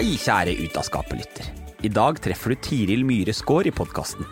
Hei, 0.00 0.14
kjære 0.16 0.54
Ut 0.56 0.76
av 0.80 0.84
skapet-lytter. 0.86 1.48
I 1.84 1.88
dag 1.92 2.16
treffer 2.24 2.54
du 2.54 2.60
Tiril 2.64 3.02
Myhre 3.04 3.34
Skaar 3.36 3.66
i 3.68 3.72
podkasten. 3.76 4.24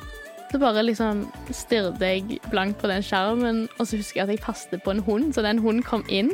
Så 0.49 0.57
bare 0.63 0.81
liksom 0.81 1.27
stirret 1.53 2.01
jeg 2.01 2.39
blankt 2.49 2.79
på 2.81 2.89
den 2.89 3.05
skjermen, 3.05 3.59
og 3.77 3.83
så 3.83 3.99
husker 3.99 4.23
jeg 4.23 4.25
at 4.25 4.33
jeg 4.33 4.41
passet 4.47 4.81
på 4.81 4.95
en 4.95 5.03
hund, 5.05 5.35
så 5.37 5.45
den 5.45 5.61
hunden 5.61 5.85
kom 5.85 6.07
inn. 6.09 6.31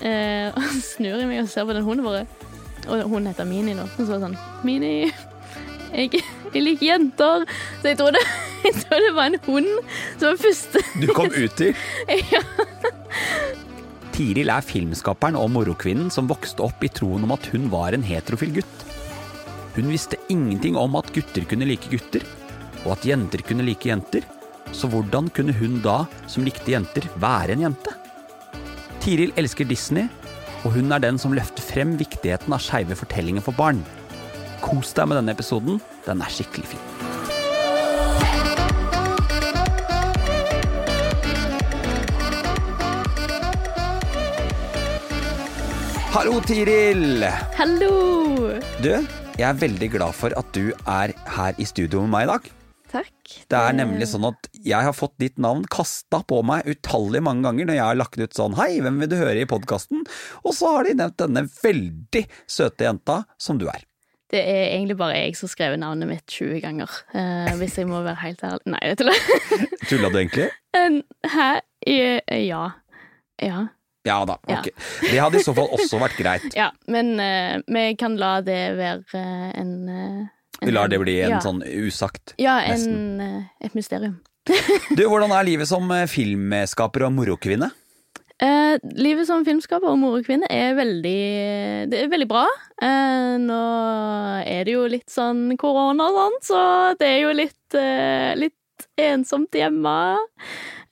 Eh, 0.00 0.48
og 0.48 0.64
så 0.64 0.80
snur 0.94 1.20
jeg 1.20 1.28
meg 1.28 1.42
og 1.42 1.50
ser 1.52 1.68
på 1.68 1.76
den 1.76 1.84
hunden 1.84 2.08
bare 2.08 2.24
Og 2.88 3.04
hun 3.12 3.28
heter 3.28 3.44
Mini 3.44 3.76
nå. 3.76 3.84
Og 3.84 4.00
så 4.00 4.14
var 4.14 4.22
det 4.22 4.30
sånn 4.30 4.64
Mini, 4.64 4.94
jeg, 5.92 6.24
jeg 6.54 6.64
liker 6.64 6.86
jenter. 6.88 7.44
Så 7.82 7.92
jeg 7.92 8.00
tror, 8.00 8.16
det, 8.16 8.24
jeg 8.70 8.78
tror 8.80 9.04
det 9.04 9.12
var 9.20 9.28
en 9.28 9.40
hund 9.44 9.68
som 10.16 10.30
var 10.30 10.40
første 10.40 10.86
Du 11.04 11.12
kom 11.12 11.28
ut 11.28 11.60
til 11.60 11.76
ja. 12.32 12.40
Tiril 14.14 14.52
er 14.52 14.62
filmskaperen 14.62 15.34
og 15.34 15.48
morokvinnen 15.50 16.10
som 16.14 16.28
vokste 16.30 16.62
opp 16.62 16.84
i 16.86 16.90
troen 16.92 17.24
om 17.26 17.32
at 17.34 17.48
hun 17.50 17.66
var 17.72 17.96
en 17.96 18.04
heterofil 18.06 18.52
gutt. 18.60 18.84
Hun 19.74 19.90
visste 19.90 20.20
ingenting 20.30 20.78
om 20.78 20.94
at 21.00 21.10
gutter 21.16 21.42
kunne 21.50 21.66
like 21.66 21.90
gutter, 21.90 22.22
og 22.84 22.94
at 22.94 23.08
jenter 23.10 23.42
kunne 23.42 23.66
like 23.66 23.90
jenter, 23.90 24.22
så 24.70 24.86
hvordan 24.90 25.32
kunne 25.34 25.54
hun 25.58 25.80
da, 25.82 26.04
som 26.30 26.46
likte 26.46 26.76
jenter, 26.76 27.10
være 27.18 27.56
en 27.56 27.66
jente? 27.66 27.96
Tiril 29.02 29.34
elsker 29.40 29.66
Disney, 29.66 30.06
og 30.62 30.78
hun 30.78 30.94
er 30.94 31.02
den 31.02 31.18
som 31.18 31.34
løfter 31.34 31.66
frem 31.66 31.98
viktigheten 31.98 32.54
av 32.54 32.62
skeive 32.62 32.94
fortellinger 32.96 33.42
for 33.42 33.58
barn. 33.58 33.82
Kos 34.62 34.94
deg 34.94 35.10
med 35.10 35.20
denne 35.20 35.34
episoden, 35.34 35.82
den 36.06 36.22
er 36.22 36.38
skikkelig 36.38 36.76
fin. 36.76 36.93
Hallo, 46.14 46.38
Tiril! 46.46 47.24
Hallo! 47.58 47.94
Du, 48.82 48.90
jeg 49.38 49.46
er 49.48 49.56
veldig 49.58 49.88
glad 49.96 50.14
for 50.16 50.34
at 50.38 50.50
du 50.54 50.70
er 50.88 51.12
her 51.36 51.58
i 51.60 51.66
studio 51.68 52.04
med 52.04 52.12
meg 52.14 52.26
i 52.26 52.30
dag. 52.30 52.46
Takk. 52.94 53.32
Det 53.50 53.58
er 53.58 53.74
nemlig 53.74 54.06
sånn 54.12 54.26
at 54.28 54.46
jeg 54.62 54.86
har 54.86 54.94
fått 54.94 55.16
ditt 55.18 55.40
navn 55.42 55.64
kasta 55.72 56.20
på 56.30 56.38
meg 56.46 56.68
utallige 56.70 57.24
mange 57.26 57.42
ganger 57.48 57.66
når 57.68 57.78
jeg 57.80 57.86
har 57.88 57.98
lagt 57.98 58.18
ut 58.20 58.36
sånn 58.38 58.54
Hei, 58.58 58.76
hvem 58.84 59.00
vil 59.02 59.10
du 59.10 59.16
høre 59.18 59.42
i 59.42 59.48
podkasten? 59.50 60.04
Og 60.46 60.54
så 60.54 60.70
har 60.76 60.86
de 60.86 60.94
nevnt 61.00 61.18
denne 61.24 61.42
veldig 61.50 62.22
søte 62.46 62.86
jenta 62.86 63.18
som 63.42 63.58
du 63.58 63.66
er. 63.72 63.82
Det 64.30 64.40
er 64.40 64.62
egentlig 64.76 64.96
bare 64.98 65.18
jeg 65.18 65.34
som 65.38 65.50
skrev 65.50 65.74
navnet 65.78 66.08
mitt 66.10 66.24
20 66.30 66.62
ganger, 66.64 66.94
eh, 67.14 67.50
hvis 67.60 67.76
jeg 67.78 67.90
må 67.90 68.00
være 68.06 68.22
helt 68.22 68.42
ærlig. 68.46 68.70
Nei, 68.74 68.80
jeg 68.88 69.00
tuller. 69.02 69.26
Tulla 69.90 70.10
du 70.14 70.20
egentlig? 70.22 70.48
En- 70.84 71.02
Hæ? 71.30 71.50
Ja. 71.86 72.64
Ja. 73.42 73.60
Ja 74.04 74.20
da. 74.28 74.36
Ok. 74.52 74.68
Det 75.00 75.16
hadde 75.16 75.40
i 75.40 75.44
så 75.44 75.54
fall 75.56 75.70
også 75.72 76.00
vært 76.02 76.18
greit. 76.20 76.46
Ja, 76.60 76.70
men 76.90 77.14
eh, 77.22 77.58
vi 77.66 77.86
kan 78.00 78.18
la 78.20 78.36
det 78.44 78.60
være 78.78 79.20
eh, 79.20 79.48
en, 79.60 79.72
eh, 79.88 80.26
en 80.60 80.68
Vi 80.68 80.74
lar 80.74 80.92
det 80.92 81.00
bli 81.02 81.16
en 81.24 81.38
ja. 81.38 81.40
sånn 81.44 81.62
usagt. 81.64 82.36
Ja, 82.40 82.60
en, 82.68 83.20
eh, 83.24 83.40
et 83.64 83.76
mysterium. 83.76 84.20
Du, 84.44 85.06
hvordan 85.08 85.32
er 85.32 85.46
livet 85.48 85.70
som 85.70 85.88
eh, 85.94 86.04
filmskaper 86.10 87.06
og 87.08 87.14
morokvinne? 87.16 87.70
Eh, 88.42 88.76
livet 88.98 89.28
som 89.28 89.44
filmskaper 89.46 89.92
og 89.92 90.00
morokvinne 90.02 90.48
er 90.50 90.72
veldig 90.74 91.18
Det 91.92 92.00
er 92.02 92.10
veldig 92.10 92.28
bra. 92.28 92.44
Eh, 92.82 93.36
nå 93.40 93.60
er 94.42 94.66
det 94.66 94.74
jo 94.74 94.84
litt 94.90 95.08
sånn 95.12 95.54
korona 95.60 96.10
og 96.10 96.18
sånn, 96.18 96.38
så 96.50 96.60
det 97.00 97.08
er 97.08 97.20
jo 97.22 97.34
litt, 97.38 97.78
eh, 97.78 98.34
litt 98.36 98.88
ensomt 99.00 99.54
hjemme. 99.54 99.94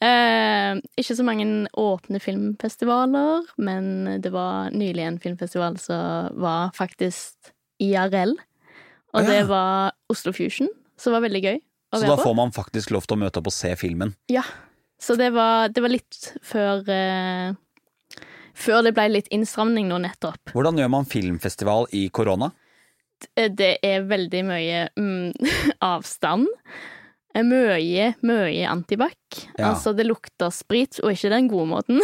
Eh, 0.02 0.80
ikke 0.98 1.14
så 1.14 1.24
mange 1.26 1.46
åpne 1.78 2.18
filmfestivaler, 2.22 3.44
men 3.62 4.16
det 4.24 4.32
var 4.34 4.72
nylig 4.74 5.04
en 5.06 5.20
filmfestival 5.22 5.78
som 5.78 6.40
var 6.42 6.72
faktisk 6.74 7.52
IRL. 7.82 8.34
Og 9.12 9.22
ja. 9.22 9.28
det 9.28 9.42
var 9.50 9.92
Oslo 10.10 10.32
Fusion, 10.34 10.70
som 10.98 11.14
var 11.14 11.22
veldig 11.26 11.42
gøy 11.44 11.58
Så 11.92 12.06
da 12.06 12.16
på. 12.16 12.24
får 12.24 12.36
man 12.38 12.54
faktisk 12.54 12.94
lov 12.94 13.06
til 13.06 13.18
å 13.18 13.22
møte 13.22 13.38
opp 13.42 13.50
og 13.52 13.54
se 13.54 13.74
filmen. 13.78 14.14
Ja, 14.32 14.44
så 15.02 15.14
det 15.18 15.32
var, 15.36 15.68
det 15.68 15.82
var 15.84 15.92
litt 15.92 16.32
før 16.46 16.86
eh, 16.90 17.52
Før 18.54 18.82
det 18.86 18.94
ble 18.96 19.08
litt 19.10 19.30
innstramning 19.32 19.88
nå 19.88 20.00
nettopp. 20.02 20.52
Hvordan 20.52 20.78
gjør 20.78 20.90
man 20.92 21.08
filmfestival 21.08 21.88
i 21.96 22.06
korona? 22.14 22.50
Det 23.32 23.76
er 23.86 24.02
veldig 24.10 24.42
mye 24.44 24.82
mm, 24.98 25.30
avstand. 25.94 26.48
Eh, 27.34 27.44
Mye, 27.46 28.10
mye 28.28 28.66
antibac. 28.68 29.16
Ja. 29.56 29.70
Altså, 29.72 29.94
det 29.96 30.04
lukter 30.08 30.50
sprit, 30.52 30.98
og 31.02 31.14
ikke 31.14 31.30
den 31.32 31.48
gode 31.48 31.68
måten. 31.70 32.00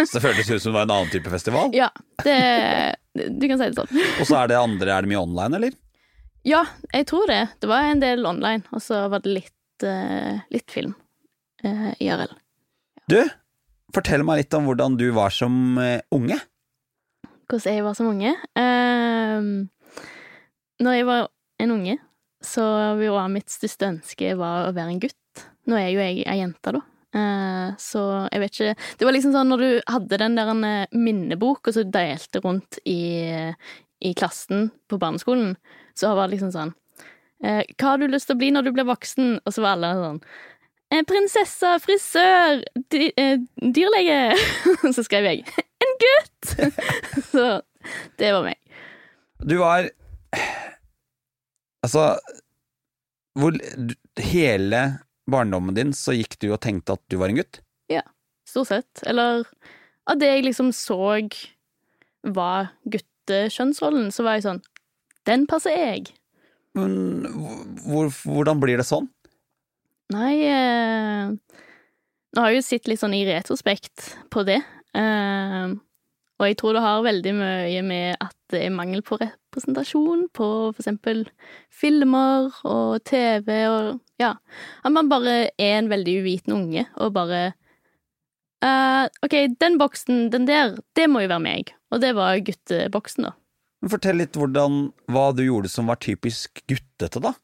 Så 0.00 0.16
det 0.18 0.24
føltes 0.24 0.50
ut 0.50 0.62
som 0.62 0.72
det 0.72 0.78
var 0.80 0.88
en 0.88 0.94
annen 0.96 1.12
type 1.12 1.30
festival. 1.30 1.70
ja, 1.76 1.90
det 2.24 2.38
Du 3.14 3.44
kan 3.46 3.60
si 3.60 3.68
det 3.70 3.76
sånn. 3.78 3.92
Og 4.18 4.26
så 4.26 4.40
er 4.40 4.50
det 4.50 4.58
andre, 4.58 4.90
er 4.90 5.06
det 5.06 5.12
mye 5.12 5.22
online, 5.22 5.54
eller? 5.60 5.76
Ja, 6.44 6.64
jeg 6.92 7.06
tror 7.08 7.30
det. 7.30 7.42
Det 7.62 7.68
var 7.70 7.86
en 7.92 8.02
del 8.02 8.26
online, 8.26 8.66
og 8.74 8.82
så 8.82 9.04
var 9.12 9.22
det 9.24 9.30
litt, 9.36 9.86
uh, 9.86 10.42
litt 10.52 10.66
film. 10.74 10.96
Uh, 11.64 11.94
IRL. 12.02 12.34
Du, 13.08 13.20
fortell 13.94 14.26
meg 14.26 14.42
litt 14.42 14.56
om 14.58 14.66
hvordan 14.68 14.98
du 15.00 15.06
var 15.16 15.30
som 15.32 15.78
uh, 15.78 16.02
unge. 16.12 16.36
hvordan 17.48 17.78
jeg 17.78 17.86
var 17.86 17.94
som 17.96 18.10
unge. 18.10 18.34
Uh, 18.58 19.62
når 20.82 20.98
jeg 20.98 21.06
var 21.08 21.30
en 21.62 21.70
unge, 21.78 21.96
så 22.44 22.64
mitt 23.32 23.52
største 23.52 23.88
ønske 23.88 24.34
var 24.38 24.68
å 24.68 24.74
være 24.76 24.94
en 24.94 25.02
gutt. 25.02 25.44
Nå 25.70 25.78
er 25.80 25.90
jo 25.92 26.02
jeg 26.02 26.24
ei 26.28 26.40
jente, 26.40 26.74
da. 26.76 26.82
Eh, 27.14 27.74
så 27.78 28.00
jeg 28.26 28.40
vet 28.42 28.56
ikke 28.56 28.86
Det 28.98 29.06
var 29.06 29.14
liksom 29.14 29.34
sånn 29.36 29.52
når 29.52 29.60
du 29.62 29.68
hadde 29.86 30.18
den 30.18 30.34
der 30.34 30.48
eh, 30.66 30.96
minnebok, 30.98 31.68
og 31.68 31.76
så 31.76 31.84
delte 31.86 32.40
rundt 32.42 32.80
i, 32.90 33.30
i 34.02 34.10
klassen 34.18 34.72
på 34.90 34.98
barneskolen, 34.98 35.52
så 35.94 36.10
var 36.18 36.26
det 36.26 36.34
liksom 36.34 36.50
sånn 36.54 36.74
eh, 37.44 37.62
Hva 37.78 37.92
har 37.92 38.02
du 38.02 38.08
lyst 38.10 38.26
til 38.30 38.34
å 38.34 38.40
bli 38.42 38.50
når 38.54 38.66
du 38.66 38.72
blir 38.74 38.88
voksen? 38.88 39.38
Og 39.44 39.54
så 39.54 39.62
var 39.62 39.78
alle 39.78 39.94
sånn 40.00 40.20
Prinsesse, 41.08 41.72
frisør, 41.82 42.60
dy, 42.92 43.08
dyrlege. 43.58 44.36
så 44.94 45.02
skrev 45.02 45.26
jeg 45.26 45.40
en 45.82 45.96
gutt! 45.98 46.52
så 47.32 47.46
det 48.20 48.30
var 48.30 48.44
meg. 48.46 48.60
Du 49.42 49.56
var 49.58 49.88
Altså 51.84 52.14
hvor, 53.36 53.56
Hele 54.20 54.82
barndommen 55.30 55.76
din 55.76 55.92
så 55.96 56.14
gikk 56.16 56.38
du 56.42 56.50
og 56.52 56.60
tenkte 56.64 56.96
at 56.96 57.02
du 57.10 57.18
var 57.20 57.32
en 57.32 57.40
gutt? 57.40 57.60
Ja, 57.92 58.04
Stort 58.48 58.70
sett. 58.70 59.02
Eller 59.08 59.44
av 60.08 60.20
det 60.20 60.28
jeg 60.28 60.44
liksom 60.46 60.70
så 60.76 60.98
var 62.34 62.68
guttekjønnsrollen, 62.84 64.10
så 64.12 64.24
var 64.26 64.38
jeg 64.38 64.46
sånn 64.46 64.62
Den 65.24 65.46
passer 65.48 65.72
jeg. 65.72 66.12
Men 66.76 67.24
hvor, 67.86 68.10
hvordan 68.24 68.60
blir 68.60 68.80
det 68.80 68.86
sånn? 68.88 69.08
Nei 70.12 70.34
eh, 70.44 71.32
Nå 72.34 72.42
har 72.42 72.52
jeg 72.52 72.60
jo 72.60 72.66
sett 72.66 72.88
litt 72.90 73.00
sånn 73.00 73.14
i 73.16 73.24
retrospekt 73.28 74.10
på 74.34 74.42
det. 74.46 74.58
Eh, 74.94 75.74
og 76.34 76.48
jeg 76.50 76.58
tror 76.60 76.76
det 76.76 76.82
har 76.84 77.06
veldig 77.06 77.34
mye 77.38 77.82
med 77.86 78.18
at 78.18 78.36
det 78.52 78.64
er 78.66 78.74
mangel 78.74 79.04
på 79.06 79.16
representasjon 79.54 80.26
på 80.34 80.48
eksempel 80.74 81.24
filmer 81.70 82.50
og 82.66 82.98
TV 83.06 83.50
og 83.70 84.00
ja. 84.20 84.34
At 84.82 84.94
man 84.94 85.10
bare 85.12 85.54
er 85.54 85.78
en 85.78 85.90
veldig 85.92 86.16
uviten 86.24 86.56
unge 86.56 86.86
og 86.98 87.14
bare 87.14 87.44
uh, 88.64 89.06
OK, 89.22 89.38
den 89.60 89.78
boksen, 89.78 90.28
den 90.34 90.50
der, 90.50 90.76
det 90.98 91.08
må 91.10 91.24
jo 91.24 91.30
være 91.30 91.46
meg. 91.46 91.74
Og 91.94 92.02
det 92.02 92.14
var 92.18 92.42
gutteboksen, 92.42 93.28
da. 93.28 93.34
Fortell 93.90 94.16
litt 94.22 94.36
hvordan, 94.38 94.88
hva 95.12 95.28
du 95.36 95.44
gjorde 95.44 95.70
som 95.70 95.90
var 95.90 96.00
typisk 96.02 96.62
guttete, 96.70 97.20
da. 97.22 97.34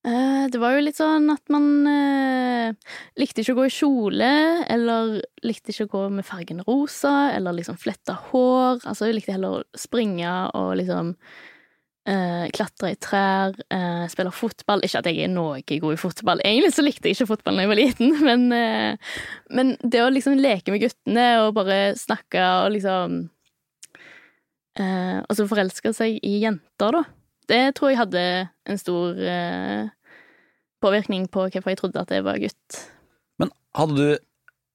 Eh, 0.00 0.46
det 0.48 0.56
var 0.56 0.72
jo 0.72 0.84
litt 0.86 0.96
sånn 0.96 1.28
at 1.28 1.42
man 1.52 1.66
eh, 1.84 2.72
likte 3.20 3.42
ikke 3.42 3.52
å 3.52 3.58
gå 3.58 3.66
i 3.68 3.74
kjole, 3.74 4.30
eller 4.72 5.18
likte 5.44 5.74
ikke 5.74 5.90
å 5.90 5.92
gå 5.92 6.04
med 6.16 6.24
fargen 6.24 6.62
rosa, 6.64 7.34
eller 7.34 7.58
liksom 7.58 7.76
fletta 7.80 8.16
hår. 8.30 8.80
Altså, 8.80 9.10
jeg 9.10 9.18
likte 9.18 9.36
heller 9.36 9.58
å 9.60 9.78
springe 9.78 10.32
og 10.56 10.72
liksom 10.80 11.12
eh, 12.08 12.46
klatre 12.56 12.94
i 12.94 12.96
trær, 12.96 13.52
eh, 13.76 14.06
spille 14.08 14.32
fotball. 14.32 14.86
Ikke 14.86 15.02
at 15.02 15.10
jeg 15.10 15.20
er 15.26 15.32
noe 15.34 15.60
god 15.68 15.92
i 15.92 16.00
fotball. 16.00 16.40
Egentlig 16.48 16.72
så 16.78 16.86
likte 16.86 17.10
jeg 17.10 17.18
ikke 17.18 17.34
fotball 17.34 17.60
da 17.60 17.66
jeg 17.66 17.72
var 17.74 17.80
liten, 17.82 18.16
men, 18.28 18.48
eh, 18.56 19.14
men 19.52 19.76
det 19.84 20.00
å 20.00 20.10
liksom 20.12 20.40
leke 20.40 20.72
med 20.72 20.86
guttene 20.86 21.28
og 21.44 21.54
bare 21.60 21.92
snakke 22.00 22.40
og 22.64 22.72
liksom 22.78 23.22
eh, 24.80 25.18
Og 25.26 25.36
så 25.36 25.48
forelske 25.50 25.92
seg 25.92 26.22
i 26.24 26.38
jenter, 26.46 26.96
da. 27.02 27.04
Det 27.50 27.60
tror 27.76 27.92
jeg 27.92 27.98
hadde 27.98 28.24
en 28.70 28.78
stor 28.78 29.18
uh, 29.18 29.90
påvirkning 30.82 31.26
på 31.32 31.48
hvorfor 31.48 31.72
jeg 31.72 31.80
trodde 31.80 32.02
at 32.02 32.12
jeg 32.14 32.26
var 32.26 32.40
gutt. 32.42 32.82
Men 33.42 33.54
hadde 33.76 33.96
du 33.98 34.26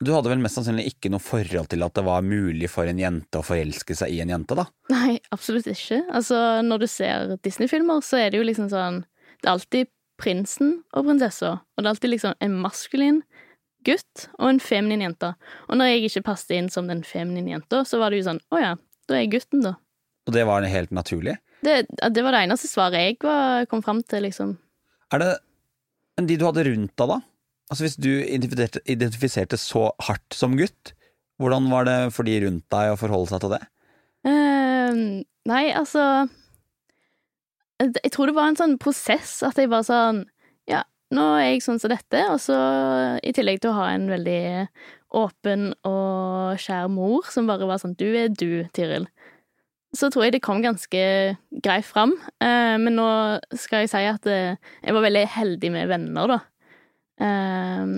Du 0.03 0.09
hadde 0.11 0.27
vel 0.27 0.41
mest 0.43 0.57
sannsynlig 0.59 0.89
ikke 0.89 1.07
noe 1.07 1.23
forhold 1.23 1.69
til 1.71 1.85
at 1.85 1.93
det 1.95 2.03
var 2.03 2.25
mulig 2.25 2.67
for 2.67 2.83
en 2.83 2.97
jente 2.99 3.39
å 3.39 3.45
forelske 3.47 3.95
seg 3.95 4.11
i 4.11 4.17
en 4.19 4.33
jente, 4.33 4.57
da? 4.59 4.65
Nei, 4.91 5.21
absolutt 5.31 5.69
ikke. 5.71 6.01
Altså, 6.11 6.35
når 6.67 6.83
du 6.83 6.87
ser 6.91 7.31
Disney-filmer, 7.39 8.03
så 8.03 8.19
er 8.19 8.33
det 8.33 8.41
jo 8.41 8.47
liksom 8.47 8.67
sånn 8.73 8.99
Det 9.39 9.47
er 9.47 9.53
alltid 9.53 9.89
prinsen 10.19 10.81
og 10.91 11.07
prinsessa, 11.07 11.53
og 11.63 11.79
det 11.79 11.87
er 11.87 11.93
alltid 11.93 12.11
liksom 12.11 12.35
en 12.43 12.59
maskulin 12.59 13.23
gutt 13.87 14.27
og 14.35 14.49
en 14.49 14.61
feminin 14.63 15.05
jente. 15.05 15.31
Og 15.69 15.79
når 15.79 15.93
jeg 15.93 16.09
ikke 16.09 16.25
passet 16.27 16.55
inn 16.57 16.69
som 16.73 16.91
den 16.91 17.03
feminine 17.07 17.55
jenta, 17.55 17.85
så 17.87 18.01
var 18.01 18.11
det 18.11 18.19
jo 18.19 18.29
sånn 18.29 18.43
Å 18.51 18.61
ja, 18.61 18.75
da 19.07 19.17
er 19.17 19.25
jeg 19.25 19.35
gutten, 19.37 19.63
da. 19.63 19.75
Og 20.25 20.35
det 20.35 20.45
var 20.49 20.65
helt 20.65 20.93
naturlig? 20.95 21.37
Det, 21.65 21.75
det 21.89 22.23
var 22.23 22.35
det 22.35 22.45
eneste 22.45 22.69
svaret 22.69 23.01
jeg 23.01 23.17
var, 23.23 23.65
kom 23.71 23.81
fram 23.85 24.03
til, 24.05 24.27
liksom. 24.27 24.55
Er 25.13 25.21
det 25.21 25.31
de 26.29 26.37
du 26.39 26.45
hadde 26.47 26.65
rundt 26.69 26.93
deg, 26.95 27.11
da? 27.11 27.19
Altså 27.71 27.85
Hvis 27.85 27.97
du 27.97 28.11
identifiserte, 28.21 28.81
identifiserte 28.85 29.57
så 29.59 29.89
hardt 30.07 30.37
som 30.37 30.55
gutt, 30.57 30.93
hvordan 31.41 31.67
var 31.71 31.87
det 31.89 31.99
for 32.15 32.27
de 32.27 32.37
rundt 32.45 32.65
deg 32.71 32.93
å 32.93 32.99
forholde 32.99 33.31
seg 33.33 33.43
til 33.43 33.55
det? 33.55 33.63
Uh, 34.25 35.21
nei, 35.49 35.63
altså 35.75 36.25
Jeg 37.81 38.13
tror 38.13 38.29
det 38.29 38.37
var 38.37 38.49
en 38.49 38.59
sånn 38.59 38.77
prosess 38.81 39.37
at 39.45 39.59
jeg 39.59 39.69
bare 39.73 39.85
sånn 39.85 40.23
Ja, 40.69 40.83
nå 41.13 41.25
er 41.39 41.49
jeg 41.49 41.65
sånn 41.65 41.81
som 41.81 41.91
dette, 41.91 42.21
og 42.31 42.39
så 42.41 42.55
i 43.21 43.33
tillegg 43.35 43.61
til 43.63 43.73
å 43.73 43.79
ha 43.81 43.91
en 43.93 44.07
veldig 44.13 44.45
åpen 45.15 45.69
og 45.87 46.59
skjær 46.59 46.89
mor 46.91 47.27
som 47.31 47.49
bare 47.49 47.67
var 47.67 47.81
sånn 47.81 47.97
Du 47.99 48.07
er 48.07 48.31
du, 48.31 48.65
Tiril. 48.75 49.09
Så 49.95 50.09
tror 50.11 50.25
jeg 50.25 50.35
det 50.35 50.43
kom 50.43 50.59
ganske 50.63 51.03
greit 51.63 51.87
fram. 51.87 52.15
Eh, 52.43 52.75
men 52.81 52.97
nå 52.97 53.07
skal 53.55 53.85
jeg 53.85 53.93
si 53.93 54.03
at 54.09 54.27
eh, 54.27 54.57
jeg 54.83 54.95
var 54.97 55.05
veldig 55.05 55.23
heldig 55.37 55.71
med 55.71 55.91
venner, 55.93 56.35
da. 56.35 56.39
Eh, 57.23 57.95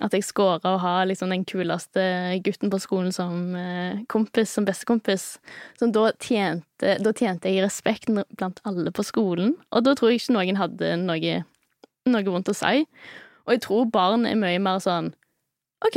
at 0.00 0.14
jeg 0.16 0.24
scora 0.24 0.74
å 0.74 0.80
ha 0.80 0.92
liksom 1.04 1.32
den 1.32 1.44
kuleste 1.48 2.02
gutten 2.44 2.70
på 2.72 2.80
skolen 2.80 3.12
som 3.12 3.54
eh, 3.58 4.00
kompis, 4.12 4.52
som 4.54 4.64
bestekompis. 4.68 5.34
Så 5.78 5.90
da 5.92 6.06
tjente, 6.16 6.94
da 7.02 7.12
tjente 7.16 7.52
jeg 7.52 7.64
respekt 7.64 8.08
blant 8.08 8.62
alle 8.68 8.92
på 8.96 9.04
skolen, 9.06 9.54
og 9.70 9.84
da 9.84 9.94
tror 9.98 10.12
jeg 10.12 10.22
ikke 10.22 10.36
noen 10.38 10.60
hadde 10.60 10.94
noe, 11.02 11.42
noe 12.08 12.24
vondt 12.30 12.52
å 12.52 12.56
si. 12.56 12.86
Og 13.44 13.56
jeg 13.56 13.64
tror 13.66 13.90
barn 13.92 14.24
er 14.28 14.40
mye 14.40 14.60
mer 14.62 14.80
sånn 14.82 15.12
OK, 15.84 15.96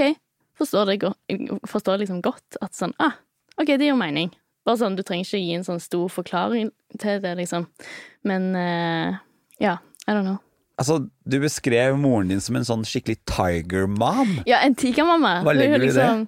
forstår 0.60 0.94
det 0.94 1.14
forstår 1.68 2.00
liksom 2.04 2.22
godt 2.24 2.60
at 2.64 2.76
sånn 2.76 2.96
Ah, 3.04 3.18
OK, 3.60 3.76
det 3.76 3.88
gir 3.88 4.00
mening. 4.00 4.32
Bare 4.64 4.80
sånn, 4.80 4.96
Du 4.96 5.04
trenger 5.04 5.28
ikke 5.28 5.42
gi 5.44 5.54
en 5.58 5.68
sånn 5.68 5.82
stor 5.84 6.10
forklaring 6.12 6.72
til 7.02 7.22
det, 7.24 7.36
liksom. 7.42 7.68
Men 8.28 8.52
uh, 8.56 9.20
ja, 9.62 9.78
I 10.08 10.16
don't 10.16 10.28
know. 10.28 10.40
Altså, 10.80 11.04
Du 11.26 11.40
beskrev 11.44 11.98
moren 12.00 12.32
din 12.32 12.42
som 12.44 12.58
en 12.58 12.68
sånn 12.68 12.86
skikkelig 12.88 13.20
tiger 13.30 13.88
mom. 13.92 14.40
Ja, 14.50 14.64
en 14.66 14.78
tigermamma. 14.80 15.42
Hva 15.46 15.56
legger 15.56 15.82
du 15.82 15.88
i 15.88 15.90
liksom, 15.90 16.28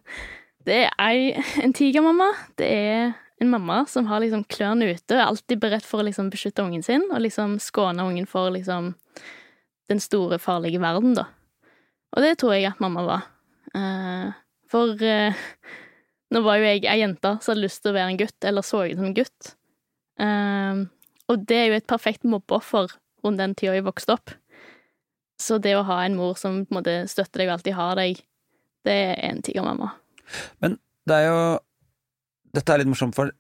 det? 0.67 0.81
er 0.85 0.97
ei, 1.01 1.45
en 1.63 1.73
tigermamma. 1.75 2.31
Det 2.59 2.67
er 2.69 3.15
en 3.41 3.51
mamma 3.51 3.81
som 3.91 4.07
har 4.07 4.21
liksom 4.23 4.45
klørne 4.51 4.93
ute 4.93 5.15
og 5.15 5.19
er 5.19 5.25
alltid 5.25 5.63
beredt 5.63 5.87
for 5.87 6.01
å 6.01 6.07
liksom 6.07 6.29
beskytte 6.31 6.63
ungen 6.63 6.85
sin 6.85 7.03
og 7.09 7.19
liksom 7.23 7.57
skåne 7.63 8.05
ungen 8.05 8.27
for 8.29 8.53
liksom 8.53 8.93
den 9.91 9.99
store, 10.01 10.39
farlige 10.41 10.79
verden, 10.81 11.13
da. 11.17 11.27
Og 12.15 12.23
det 12.23 12.37
tror 12.41 12.55
jeg 12.55 12.71
at 12.71 12.79
mamma 12.81 13.03
var. 13.05 13.25
Uh, 13.75 14.31
for 14.71 14.95
uh, 14.95 15.45
nå 16.35 16.41
var 16.43 16.59
jo 16.59 16.67
jeg 16.67 16.83
ei 16.91 16.99
jente 16.99 17.37
som 17.39 17.53
hadde 17.53 17.63
lyst 17.63 17.81
til 17.83 17.93
å 17.93 17.95
være 17.95 18.11
en 18.11 18.19
gutt, 18.19 18.37
eller 18.43 18.65
så 18.65 18.83
ut 18.83 18.97
som 18.97 19.07
en 19.07 19.15
gutt. 19.15 19.51
Um, 20.19 20.81
og 21.31 21.45
det 21.47 21.57
er 21.57 21.69
jo 21.69 21.77
et 21.79 21.87
perfekt 21.89 22.27
mobbeoffer 22.27 22.91
rundt 23.25 23.41
den 23.41 23.55
tida 23.57 23.75
jeg 23.77 23.85
vokste 23.87 24.17
opp. 24.17 24.33
Så 25.41 25.57
det 25.59 25.73
å 25.75 25.85
ha 25.87 26.01
en 26.05 26.15
mor 26.19 26.37
som 26.39 26.61
på 26.63 26.73
en 26.73 26.79
måte 26.79 26.95
støtter 27.11 27.41
deg 27.41 27.49
og 27.49 27.57
alltid 27.57 27.77
har 27.77 27.95
deg, 27.99 28.19
det 28.85 28.97
er 29.07 29.15
en 29.29 29.41
tigermamma. 29.43 29.93
Men 30.63 30.77
det 31.07 31.21
er 31.21 31.27
jo 31.29 31.39
Dette 32.55 32.71
er 32.71 32.79
litt 32.79 32.87
morsomt, 32.87 33.15
for 33.17 33.33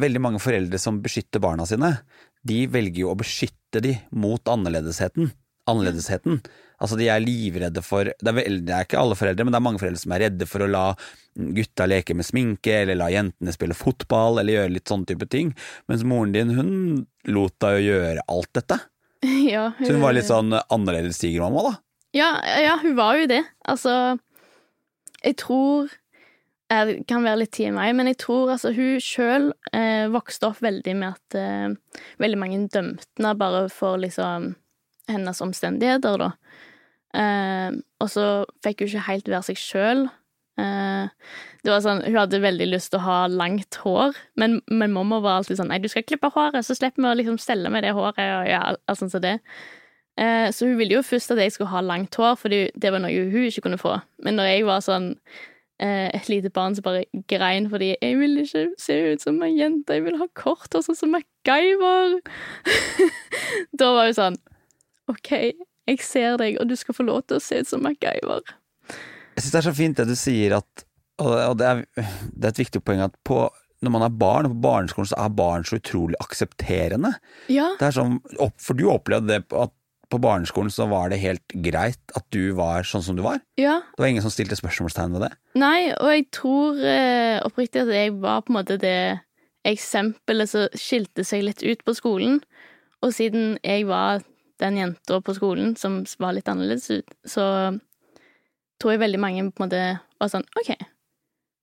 veldig 0.00 0.20
mange 0.24 0.38
foreldre 0.40 0.78
som 0.80 1.02
beskytter 1.04 1.42
barna 1.44 1.66
sine, 1.68 1.90
de 2.40 2.62
velger 2.72 3.02
jo 3.02 3.10
å 3.12 3.18
beskytte 3.20 3.82
de 3.84 3.90
mot 4.16 4.40
annerledesheten. 4.48 5.28
Annerledesheten. 5.68 6.40
Altså, 6.82 6.98
de 6.98 7.06
er 7.12 7.22
livredde 7.22 7.82
for 7.86 8.10
det 8.10 8.28
er, 8.28 8.34
vel, 8.34 8.56
det 8.66 8.74
er 8.74 8.86
ikke 8.86 8.98
alle 8.98 9.16
foreldre, 9.18 9.46
men 9.46 9.54
det 9.54 9.60
er 9.60 9.64
mange 9.68 9.78
foreldre 9.82 10.02
som 10.02 10.14
er 10.16 10.24
redde 10.24 10.48
for 10.50 10.64
å 10.64 10.70
la 10.70 10.86
gutta 11.32 11.86
leke 11.86 12.16
med 12.18 12.26
sminke, 12.26 12.82
eller 12.82 12.98
la 12.98 13.08
jentene 13.12 13.54
spille 13.54 13.76
fotball, 13.78 14.40
eller 14.40 14.58
gjøre 14.58 14.74
litt 14.74 14.90
sånne 14.90 15.08
type 15.08 15.28
ting. 15.30 15.52
Mens 15.90 16.02
moren 16.08 16.34
din, 16.34 16.50
hun 16.56 16.72
lot 17.30 17.54
deg 17.62 17.78
jo 17.78 17.94
gjøre 17.94 18.26
alt 18.34 18.52
dette. 18.58 18.80
Ja, 19.52 19.68
hun, 19.78 19.86
Så 19.86 19.94
hun 19.94 20.02
var 20.02 20.16
litt 20.16 20.26
sånn 20.26 20.50
annerledes 20.50 21.20
tigermamma, 21.22 21.62
da? 21.68 21.74
Ja, 22.12 22.30
ja, 22.58 22.76
hun 22.82 22.96
var 22.98 23.20
jo 23.20 23.28
det. 23.30 23.44
Altså, 23.70 24.18
jeg 25.22 25.36
tror 25.40 25.92
Det 26.72 27.04
kan 27.06 27.20
være 27.20 27.42
litt 27.42 27.52
tid 27.52 27.68
i 27.68 27.74
meg, 27.76 27.92
men 27.94 28.08
jeg 28.08 28.16
tror 28.22 28.54
altså 28.54 28.70
hun 28.72 28.96
sjøl 29.04 29.50
eh, 29.76 30.06
vokste 30.08 30.48
opp 30.48 30.62
veldig 30.64 30.94
med 30.96 31.18
at 31.18 31.36
eh, 31.36 31.98
veldig 32.22 32.38
mange 32.40 32.60
dømte 32.72 33.04
henne 33.20 33.32
bare 33.36 33.66
for 33.68 34.00
liksom 34.00 34.54
hennes 35.12 35.42
omstendigheter, 35.44 36.16
da. 36.16 36.30
Eh, 37.12 37.70
og 38.00 38.08
så 38.10 38.26
fikk 38.64 38.82
hun 38.82 38.90
ikke 38.90 39.06
helt 39.10 39.28
være 39.28 39.46
seg 39.50 39.60
sjøl. 39.60 40.06
Eh, 40.60 41.08
det 41.64 41.72
var 41.72 41.84
sånn, 41.84 42.02
Hun 42.04 42.18
hadde 42.18 42.42
veldig 42.42 42.66
lyst 42.68 42.92
til 42.92 43.00
å 43.00 43.06
ha 43.06 43.18
langt 43.30 43.78
hår, 43.84 44.16
men, 44.36 44.60
men 44.68 44.92
mamma 44.92 45.20
var 45.24 45.40
alltid 45.40 45.60
sånn 45.60 45.70
'Nei, 45.72 45.80
du 45.80 45.88
skal 45.88 46.04
klippe 46.04 46.32
håret, 46.34 46.66
så 46.66 46.76
slipper 46.76 47.02
vi 47.02 47.08
å 47.08 47.18
liksom 47.20 47.38
stelle 47.40 47.70
med 47.72 47.84
det 47.84 47.94
håret.' 47.96 48.20
og 48.20 48.50
ja, 48.50 48.60
alt 48.76 49.00
sånt 49.00 49.14
som 49.14 49.24
det. 49.24 49.38
Eh, 50.20 50.50
så 50.52 50.68
hun 50.68 50.76
ville 50.76 50.98
jo 50.98 51.06
først 51.06 51.32
at 51.32 51.40
jeg 51.40 51.54
skulle 51.54 51.72
ha 51.72 51.80
langt 51.80 52.14
hår, 52.20 52.36
fordi 52.36 52.66
det 52.76 52.92
var 52.92 53.00
noe 53.00 53.30
hun 53.32 53.48
ikke 53.48 53.64
kunne 53.64 53.80
få. 53.80 53.96
Men 54.20 54.36
når 54.36 54.50
jeg 54.50 54.66
var 54.68 54.84
sånn 54.84 55.08
eh, 55.80 56.10
et 56.12 56.28
lite 56.28 56.52
barn 56.52 56.76
som 56.76 56.84
bare 56.84 57.06
grein 57.28 57.70
fordi 57.72 57.96
'jeg 57.96 58.18
vil 58.18 58.38
ikke 58.44 58.66
se 58.78 58.94
ut 59.12 59.20
som 59.22 59.42
ei 59.42 59.56
jente, 59.56 59.94
jeg 59.94 60.04
vil 60.04 60.18
ha 60.18 60.28
kort 60.34 60.68
hår 60.74 60.84
sånn 60.84 60.96
som 61.00 61.14
MacGyver', 61.16 62.20
da 63.78 63.92
var 63.96 64.04
hun 64.04 64.20
sånn 64.20 64.36
'OK, 65.08 65.54
jeg 65.88 65.98
ser 66.06 66.36
deg, 66.40 66.60
og 66.60 66.68
du 66.70 66.76
skal 66.78 66.94
få 66.94 67.06
lov 67.08 67.24
til 67.26 67.38
å 67.38 67.42
se 67.42 67.58
ut 67.62 67.68
som 67.68 67.82
MacGyver'. 67.82 68.54
Jeg 69.34 69.42
syns 69.42 69.52
det 69.52 69.60
er 69.62 69.68
så 69.70 69.74
fint 69.74 69.96
det 69.96 70.08
du 70.10 70.16
sier 70.18 70.58
at 70.60 70.84
Og 71.22 71.56
det 71.60 71.66
er, 71.68 71.82
det 72.34 72.44
er 72.44 72.48
et 72.50 72.58
viktig 72.58 72.80
poeng 72.82 73.00
at 73.04 73.12
på, 73.24 73.44
når 73.84 73.90
man 73.94 74.02
er 74.02 74.10
barn, 74.10 74.46
og 74.48 74.54
på 74.56 74.62
barneskolen, 74.64 75.06
så 75.06 75.18
er 75.22 75.28
barn 75.36 75.62
så 75.64 75.76
utrolig 75.78 76.16
aksepterende. 76.24 77.12
Ja. 77.52 77.68
Det 77.78 77.86
er 77.86 77.94
sånn, 77.94 78.16
For 78.58 78.74
du 78.74 78.88
opplevde 78.90 79.28
det 79.28 79.44
at 79.54 79.70
på 80.10 80.18
barneskolen 80.20 80.72
så 80.72 80.88
var 80.90 81.08
det 81.12 81.20
helt 81.22 81.54
greit 81.64 82.00
at 82.16 82.24
du 82.34 82.52
var 82.58 82.82
sånn 82.84 83.04
som 83.04 83.16
du 83.16 83.22
var? 83.22 83.38
ja. 83.56 83.78
Det 83.94 84.02
var 84.02 84.10
ingen 84.10 84.24
som 84.24 84.32
stilte 84.34 84.58
spørsmålstegn 84.58 85.14
ved 85.14 85.22
det? 85.28 85.30
Nei, 85.56 85.92
og 85.94 86.10
jeg 86.10 86.26
tror 86.34 86.80
eh, 86.84 87.38
oppriktig 87.46 87.84
at 87.84 87.92
jeg 87.94 88.16
var 88.20 88.42
på 88.42 88.52
en 88.52 88.58
måte 88.58 88.76
det 88.82 89.20
eksempelet 89.68 90.50
som 90.50 90.66
skilte 90.74 91.24
seg 91.24 91.46
litt 91.46 91.62
ut 91.62 91.84
på 91.86 91.94
skolen. 91.94 92.40
Og 93.02 93.14
siden 93.14 93.56
jeg 93.62 93.86
var 93.88 94.24
den 94.62 94.78
jenta 94.78 95.20
på 95.24 95.34
skolen 95.36 95.74
som 95.78 96.02
var 96.22 96.36
litt 96.36 96.48
annerledes 96.50 96.88
ut, 96.90 97.14
så 97.28 97.44
tror 98.80 98.94
jeg 98.94 99.02
veldig 99.02 99.20
mange 99.22 99.44
på 99.50 99.62
en 99.62 99.68
måte 99.68 99.84
var 100.22 100.30
sånn 100.32 100.46
OK, 100.58 100.74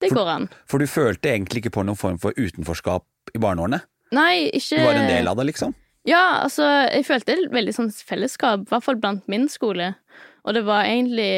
det 0.04 0.12
går 0.16 0.32
an. 0.32 0.48
For 0.70 0.80
du 0.80 0.88
følte 0.88 1.34
egentlig 1.34 1.64
ikke 1.64 1.78
på 1.80 1.86
noen 1.88 2.00
form 2.00 2.20
for 2.22 2.36
utenforskap 2.38 3.36
i 3.36 3.42
barneårene? 3.42 3.82
Nei, 4.16 4.50
ikke 4.56 4.80
Du 4.80 4.88
var 4.88 4.98
en 4.98 5.12
del 5.12 5.30
av 5.30 5.38
det, 5.40 5.50
liksom? 5.52 5.76
Ja, 6.08 6.42
altså, 6.46 6.66
jeg 6.88 7.06
følte 7.06 7.36
et 7.36 7.52
veldig 7.54 7.76
sånn 7.76 7.92
fellesskap, 7.92 8.64
i 8.64 8.72
hvert 8.72 8.86
fall 8.86 8.98
blant 9.02 9.28
min 9.30 9.50
skole. 9.52 9.92
Og 10.48 10.56
det 10.56 10.64
var 10.66 10.88
egentlig 10.88 11.30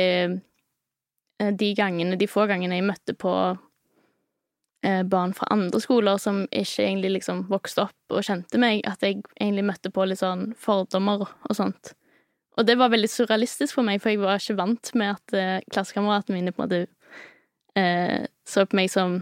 eh, 1.42 1.52
de 1.58 1.72
gangene, 1.76 2.20
de 2.20 2.30
få 2.30 2.46
gangene 2.48 2.78
jeg 2.78 2.88
møtte 2.88 3.18
på 3.18 3.34
barn 4.82 5.34
fra 5.38 5.46
andre 5.54 5.78
skoler 5.78 6.18
som 6.18 6.40
ikke 6.50 6.82
egentlig 6.88 7.12
liksom 7.20 7.44
vokste 7.52 7.84
opp 7.84 8.16
og 8.16 8.24
kjente 8.26 8.58
meg, 8.58 8.80
at 8.90 9.04
jeg 9.06 9.20
egentlig 9.36 9.68
møtte 9.68 9.92
på 9.94 10.08
litt 10.10 10.24
sånn 10.24 10.48
fordommer 10.58 11.28
og 11.28 11.54
sånt. 11.54 11.92
Og 12.60 12.68
det 12.68 12.76
var 12.80 12.92
veldig 12.92 13.10
surrealistisk 13.10 13.78
for 13.78 13.88
meg, 13.88 14.02
for 14.04 14.12
jeg 14.12 14.20
var 14.22 14.42
ikke 14.42 14.58
vant 14.60 14.92
med 15.00 15.14
at 15.16 15.36
eh, 15.38 15.58
klassekameratene 15.72 16.38
mine 16.38 16.54
på 16.54 16.64
en 16.64 16.68
måte 16.68 16.82
eh, 17.80 18.28
så 18.48 18.66
på 18.68 18.78
meg 18.78 18.92
som 18.92 19.22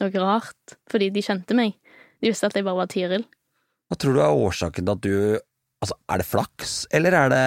noe 0.00 0.22
rart, 0.22 0.76
fordi 0.90 1.10
de 1.12 1.24
kjente 1.24 1.56
meg. 1.58 1.74
De 2.20 2.30
visste 2.30 2.48
at 2.48 2.56
jeg 2.56 2.66
bare 2.66 2.78
var 2.78 2.90
Tiril. 2.92 3.26
Hva 3.90 3.98
tror 3.98 4.14
du 4.14 4.22
er 4.22 4.42
årsaken 4.48 4.86
til 4.86 4.96
at 4.96 5.06
du 5.06 5.46
Altså, 5.80 5.94
er 6.12 6.20
det 6.20 6.26
flaks, 6.28 6.72
eller 6.92 7.14
er 7.16 7.30
det 7.32 7.44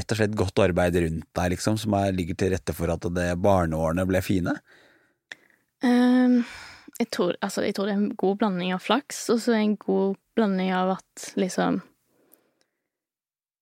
rett 0.00 0.10
og 0.10 0.18
slett 0.18 0.32
godt 0.34 0.58
arbeid 0.58 0.96
rundt 1.04 1.26
deg, 1.38 1.52
liksom, 1.52 1.76
som 1.78 1.92
er, 1.94 2.08
ligger 2.10 2.34
til 2.34 2.50
rette 2.50 2.74
for 2.74 2.90
at 2.90 3.04
det 3.14 3.28
barneårene 3.38 4.02
ble 4.10 4.18
fine? 4.26 4.56
Ehm, 5.86 6.40
jeg, 7.00 7.08
tror, 7.14 7.36
altså, 7.40 7.64
jeg 7.64 7.76
tror 7.76 7.88
det 7.88 7.94
er 7.94 8.02
en 8.02 8.16
god 8.20 8.40
blanding 8.42 8.74
av 8.76 8.82
flaks, 8.84 9.22
og 9.32 9.40
så 9.40 9.56
en 9.56 9.76
god 9.80 10.18
blanding 10.36 10.72
av 10.76 10.94
at 10.98 11.30
liksom 11.40 11.80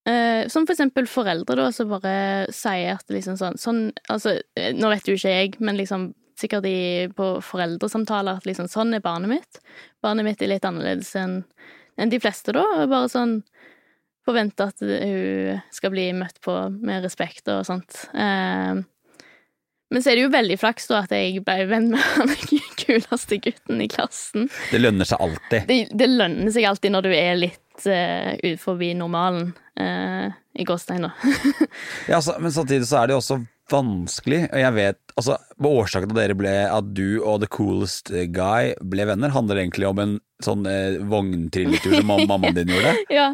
eh, 0.09 0.47
Som 0.51 0.67
for 0.67 0.75
eksempel 0.75 1.07
foreldre, 1.11 1.59
da, 1.61 1.69
som 1.75 1.93
bare 1.93 2.15
sier 2.55 2.97
at 2.97 3.15
liksom 3.15 3.39
sånn, 3.41 3.59
sånn 3.61 3.83
Altså, 4.11 4.39
eh, 4.59 4.73
nå 4.77 4.91
vet 4.93 5.09
jo 5.09 5.19
ikke 5.19 5.37
jeg, 5.37 5.55
men 5.63 5.79
liksom 5.79 6.11
sikkert 6.39 6.69
i, 6.71 7.09
på 7.19 7.33
foreldresamtaler 7.43 8.39
at 8.39 8.47
liksom 8.47 8.69
sånn 8.71 8.95
er 8.95 9.03
barnet 9.03 9.33
mitt. 9.33 9.59
Barnet 10.05 10.27
mitt 10.27 10.43
er 10.43 10.53
litt 10.53 10.67
annerledes 10.67 11.11
enn 11.19 11.41
en 11.99 12.13
de 12.13 12.21
fleste, 12.23 12.55
da. 12.55 12.63
og 12.77 12.93
Bare 12.93 13.09
sånn 13.11 13.41
forvente 14.29 14.69
at 14.69 14.85
hun 14.85 15.59
skal 15.75 15.91
bli 15.91 16.05
møtt 16.15 16.39
på 16.45 16.55
med 16.79 17.03
respekt 17.03 17.51
og 17.51 17.65
sånt. 17.67 18.05
Eh, 18.15 18.79
men 19.91 20.03
så 20.03 20.11
er 20.11 20.19
det 20.19 20.27
jo 20.27 20.33
veldig 20.33 20.59
flaks 20.61 20.91
da 20.91 21.03
at 21.07 21.13
jeg 21.17 21.43
ble 21.47 21.65
venn 21.71 21.91
med 21.95 22.03
han 22.19 22.33
kuleste 22.89 23.39
gutten 23.43 23.81
i 23.81 23.89
klassen. 23.89 24.49
Det 24.71 24.81
lønner 24.81 25.09
seg 25.09 25.21
alltid. 25.25 25.69
Det, 25.69 25.79
det 25.93 26.11
lønner 26.11 26.53
seg 26.55 26.69
alltid 26.69 26.95
når 26.95 27.09
du 27.09 27.13
er 27.15 27.39
litt 27.39 27.87
uh, 27.87 28.33
ut 28.43 28.61
forbi 28.63 28.93
normalen, 28.99 29.53
uh, 29.81 30.29
i 30.59 30.67
gåstein, 30.67 31.07
da. 31.07 31.13
ja, 32.13 32.21
så, 32.25 32.37
men 32.41 32.53
samtidig 32.53 32.89
så 32.89 33.03
er 33.03 33.09
det 33.09 33.17
jo 33.17 33.23
også 33.23 33.41
vanskelig, 33.69 34.47
og 34.49 34.63
jeg 34.63 34.77
vet 34.79 35.08
altså, 35.19 35.39
Årsaken 35.59 36.09
til 36.11 36.17
at 36.17 36.23
dere 36.23 36.39
ble 36.39 36.55
at 36.71 36.95
du 36.97 37.19
og 37.19 37.43
the 37.43 37.51
coolest 37.51 38.13
guy 38.35 38.73
ble 38.81 39.09
venner, 39.09 39.33
handler 39.35 39.61
egentlig 39.61 39.89
om 39.89 40.01
en 40.03 40.17
sånn 40.45 40.63
eh, 40.71 41.01
vogntrilletur 41.11 41.97
som 41.99 42.07
mammaen 42.07 42.55
din 42.55 42.71
gjorde? 42.71 42.93
ja. 43.19 43.27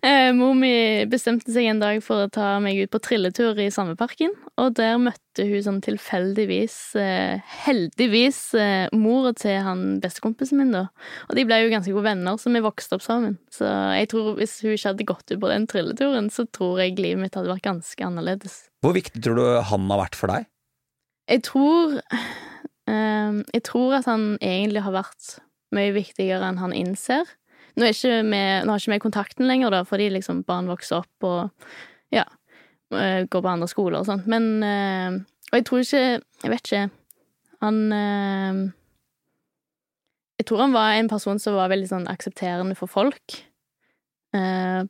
Eh, 0.00 0.30
mor 0.36 0.54
mi 0.56 1.04
bestemte 1.10 1.52
seg 1.52 1.68
en 1.68 1.82
dag 1.82 2.00
for 2.04 2.24
å 2.24 2.32
ta 2.32 2.54
meg 2.64 2.80
ut 2.80 2.92
på 2.92 3.00
trilletur 3.04 3.60
i 3.60 3.68
Sameparken, 3.72 4.32
og 4.56 4.72
der 4.78 4.96
møtte 5.02 5.44
hun 5.44 5.64
sånn 5.66 5.82
tilfeldigvis, 5.84 6.78
eh, 7.00 7.44
heldigvis, 7.66 8.40
eh, 8.56 8.88
mora 8.96 9.34
til 9.36 9.60
han 9.66 9.84
bestekompisen 10.00 10.62
min, 10.62 10.72
da. 10.72 10.86
Og 11.28 11.36
de 11.36 11.44
ble 11.48 11.60
jo 11.60 11.72
ganske 11.74 11.92
gode 11.92 12.08
venner, 12.08 12.40
så 12.40 12.52
vi 12.54 12.64
vokste 12.64 12.96
opp 12.96 13.04
sammen. 13.04 13.36
Så 13.52 13.68
jeg 14.00 14.08
tror 14.14 14.32
hvis 14.40 14.58
hun 14.64 14.72
ikke 14.72 14.94
hadde 14.94 15.10
gått 15.12 15.28
ut 15.28 15.40
på 15.44 15.52
den 15.52 15.68
trilleturen, 15.68 16.32
så 16.32 16.48
tror 16.48 16.80
jeg 16.80 16.96
livet 16.96 17.26
mitt 17.26 17.36
hadde 17.36 17.52
vært 17.52 17.68
ganske 17.68 18.08
annerledes. 18.08 18.62
Hvor 18.80 18.96
viktig 18.96 19.20
tror 19.20 19.36
du 19.36 19.46
han 19.60 19.90
har 19.92 20.06
vært 20.06 20.16
for 20.16 20.32
deg? 20.32 20.48
Jeg 21.26 21.42
tror 21.46 21.98
um, 22.86 23.42
Jeg 23.54 23.62
tror 23.66 23.98
at 23.98 24.06
han 24.06 24.36
egentlig 24.40 24.84
har 24.86 24.94
vært 24.94 25.36
mye 25.74 25.92
viktigere 25.96 26.46
enn 26.46 26.60
han 26.62 26.72
innser. 26.76 27.26
Nå, 27.76 27.84
vi, 27.84 28.22
nå 28.22 28.70
har 28.70 28.80
ikke 28.80 28.94
vi 28.94 29.02
kontakten 29.02 29.48
lenger, 29.48 29.74
da, 29.74 29.82
fordi 29.84 30.06
liksom 30.14 30.44
barn 30.48 30.70
vokser 30.70 31.02
opp 31.02 31.26
og 31.26 31.66
ja, 32.14 32.22
eh, 32.94 33.26
går 33.28 33.42
på 33.42 33.50
andre 33.50 33.68
skoler 33.68 33.98
og 34.00 34.06
sånt. 34.08 34.28
Men 34.30 34.46
uh, 34.62 35.18
Og 35.50 35.58
jeg 35.58 35.66
tror 35.66 35.82
ikke 35.82 36.04
Jeg 36.44 36.52
vet 36.52 36.70
ikke. 36.70 36.86
Han 37.66 37.82
uh, 37.92 38.62
Jeg 40.38 40.46
tror 40.46 40.62
han 40.62 40.76
var 40.76 40.94
en 40.94 41.10
person 41.10 41.42
som 41.42 41.58
var 41.58 41.72
veldig 41.74 41.90
sånn 41.90 42.08
aksepterende 42.08 42.78
for 42.78 42.86
folk. 42.86 43.40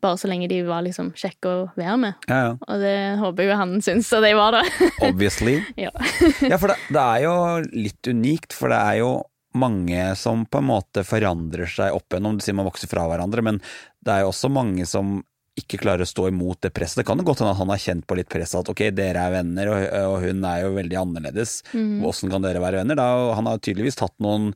Bare 0.02 0.18
så 0.20 0.30
lenge 0.30 0.48
de 0.50 0.60
var 0.66 0.84
liksom 0.86 1.12
kjekke 1.16 1.52
å 1.52 1.62
være 1.78 1.96
med. 2.02 2.26
Ja, 2.30 2.40
ja. 2.48 2.50
Og 2.66 2.82
det 2.82 2.96
håper 3.20 3.48
jo 3.48 3.60
han 3.60 3.78
syns 3.84 4.10
at 4.16 4.24
de 4.26 4.34
var, 4.38 4.58
da. 4.58 4.64
Obviously. 5.08 5.60
ja. 5.78 5.92
ja, 6.50 6.58
for 6.58 6.72
det, 6.72 6.78
det 6.92 7.06
er 7.06 7.24
jo 7.26 7.36
litt 7.86 8.12
unikt, 8.12 8.56
for 8.56 8.72
det 8.72 8.82
er 8.82 9.00
jo 9.02 9.14
mange 9.56 10.10
som 10.20 10.44
på 10.44 10.60
en 10.60 10.68
måte 10.68 11.04
forandrer 11.06 11.70
seg 11.70 11.94
opp 11.96 12.12
igjennom. 12.12 12.36
Du 12.36 12.44
sier 12.44 12.56
man 12.56 12.68
vokser 12.68 12.90
fra 12.90 13.06
hverandre, 13.08 13.44
men 13.44 13.62
det 14.04 14.12
er 14.12 14.24
jo 14.24 14.32
også 14.34 14.52
mange 14.52 14.86
som 14.88 15.18
ikke 15.56 15.80
klarer 15.80 16.04
å 16.04 16.08
stå 16.08 16.28
imot 16.28 16.60
det 16.66 16.72
presset. 16.76 17.00
Det 17.00 17.06
kan 17.08 17.20
jo 17.20 17.24
godt 17.26 17.40
hende 17.40 17.54
at 17.54 17.60
han 17.62 17.70
har 17.72 17.80
kjent 17.80 18.04
på 18.08 18.18
litt 18.18 18.28
press 18.28 18.52
at 18.58 18.68
ok, 18.68 18.82
dere 18.92 19.22
er 19.24 19.36
venner, 19.38 19.70
og, 19.72 19.84
og 20.12 20.16
hun 20.26 20.44
er 20.44 20.66
jo 20.66 20.74
veldig 20.76 20.98
annerledes. 21.00 21.60
Mm. 21.72 22.02
Åssen 22.04 22.32
kan 22.32 22.44
dere 22.44 22.60
være 22.60 22.82
venner? 22.82 22.98
Da, 23.00 23.06
han 23.38 23.48
har 23.48 23.62
tydeligvis 23.64 23.96
tatt 23.96 24.12
noen 24.22 24.50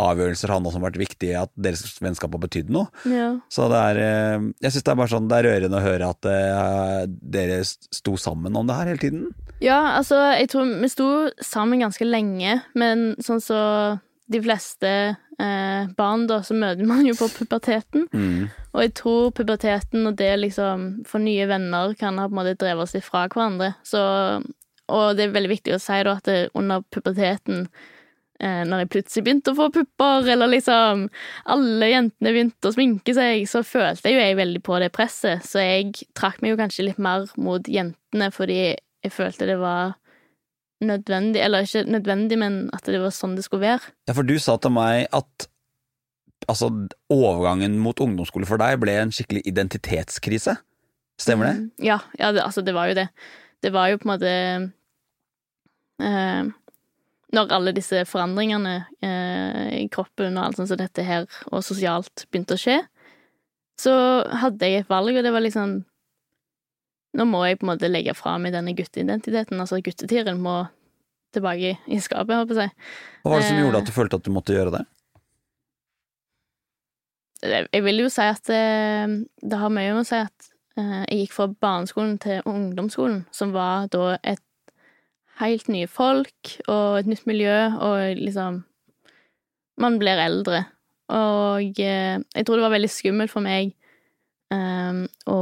avgjørelser 0.00 0.50
han 0.50 0.64
også 0.66 0.80
har 0.80 0.86
vært 0.88 1.00
viktig 1.04 1.30
at 1.38 1.52
deres 1.54 1.84
vennskap 2.02 2.32
har 2.34 2.42
betydd 2.42 2.72
noe. 2.74 2.90
Ja. 3.06 3.28
Så 3.52 3.68
det 3.70 3.80
er 3.90 4.00
eh, 4.02 4.46
Jeg 4.64 4.74
syns 4.74 4.86
det 4.86 4.92
er 4.94 5.00
bare 5.00 5.12
sånn 5.12 5.28
det 5.30 5.38
er 5.38 5.48
rørende 5.48 5.78
å 5.78 5.84
høre 5.84 6.08
at 6.10 6.28
uh, 6.28 7.04
dere 7.06 7.60
sto 7.64 8.16
sammen 8.20 8.56
om 8.58 8.66
det 8.66 8.78
her 8.78 8.90
hele 8.90 9.02
tiden. 9.02 9.28
Ja, 9.62 9.94
altså, 9.98 10.18
jeg 10.34 10.50
tror 10.52 10.66
vi 10.82 10.90
sto 10.92 11.10
sammen 11.44 11.84
ganske 11.84 12.06
lenge, 12.08 12.58
men 12.74 13.12
sånn 13.22 13.42
så 13.42 13.60
de 14.26 14.40
fleste 14.40 14.90
eh, 15.38 15.88
barn, 15.96 16.26
da, 16.26 16.40
så 16.42 16.56
møter 16.56 16.88
man 16.88 17.04
jo 17.06 17.14
på 17.18 17.28
puberteten. 17.36 18.06
Mm. 18.12 18.50
Og 18.72 18.84
jeg 18.86 18.94
tror 18.98 19.32
puberteten 19.36 20.08
og 20.08 20.18
det 20.18 20.32
liksom 20.40 20.86
få 21.08 21.20
nye 21.22 21.46
venner 21.50 21.94
kan 22.00 22.18
ha 22.18 22.26
på 22.28 22.34
en 22.34 22.40
måte 22.40 22.56
drevet 22.60 22.86
oss 22.86 22.96
litt 22.96 23.06
fra 23.06 23.26
hverandre. 23.28 23.74
Så, 23.86 24.00
og 24.88 25.04
det 25.16 25.28
er 25.28 25.36
veldig 25.36 25.52
viktig 25.52 25.76
å 25.76 25.82
si 25.82 26.00
da 26.08 26.16
at 26.18 26.32
under 26.56 26.84
puberteten 26.88 27.66
eh, 27.68 27.92
når 28.42 28.82
jeg 28.82 28.88
plutselig 28.90 29.22
begynte 29.24 29.52
å 29.52 29.56
få 29.56 29.68
pupper, 29.72 30.26
eller 30.34 30.50
liksom 30.50 31.04
alle 31.54 31.86
jentene 31.88 32.32
begynte 32.34 32.68
å 32.68 32.74
sminke 32.74 33.14
seg, 33.16 33.44
så 33.48 33.62
følte 33.64 34.10
jeg 34.10 34.18
jo 34.18 34.24
jeg 34.24 34.38
veldig 34.40 34.62
på 34.66 34.80
det 34.82 34.90
presset. 34.92 35.44
Så 35.46 35.62
jeg 35.62 36.08
trakk 36.18 36.42
meg 36.42 36.52
jo 36.52 36.58
kanskje 36.58 36.88
litt 36.88 36.98
mer 37.02 37.28
mot 37.40 37.70
jentene 37.70 38.30
fordi 38.34 38.58
jeg 38.74 39.12
følte 39.14 39.48
det 39.48 39.56
var 39.62 39.94
nødvendig, 40.84 41.40
eller 41.40 41.64
ikke 41.64 41.84
nødvendig, 41.88 42.38
men 42.40 42.60
at 42.76 42.86
det 42.90 43.00
var 43.00 43.14
sånn 43.14 43.36
det 43.38 43.46
skulle 43.46 43.64
være. 43.64 43.92
Ja, 44.08 44.16
for 44.16 44.26
du 44.26 44.34
sa 44.42 44.56
til 44.60 44.74
meg 44.74 45.06
at 45.14 45.48
altså, 46.50 46.70
overgangen 47.12 47.78
mot 47.82 48.00
ungdomsskole 48.02 48.48
for 48.48 48.60
deg 48.60 48.80
ble 48.82 48.96
en 49.00 49.14
skikkelig 49.14 49.44
identitetskrise. 49.48 50.56
Stemmer 51.20 51.50
det? 51.50 51.54
Mm, 51.60 51.70
ja, 51.86 52.00
ja 52.18 52.32
det, 52.34 52.42
altså 52.42 52.64
det 52.66 52.74
var 52.76 52.90
jo 52.90 52.98
det. 52.98 53.08
Det 53.62 53.72
var 53.72 53.90
jo 53.92 54.00
på 54.00 54.08
en 54.08 54.12
måte 54.12 54.32
eh, 56.02 56.52
Når 57.34 57.54
alle 57.56 57.72
disse 57.74 58.04
forandringene 58.06 58.74
eh, 59.02 59.70
i 59.82 59.88
kroppen 59.92 60.38
og 60.38 60.46
alt 60.46 60.60
sånt 60.60 60.70
som 60.70 60.80
dette 60.80 61.04
her, 61.06 61.26
og 61.50 61.64
sosialt, 61.66 62.26
begynte 62.30 62.56
å 62.56 62.60
skje, 62.60 62.78
så 63.80 63.94
hadde 64.44 64.70
jeg 64.70 64.84
et 64.84 64.92
valg, 64.92 65.16
og 65.16 65.26
det 65.26 65.32
var 65.34 65.42
liksom 65.42 65.80
nå 67.14 67.26
må 67.30 67.44
jeg 67.46 67.60
på 67.60 67.66
en 67.66 67.72
måte 67.74 67.90
legge 67.90 68.14
fra 68.18 68.34
meg 68.42 68.54
denne 68.54 68.74
gutteidentiteten. 68.74 69.60
Altså 69.62 69.78
guttetiren 69.84 70.40
må 70.42 70.64
tilbake 71.34 71.76
i 71.86 72.00
skapet, 72.02 72.34
håper 72.40 72.58
si. 72.58 72.66
Hva 73.22 73.32
var 73.32 73.42
det 73.42 73.48
som 73.50 73.60
gjorde 73.60 73.78
Eh. 73.78 73.82
at 73.82 73.86
du 73.86 73.92
følte 73.94 74.18
at 74.18 74.26
du 74.26 74.32
måtte 74.34 74.54
gjøre 74.54 74.78
det? 74.78 74.84
Jeg 77.44 77.84
vil 77.84 78.00
jo 78.00 78.08
si 78.08 78.22
at 78.22 78.42
det, 78.48 79.26
det 79.42 79.58
har 79.58 79.68
mye 79.68 79.92
med 79.92 80.02
å 80.02 80.08
si 80.08 80.16
at 80.16 80.50
eh, 80.78 81.04
jeg 81.10 81.18
gikk 81.24 81.34
fra 81.36 81.48
barneskolen 81.48 82.18
til 82.18 82.40
ungdomsskolen, 82.48 83.26
som 83.30 83.52
var 83.52 83.86
da 83.92 84.18
et 84.22 84.42
helt 85.40 85.70
nye 85.72 85.88
folk 85.90 86.54
og 86.68 87.00
et 87.00 87.10
nytt 87.10 87.26
miljø, 87.30 87.56
og 87.82 88.20
liksom 88.20 88.62
Man 89.74 89.96
blir 89.98 90.20
eldre. 90.22 90.60
Og 91.10 91.80
eh, 91.82 92.20
jeg 92.22 92.46
tror 92.46 92.60
det 92.60 92.62
var 92.62 92.74
veldig 92.76 92.90
skummelt 92.94 93.32
for 93.32 93.42
meg 93.42 93.72
eh, 94.54 95.00
å 95.26 95.40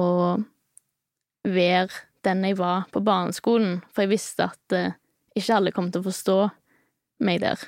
være 1.45 2.01
den 2.25 2.47
jeg 2.47 2.57
var 2.57 2.87
på 2.95 3.03
barneskolen, 3.05 3.83
for 3.93 4.07
jeg 4.07 4.13
visste 4.15 4.49
at 4.49 4.77
eh, 4.77 4.97
ikke 5.37 5.59
alle 5.59 5.75
kom 5.77 5.91
til 5.93 6.01
å 6.01 6.09
forstå 6.09 6.39
meg 7.29 7.43
der. 7.45 7.61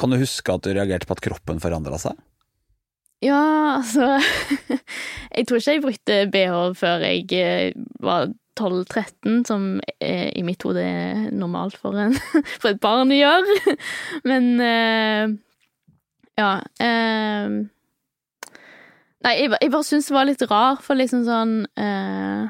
Kan 0.00 0.14
du 0.14 0.20
huske 0.20 0.54
at 0.54 0.64
du 0.64 0.72
reagerte 0.72 1.08
på 1.08 1.18
at 1.18 1.24
kroppen 1.24 1.60
forandra 1.62 1.98
seg? 2.00 2.16
Ja, 3.20 3.76
altså 3.76 4.16
Jeg 5.36 5.44
tror 5.46 5.60
ikke 5.60 5.74
jeg 5.74 5.82
brukte 5.84 6.14
bh 6.32 6.60
før 6.78 7.04
jeg 7.04 7.26
eh, 7.36 7.74
var 8.00 8.30
12-13, 8.60 9.42
som 9.48 9.68
i 10.00 10.44
mitt 10.46 10.62
hode 10.66 10.84
er 10.84 11.28
normalt 11.32 11.78
for, 11.80 11.96
en, 11.98 12.14
for 12.60 12.72
et 12.72 12.82
barn 12.82 13.12
å 13.12 13.18
gjøre. 13.18 13.76
Men 14.30 14.50
eh, 14.64 15.38
ja 16.40 16.50
eh, 16.80 17.60
Nei, 19.20 19.34
jeg, 19.36 19.50
jeg 19.52 19.72
bare 19.72 19.84
syns 19.84 20.08
det 20.08 20.16
var 20.16 20.28
litt 20.28 20.44
rar, 20.48 20.78
for 20.80 20.96
liksom 20.96 21.26
sånn 21.26 21.56
eh, 21.76 22.46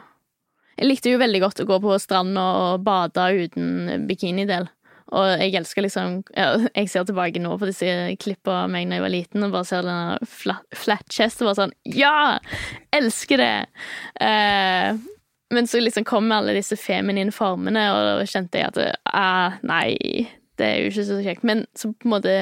Jeg 0.79 0.87
likte 0.87 1.15
jo 1.15 1.23
veldig 1.23 1.41
godt 1.43 1.63
å 1.65 1.71
gå 1.71 1.81
på 1.83 1.97
stranda 2.03 2.45
og 2.61 2.85
bade 2.87 3.27
uten 3.41 4.07
bikinidel. 4.07 4.69
Og 5.11 5.43
jeg 5.43 5.57
elsker 5.59 5.83
liksom 5.83 6.21
ja, 6.37 6.53
Jeg 6.77 6.91
ser 6.93 7.07
tilbake 7.09 7.43
nå 7.43 7.57
på 7.59 7.67
disse 7.67 7.89
klippene 8.23 8.67
av 8.67 8.71
meg 8.71 8.87
da 8.87 9.01
jeg 9.01 9.07
var 9.07 9.15
liten, 9.17 9.47
og 9.47 9.57
bare 9.57 9.67
ser 9.67 9.87
denne 9.87 10.31
flat, 10.31 10.67
flat 10.79 11.07
chest 11.11 11.43
og 11.43 11.51
bare 11.51 11.65
sånn 11.65 11.75
Ja! 11.99 12.39
Elsker 12.95 13.43
det! 13.43 13.55
Eh, 14.23 15.01
men 15.51 15.67
så 15.67 15.81
liksom 15.81 16.07
kom 16.07 16.31
alle 16.33 16.55
disse 16.57 16.79
feminine 16.79 17.33
formene, 17.35 17.87
og 17.93 18.21
da 18.21 18.27
kjente 18.29 18.61
jeg 18.61 18.71
at 18.71 18.99
ah, 19.11 19.59
Nei, 19.67 20.29
det 20.61 20.67
er 20.67 20.77
jo 20.81 20.93
ikke 20.93 21.07
så 21.09 21.23
kjekt. 21.25 21.47
Men 21.47 21.65
så 21.77 21.93
på 21.93 22.09
en 22.09 22.15
måte 22.15 22.37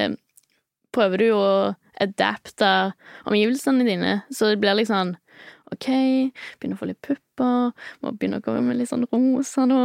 prøver 0.95 1.21
du 1.21 1.29
jo 1.29 1.39
å 1.39 1.55
adapte 1.99 2.93
omgivelsene 3.29 3.87
dine, 3.87 4.21
så 4.33 4.53
det 4.53 4.61
blir 4.61 4.77
liksom 4.79 5.15
OK, 5.69 5.85
begynner 6.57 6.77
å 6.77 6.79
få 6.79 6.87
litt 6.89 7.01
pupper, 7.05 7.73
må 8.01 8.13
begynne 8.17 8.39
å 8.39 8.43
gå 8.45 8.55
med 8.63 8.79
litt 8.79 8.89
sånn 8.89 9.05
rosa 9.11 9.67
nå, 9.69 9.81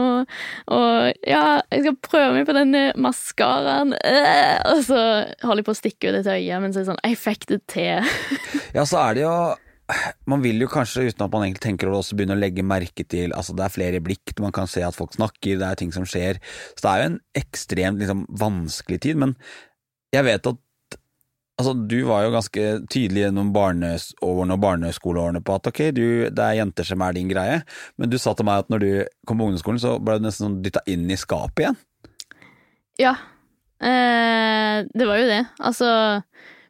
og 0.73 1.27
ja, 1.29 1.43
jeg 1.69 1.85
skal 1.85 1.99
prøve 2.07 2.31
meg 2.39 2.47
på 2.49 2.55
denne 2.57 2.87
maskaraen, 2.97 3.93
øh, 3.99 4.55
og 4.71 4.81
så 4.87 5.03
holder 5.45 5.61
jeg 5.61 5.69
på 5.69 5.75
å 5.75 5.81
stikke 5.83 6.13
ut 6.15 6.21
et 6.23 6.31
øye, 6.31 6.63
men 6.63 6.73
så 6.73 6.81
er 6.81 6.87
det 6.87 6.93
sånn 6.93 7.05
Jeg 7.05 7.21
fikk 7.21 7.47
det 7.53 7.61
til. 7.75 8.17
Ja, 8.77 8.87
så 8.89 9.03
er 9.05 9.19
det 9.19 9.27
jo 9.27 9.37
man 10.31 10.43
vil 10.45 10.63
jo 10.65 10.69
kanskje, 10.73 11.09
uten 11.11 11.27
at 11.27 11.33
man 11.33 11.45
egentlig 11.45 11.65
tenker 11.65 11.89
over 11.89 11.99
det, 11.99 12.05
også 12.07 12.17
begynne 12.19 12.37
å 12.37 12.41
legge 12.41 12.65
merke 12.65 13.05
til 13.05 13.35
Altså, 13.37 13.53
det 13.57 13.67
er 13.67 13.75
flere 13.75 14.03
blikk, 14.05 14.33
man 14.41 14.55
kan 14.55 14.69
se 14.71 14.85
at 14.87 14.97
folk 14.97 15.13
snakker, 15.17 15.59
det 15.61 15.69
er 15.69 15.81
ting 15.81 15.93
som 15.95 16.07
skjer. 16.09 16.41
Så 16.73 16.87
det 16.87 16.93
er 16.93 17.01
jo 17.03 17.09
en 17.11 17.19
ekstremt 17.41 18.01
liksom, 18.01 18.25
vanskelig 18.41 19.03
tid. 19.05 19.21
Men 19.21 19.37
jeg 20.15 20.27
vet 20.29 20.53
at 20.53 20.61
Altså, 21.55 21.71
du 21.87 22.01
var 22.09 22.25
jo 22.25 22.33
ganske 22.35 22.63
tydelig 22.91 23.29
gjennom 23.29 23.53
barneårene 23.55 24.57
og 24.57 24.63
barneskoleårene 24.65 25.39
på 25.47 25.55
at 25.55 25.69
ok, 25.71 25.81
du, 25.95 26.07
det 26.27 26.43
er 26.43 26.57
jenter 26.59 26.89
som 26.89 27.05
er 27.07 27.15
din 27.15 27.29
greie, 27.31 27.61
men 27.95 28.11
du 28.11 28.17
sa 28.19 28.33
til 28.35 28.49
meg 28.49 28.65
at 28.65 28.73
når 28.75 28.83
du 28.83 28.89
kom 29.23 29.39
på 29.39 29.47
ungdomsskolen, 29.47 29.79
så 29.79 29.93
ble 30.03 30.17
du 30.19 30.27
nesten 30.27 30.49
sånn 30.49 30.57
dytta 30.65 30.83
inn 30.91 31.07
i 31.07 31.19
skapet 31.21 31.63
igjen. 31.63 31.79
Ja. 32.99 33.15
Eh, 33.79 34.83
det 34.83 35.07
var 35.07 35.23
jo 35.23 35.31
det. 35.31 35.45
Altså, 35.63 35.89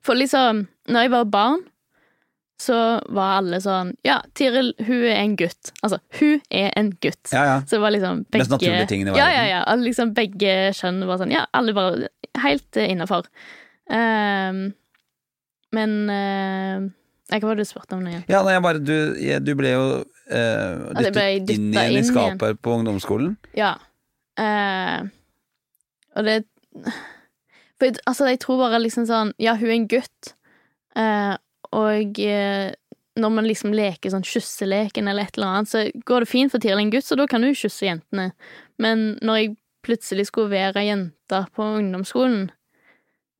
for 0.04 0.21
liksom 0.21 0.66
Når 0.92 1.06
jeg 1.06 1.14
var 1.14 1.33
barn, 1.33 1.64
så 2.64 2.76
var 3.12 3.38
alle 3.40 3.59
sånn 3.61 3.90
Ja, 4.06 4.21
Tiril, 4.38 4.71
hun 4.87 5.02
er 5.04 5.18
en 5.21 5.35
gutt. 5.40 5.73
Altså, 5.85 5.99
hun 6.21 6.40
er 6.50 6.71
en 6.80 6.92
gutt. 7.04 7.33
Ja, 7.35 7.42
ja. 7.50 7.56
Så 7.66 7.76
det 7.76 7.83
var 7.85 7.92
liksom 7.94 8.23
begge 8.28 8.44
Mest 8.44 8.54
naturlige 8.54 8.88
tingene 8.90 9.12
i 9.12 9.18
Ja, 9.18 9.26
verden. 9.28 9.37
ja, 9.37 9.44
ja. 9.50 9.61
Alle, 9.73 9.87
Liksom 9.90 10.14
begge 10.16 10.54
kjønn 10.78 11.02
var 11.09 11.21
sånn 11.21 11.35
Ja, 11.35 11.44
alle 11.52 11.75
var 11.76 11.99
helt 12.44 12.80
uh, 12.80 12.87
innafor. 12.88 13.28
Ehm, 13.92 14.62
men 15.76 15.97
uh, 16.09 16.87
Hva 17.35 17.40
var 17.50 17.59
det 17.59 17.66
du 17.66 17.71
spurte 17.73 17.97
om 17.99 18.04
nå 18.04 18.12
igjen? 18.14 18.25
Ja, 18.33 18.40
nei, 18.47 18.56
bare, 18.64 18.80
du, 18.80 18.94
du 19.44 19.52
ble 19.59 19.73
jo 19.75 19.85
eh, 20.30 20.85
dyttet 20.94 21.16
ble 21.16 21.26
dyttet 21.40 21.54
inn 21.56 21.71
igjen 21.75 21.99
i 21.99 22.04
skapet 22.06 22.61
på 22.64 22.78
ungdomsskolen. 22.78 23.35
Ja. 23.59 23.75
Eh, 24.40 25.04
og 26.14 26.28
det 26.28 26.38
For 27.80 27.90
altså, 28.06 28.28
jeg 28.30 28.40
tror 28.44 28.61
bare 28.64 28.80
liksom 28.83 29.06
sånn 29.09 29.33
Ja, 29.42 29.54
hun 29.59 29.68
er 29.71 29.76
en 29.76 29.88
gutt, 29.90 30.33
eh, 30.99 31.35
og 31.75 32.21
eh, 32.23 32.73
når 33.21 33.31
man 33.31 33.47
liksom 33.47 33.75
leker 33.75 34.11
sånn 34.11 34.26
kysseleken 34.26 35.09
eller 35.11 35.28
et 35.28 35.38
eller 35.38 35.61
annet, 35.61 35.71
så 35.71 35.85
går 36.09 36.25
det 36.25 36.31
fint 36.31 36.52
for 36.52 36.62
Tiril 36.62 36.83
en 36.83 36.93
gutt, 36.95 37.07
så 37.07 37.19
da 37.19 37.28
kan 37.31 37.47
hun 37.47 37.54
kysse 37.57 37.87
jentene. 37.87 38.33
Men 38.83 39.14
når 39.23 39.38
jeg 39.40 39.54
plutselig 39.87 40.28
skulle 40.31 40.54
være 40.54 40.87
jente 40.87 41.40
på 41.54 41.66
ungdomsskolen, 41.78 42.49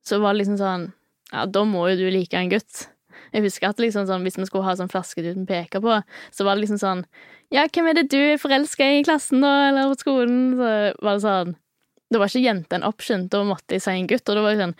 så 0.05 0.21
var 0.21 0.35
det 0.35 0.43
liksom 0.43 0.61
sånn 0.61 0.91
Ja, 1.33 1.47
da 1.49 1.63
må 1.65 1.87
jo 1.89 1.97
du 2.03 2.09
like 2.13 2.37
en 2.37 2.51
gutt. 2.51 2.85
Jeg 3.33 3.43
husker 3.43 3.71
at 3.71 3.79
liksom 3.81 4.05
sånn, 4.07 4.23
hvis 4.23 4.37
vi 4.37 4.45
skulle 4.47 4.67
ha 4.67 4.75
sånn 4.77 4.91
flaskeduten 4.91 5.47
peker 5.49 5.81
på, 5.83 5.97
så 6.31 6.45
var 6.45 6.55
det 6.55 6.65
liksom 6.67 6.79
sånn 6.79 7.01
Ja, 7.53 7.65
hvem 7.67 7.89
er 7.89 7.97
det 7.97 8.07
du 8.13 8.19
er 8.19 8.39
forelska 8.39 8.85
i 8.85 9.01
i 9.01 9.05
klassen, 9.07 9.41
da, 9.43 9.69
eller 9.71 9.91
på 9.91 9.99
skolen? 10.05 10.55
Så 10.55 10.69
var 11.01 11.17
det 11.17 11.25
sånn 11.25 11.55
Da 12.15 12.21
var 12.21 12.31
ikke 12.31 12.45
jente 12.45 12.77
en 12.77 12.85
option, 12.87 13.25
da 13.31 13.41
måtte 13.43 13.75
jeg 13.75 13.83
si 13.83 13.91
en 13.91 14.07
gutt, 14.07 14.23
og 14.31 14.37
da 14.37 14.43
var 14.45 14.53
jeg 14.53 14.61
sånn 14.61 14.75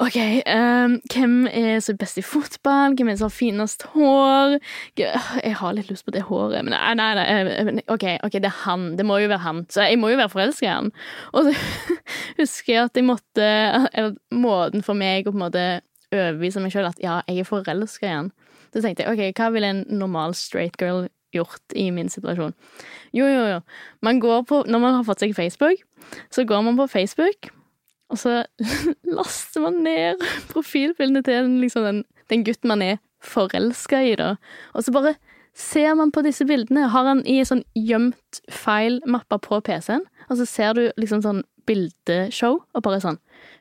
OK, 0.00 0.16
um, 0.48 0.94
hvem 1.12 1.34
er 1.52 1.82
så 1.84 1.92
best 2.00 2.16
i 2.16 2.24
fotball? 2.24 2.96
Hvem 2.96 3.10
er 3.12 3.18
som 3.20 3.28
har 3.28 3.34
finest 3.36 3.84
hår? 3.92 4.56
Jeg 4.96 5.54
har 5.60 5.76
litt 5.76 5.90
lyst 5.92 6.06
på 6.06 6.14
det 6.16 6.24
håret, 6.30 6.64
men 6.64 6.72
nei, 6.72 6.94
nei, 6.96 7.10
nei 7.20 7.84
okay, 7.92 8.16
OK, 8.24 8.38
det 8.40 8.48
er 8.48 8.62
han. 8.64 8.94
Det 8.96 9.04
må 9.04 9.20
jo 9.20 9.28
være 9.28 9.44
han. 9.44 9.62
Så 9.68 9.84
jeg 9.84 10.00
må 10.00 10.08
jo 10.12 10.20
være 10.22 10.32
forelska 10.32 10.66
i 10.66 10.72
han. 10.72 10.90
Og 11.34 11.50
så 11.50 11.54
husker 12.40 12.72
jeg 12.72 12.88
at 12.88 12.96
jeg 12.96 13.06
måtte 13.06 13.46
Eller 13.92 14.16
måten 14.32 14.84
for 14.84 14.96
meg 14.96 15.28
å 15.28 15.34
på 15.34 15.38
en 15.38 15.44
måte 15.44 15.64
overbevise 16.12 16.62
meg 16.62 16.74
sjøl 16.74 16.88
at 16.88 17.00
ja, 17.02 17.20
jeg 17.28 17.44
er 17.44 17.48
forelska 17.48 18.06
i 18.06 18.14
han. 18.14 18.30
Så 18.70 18.82
tenkte 18.82 19.06
jeg 19.06 19.12
OK, 19.12 19.38
hva 19.38 19.50
ville 19.54 19.70
en 19.70 19.84
normal 19.88 20.34
straight 20.38 20.76
girl 20.80 21.08
gjort 21.34 21.74
i 21.78 21.88
min 21.94 22.10
situasjon? 22.10 22.54
Jo, 23.16 23.26
jo, 23.26 23.46
jo. 23.54 23.60
Man 24.02 24.20
på 24.20 24.64
Når 24.66 24.78
man 24.78 24.94
har 24.94 25.04
fått 25.04 25.20
seg 25.20 25.34
Facebook, 25.34 25.82
så 26.30 26.44
går 26.44 26.62
man 26.62 26.76
på 26.76 26.86
Facebook, 26.86 27.50
og 28.10 28.18
så 28.18 28.44
laster 29.18 29.60
man 29.60 29.82
ned 29.82 30.22
profilbildene 30.50 31.22
til 31.22 31.34
den, 31.34 31.60
liksom 31.60 31.84
den, 31.84 32.04
den 32.30 32.44
gutten 32.44 32.68
man 32.68 32.82
er 32.82 32.96
forelska 33.22 34.02
i, 34.02 34.16
da. 34.16 34.34
Og 34.74 34.84
så 34.84 34.92
bare 34.92 35.14
ser 35.54 35.94
man 35.94 36.12
på 36.12 36.22
disse 36.22 36.46
bildene. 36.46 36.88
Har 36.88 37.06
han 37.06 37.22
i 37.26 37.38
en 37.40 37.48
sånn 37.48 37.64
gjemt 37.74 38.42
feilmappe 38.50 39.38
på 39.44 39.60
PC-en, 39.66 40.06
og 40.28 40.38
så 40.38 40.46
ser 40.48 40.74
du 40.78 40.84
liksom 40.96 41.22
sånn 41.22 41.42
bildeshow, 41.68 42.62
og 42.74 42.86
bare 42.86 43.02
sånn 43.02 43.20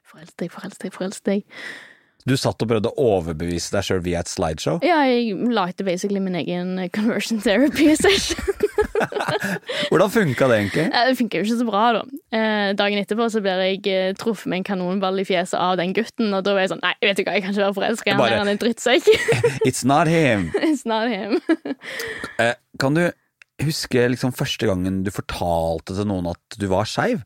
Forelsk 0.09 0.39
deg, 0.41 0.49
forelsk 0.49 0.81
deg, 0.81 0.93
forelsk 0.95 1.25
deg. 1.27 1.57
Du 2.27 2.35
satt 2.37 2.59
og 2.61 2.67
prøvde 2.69 2.89
å 2.91 3.05
overbevise 3.15 3.71
deg 3.71 3.85
sjøl 3.87 4.01
via 4.03 4.19
et 4.19 4.29
slideshow. 4.29 4.81
Ja, 4.83 4.97
jeg 5.07 5.37
lagde 5.55 5.85
basically 5.87 6.19
min 6.19 6.35
egen 6.35 6.75
conversion 6.93 7.39
therapy 7.41 7.93
session. 7.99 8.41
Hvordan 9.89 10.11
funka 10.11 10.47
det 10.51 10.57
egentlig? 10.59 10.83
Eh, 10.91 11.07
Det 11.09 11.15
funka 11.19 11.39
jo 11.39 11.45
ikke 11.47 11.57
så 11.61 11.67
bra, 11.69 11.83
da. 11.95 12.01
Eh, 12.35 12.73
dagen 12.77 12.99
etterpå 13.01 13.29
så 13.31 13.41
blir 13.43 13.61
jeg 13.63 13.81
eh, 13.89 14.11
truffet 14.19 14.51
med 14.51 14.61
en 14.61 14.67
kanonball 14.67 15.21
i 15.23 15.25
fjeset 15.27 15.57
av 15.59 15.77
den 15.79 15.93
gutten, 15.95 16.33
og 16.35 16.43
da 16.45 16.53
var 16.57 16.65
jeg 16.65 16.73
sånn 16.73 16.83
Nei, 16.83 16.93
vet 17.07 17.17
du 17.19 17.23
hva, 17.23 17.37
jeg 17.37 17.45
kan 17.45 17.55
ikke 17.55 17.63
være 17.65 17.77
forelska 17.79 18.11
i 18.11 18.13
han 18.15 18.21
der, 18.25 18.37
han 18.41 18.51
er 18.51 18.57
en 18.57 18.61
drittsekk. 18.65 19.09
It's 19.69 19.85
not 19.87 20.11
him. 20.11 20.49
It's 20.69 20.85
not 20.89 21.09
him. 21.09 21.39
Eh, 22.39 22.53
kan 22.81 22.99
du 22.99 23.05
huske 23.63 24.05
liksom 24.13 24.35
første 24.35 24.69
gangen 24.69 25.01
du 25.07 25.11
fortalte 25.11 25.95
til 25.97 26.07
noen 26.11 26.29
at 26.35 26.59
du 26.59 26.67
var 26.71 26.87
skeiv? 26.89 27.23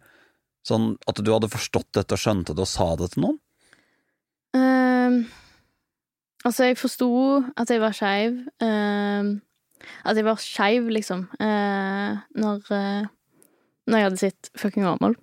Sånn 0.63 0.93
at 1.09 1.19
du 1.19 1.27
hadde 1.33 1.49
forstått 1.51 1.89
dette 1.97 2.15
og 2.15 2.21
skjønte 2.21 2.53
det 2.55 2.63
og 2.63 2.69
sa 2.71 2.93
det 3.01 3.09
til 3.15 3.25
noen? 3.25 3.39
Ehm, 5.13 5.25
altså, 6.45 6.69
jeg 6.69 6.77
forsto 6.77 7.09
at 7.57 7.69
jeg 7.69 7.81
var 7.81 7.95
skeiv. 7.97 8.39
ehm, 8.61 9.41
at 10.05 10.15
jeg 10.15 10.25
var 10.25 10.39
skeiv, 10.39 10.87
liksom, 10.95 11.25
uh, 11.39 12.19
når, 12.39 12.61
uh, 12.71 13.07
når 13.87 13.97
jeg 13.97 14.05
hadde 14.07 14.21
sett 14.21 14.51
fucking 14.55 14.85
Åmål. 14.87 15.17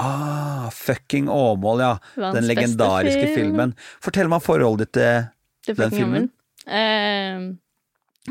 Ah, 0.00 0.70
fucking 0.72 1.28
Åmål, 1.28 1.80
ja. 1.80 1.90
Verdens 2.16 2.34
Den 2.34 2.48
legendariske 2.48 3.26
film. 3.26 3.34
filmen. 3.34 3.74
Fortell 4.02 4.30
meg 4.30 4.40
om 4.40 4.46
forholdet 4.46 4.92
ditt 4.94 5.28
til 5.66 5.76
Den 5.76 5.92
filmen? 5.92 6.30
Ehm, 6.66 7.58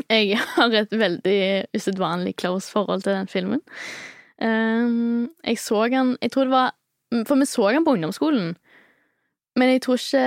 jeg 0.10 0.40
har 0.56 0.74
et 0.74 0.92
veldig 0.92 1.40
usedvanlig 1.78 2.36
close 2.36 2.72
forhold 2.72 3.06
til 3.06 3.14
den 3.14 3.30
filmen. 3.30 3.62
Jeg 4.44 5.58
så 5.62 5.86
den 5.88 6.18
Jeg 6.22 6.32
tror 6.34 6.44
det 6.44 6.52
var 6.52 6.74
For 7.28 7.38
vi 7.40 7.46
så 7.46 7.70
den 7.72 7.86
på 7.86 7.94
ungdomsskolen. 7.94 8.56
Men 9.54 9.70
jeg 9.70 9.84
tror 9.86 10.00
ikke 10.00 10.22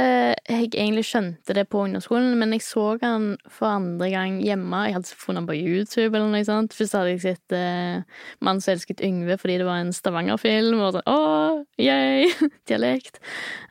jeg 0.47 0.69
egentlig 0.69 1.03
skjønte 1.09 1.55
det 1.57 1.65
på 1.67 1.81
ungdomsskolen, 1.83 2.37
men 2.39 2.53
jeg 2.55 2.63
så 2.63 2.85
han 3.03 3.33
for 3.51 3.67
andre 3.67 4.07
gang 4.13 4.37
hjemme. 4.39 4.85
Jeg 4.87 4.95
hadde 4.95 5.19
funnet 5.19 5.41
han 5.41 5.49
på 5.49 5.57
YouTube 5.59 6.13
eller 6.13 6.31
noe 6.31 6.47
sånt. 6.47 6.77
Først 6.79 6.95
hadde 6.95 7.11
jeg 7.11 7.23
sett 7.25 7.57
uh, 7.59 8.07
'Mann 8.39 8.63
som 8.63 8.77
elsket 8.77 9.03
Yngve' 9.03 9.39
fordi 9.43 9.59
det 9.59 9.67
var 9.67 9.83
en 9.83 9.91
Stavanger-film, 9.93 10.79
og 10.79 10.95
sånn 10.95 11.11
åh, 11.11 11.59
yay, 11.83 12.31
dialekt. 12.71 13.19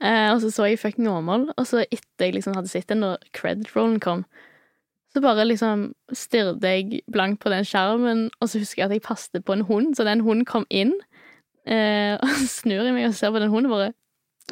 Eh, 0.04 0.28
og 0.34 0.44
så 0.44 0.52
så 0.52 0.68
jeg 0.68 0.82
fucking 0.84 1.08
Åmål, 1.08 1.48
og 1.56 1.64
så 1.68 1.86
etter 1.88 2.28
jeg 2.28 2.36
liksom 2.36 2.60
hadde 2.60 2.74
sett 2.76 2.92
den, 2.92 3.06
når 3.06 3.24
credit-rollen 3.32 4.02
kom, 4.04 4.28
så 5.16 5.24
bare 5.24 5.48
liksom 5.48 5.94
stirret 6.12 6.64
jeg 6.68 7.00
blankt 7.08 7.40
på 7.40 7.50
den 7.54 7.64
skjermen, 7.64 8.28
og 8.42 8.52
så 8.52 8.60
husker 8.60 8.84
jeg 8.84 8.90
at 8.90 8.98
jeg 8.98 9.08
passet 9.08 9.46
på 9.48 9.56
en 9.56 9.64
hund, 9.70 9.96
så 9.96 10.04
den 10.04 10.26
hunden 10.28 10.44
kom 10.44 10.68
inn, 10.68 10.92
eh, 11.64 12.20
og 12.22 12.28
så 12.42 12.48
snur 12.60 12.84
jeg 12.84 12.98
meg 12.98 13.08
og 13.08 13.16
ser 13.16 13.32
på 13.32 13.40
den 13.40 13.56
hunden 13.56 13.72
bare, 13.72 13.94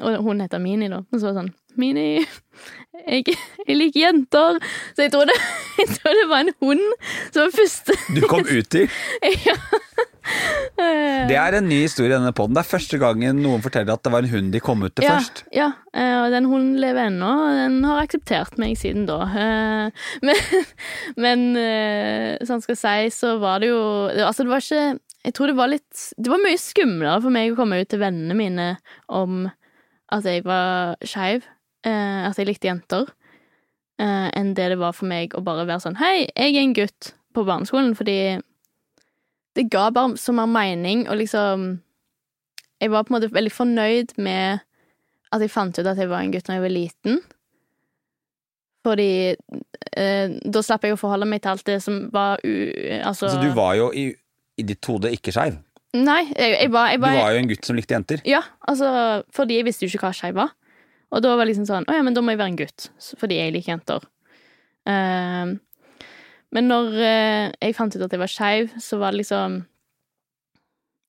og 0.01 0.23
hun 0.25 0.41
heter 0.41 0.61
Mini 0.63 0.89
da, 0.89 1.03
og 1.03 1.19
så 1.19 1.27
var 1.27 1.33
det 1.33 1.41
sånn, 1.41 1.53
Mini, 1.77 2.07
jeg, 3.03 3.35
jeg 3.67 3.77
liker 3.77 4.03
jenter, 4.03 4.57
så 4.93 5.05
jeg 5.05 5.13
tror, 5.13 5.29
det, 5.29 5.37
jeg 5.81 5.89
tror 5.97 6.17
det 6.19 6.25
var 6.31 6.45
en 6.45 6.55
hund 6.63 6.83
som 7.29 7.43
var 7.43 7.53
første, 7.55 7.97
Du 8.15 8.23
kom 8.29 8.45
ut 8.47 8.79
i? 8.79 8.87
ja. 9.47 9.57
Det 10.73 11.35
er 11.35 11.57
en 11.57 11.65
ny 11.67 11.81
historie 11.83 12.07
i 12.07 12.13
denne 12.13 12.31
poden. 12.35 12.55
Det 12.55 12.61
er 12.63 12.69
første 12.69 12.97
gangen 13.01 13.41
noen 13.43 13.63
forteller 13.63 13.97
at 13.97 14.05
det 14.05 14.11
var 14.13 14.23
en 14.23 14.31
hund 14.31 14.53
de 14.53 14.61
kom 14.63 14.85
ut 14.85 14.93
til 14.95 15.05
ja, 15.05 15.17
først. 15.17 15.41
Ja, 15.53 15.67
eh, 15.91 16.15
og 16.21 16.31
den 16.31 16.47
hunden 16.47 16.77
lever 16.81 17.09
ennå, 17.09 17.31
og 17.43 17.57
den 17.59 17.75
har 17.89 18.03
akseptert 18.05 18.55
meg 18.61 18.77
siden 18.79 19.03
da. 19.09 19.19
Eh, 19.27 20.05
Men, 20.23 20.39
men 21.19 21.41
eh, 21.59 22.45
sånn 22.47 22.61
skal 22.63 22.77
jeg 22.77 23.11
si, 23.11 23.17
så 23.19 23.35
var 23.41 23.59
det 23.61 23.69
jo 23.73 23.81
Altså, 24.13 24.45
det 24.45 24.51
var 24.53 24.63
ikke 24.63 25.25
Jeg 25.27 25.35
tror 25.35 25.51
det 25.51 25.55
var 25.57 25.71
litt 25.71 26.03
Det 26.15 26.31
var 26.31 26.41
mye 26.41 26.59
skumlere 26.61 27.19
for 27.25 27.35
meg 27.35 27.51
å 27.51 27.57
komme 27.57 27.81
ut 27.81 27.89
til 27.91 28.01
vennene 28.01 28.37
mine 28.37 28.67
om 29.11 29.43
at 30.13 30.27
jeg 30.29 30.45
var 30.45 30.95
skeiv, 31.07 31.45
eh, 31.87 32.23
at 32.27 32.39
jeg 32.39 32.49
likte 32.49 32.69
jenter, 32.69 33.09
eh, 33.99 34.29
enn 34.37 34.53
det 34.57 34.69
det 34.73 34.79
var 34.81 34.95
for 34.97 35.09
meg 35.09 35.35
å 35.37 35.43
bare 35.45 35.67
være 35.69 35.85
sånn 35.87 35.99
Hei, 36.01 36.27
jeg 36.29 36.55
er 36.55 36.61
en 36.61 36.75
gutt 36.77 37.13
på 37.33 37.45
barneskolen, 37.47 37.95
fordi 37.97 38.39
det 39.57 39.69
ga 39.73 39.89
bare 39.93 40.17
så 40.17 40.33
mer 40.35 40.49
mening, 40.49 41.07
og 41.09 41.17
liksom 41.21 41.81
Jeg 42.81 42.91
var 42.91 43.05
på 43.05 43.13
en 43.13 43.15
måte 43.15 43.31
veldig 43.31 43.51
fornøyd 43.53 44.09
med 44.19 44.59
at 45.31 45.41
jeg 45.41 45.51
fant 45.53 45.77
ut 45.77 45.87
at 45.87 45.97
jeg 45.97 46.09
var 46.11 46.19
en 46.19 46.33
gutt 46.33 46.49
da 46.49 46.57
jeg 46.57 46.63
var 46.65 46.73
liten. 46.73 47.21
Fordi 48.83 49.31
eh, 49.31 50.33
da 50.43 50.63
slapp 50.65 50.83
jeg 50.83 50.97
å 50.97 50.99
forholde 50.99 51.29
meg 51.29 51.41
til 51.45 51.53
alt 51.53 51.63
det 51.69 51.77
som 51.85 52.01
var 52.11 52.43
u... 52.43 52.51
Altså 52.99 53.31
Så 53.31 53.39
du 53.39 53.53
var 53.55 53.77
jo 53.79 53.87
i, 53.95 54.09
i 54.59 54.65
ditt 54.67 54.83
hode 54.89 55.13
ikke 55.15 55.31
skeiv. 55.31 55.61
Nei, 55.93 56.23
jeg, 56.33 56.55
jeg 56.57 56.71
var, 56.73 56.89
jeg 56.89 56.99
Du 56.99 57.05
var, 57.05 57.19
var 57.19 57.35
jo 57.35 57.41
en 57.43 57.49
gutt 57.51 57.67
som 57.67 57.77
likte 57.77 57.93
jenter. 57.93 58.21
Ja, 58.25 58.41
altså 58.65 58.87
Fordi 59.35 59.59
jeg 59.59 59.67
visste 59.67 59.85
jo 59.85 59.91
ikke 59.91 60.07
hva 60.07 60.15
skeiv 60.17 60.39
var. 60.39 60.55
Og 61.13 61.21
da 61.21 61.35
var 61.35 61.45
det 61.45 61.53
liksom 61.53 61.67
sånn 61.69 61.85
Å 61.85 61.97
ja, 61.99 62.05
men 62.05 62.15
da 62.15 62.23
må 62.25 62.33
jeg 62.33 62.41
være 62.41 62.53
en 62.55 62.61
gutt, 62.63 62.87
fordi 63.21 63.37
jeg 63.37 63.53
liker 63.53 63.75
jenter. 63.75 64.07
Uh, 64.89 65.53
Men 66.53 66.67
når 66.69 66.89
uh, 66.97 67.45
jeg 67.61 67.77
fant 67.77 67.93
ut 67.93 68.01
at 68.03 68.11
jeg 68.13 68.23
var 68.23 68.31
skeiv, 68.31 68.73
så 68.81 68.99
var 69.01 69.13
det 69.13 69.21
liksom 69.21 69.61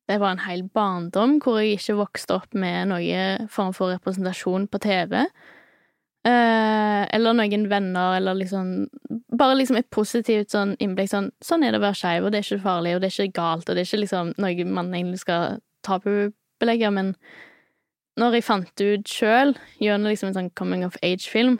Det 0.04 0.20
var 0.20 0.34
en 0.34 0.44
hel 0.44 0.66
barndom 0.68 1.38
hvor 1.40 1.62
jeg 1.62 1.78
ikke 1.78 1.98
vokste 2.02 2.36
opp 2.36 2.52
med 2.52 2.92
noen 2.92 3.48
form 3.48 3.72
for 3.72 3.94
representasjon 3.96 4.68
på 4.68 4.80
TV. 4.84 5.22
Uh, 6.24 7.02
eller 7.08 7.36
noen 7.36 7.64
venner, 7.72 8.18
eller 8.18 8.36
liksom 8.36 8.68
Bare 9.34 9.56
liksom 9.58 9.78
et 9.78 9.90
positivt 9.94 10.52
sånn 10.54 10.76
innblikk 10.82 11.10
sånn 11.10 11.30
Sånn 11.42 11.64
er 11.64 11.74
det 11.74 11.80
å 11.80 11.86
være 11.86 11.98
skeiv, 11.98 12.26
og 12.26 12.32
det 12.32 12.40
er 12.40 12.46
ikke 12.46 12.66
farlig, 12.66 12.94
og 12.94 13.02
det 13.02 13.08
er 13.08 13.16
ikke 13.16 13.40
galt, 13.40 13.68
og 13.68 13.74
det 13.74 13.82
er 13.82 13.88
ikke 13.88 14.02
liksom 14.04 14.32
noe 14.38 14.66
man 14.68 14.92
egentlig 14.94 15.22
skal 15.24 15.58
tabubelegge, 15.86 16.90
men 16.94 17.14
når 18.20 18.38
jeg 18.38 18.46
fant 18.46 18.68
det 18.78 18.90
ut 18.92 19.10
sjøl, 19.10 19.54
gjennom 19.82 20.12
liksom 20.12 20.30
en 20.30 20.36
sånn 20.36 20.52
coming 20.58 20.84
of 20.86 20.98
age-film 21.02 21.58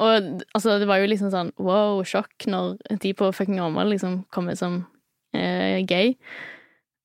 Og 0.00 0.42
altså, 0.56 0.78
det 0.80 0.88
var 0.90 1.02
jo 1.02 1.10
liksom 1.10 1.30
sånn 1.30 1.52
wow, 1.60 2.00
sjokk 2.02 2.48
når 2.50 2.80
de 3.02 3.12
på 3.14 3.30
fucking 3.36 3.60
Åmål 3.62 3.92
liksom 3.92 4.22
kommer 4.34 4.56
som 4.58 4.80
eh, 5.36 5.84
gay. 5.86 6.16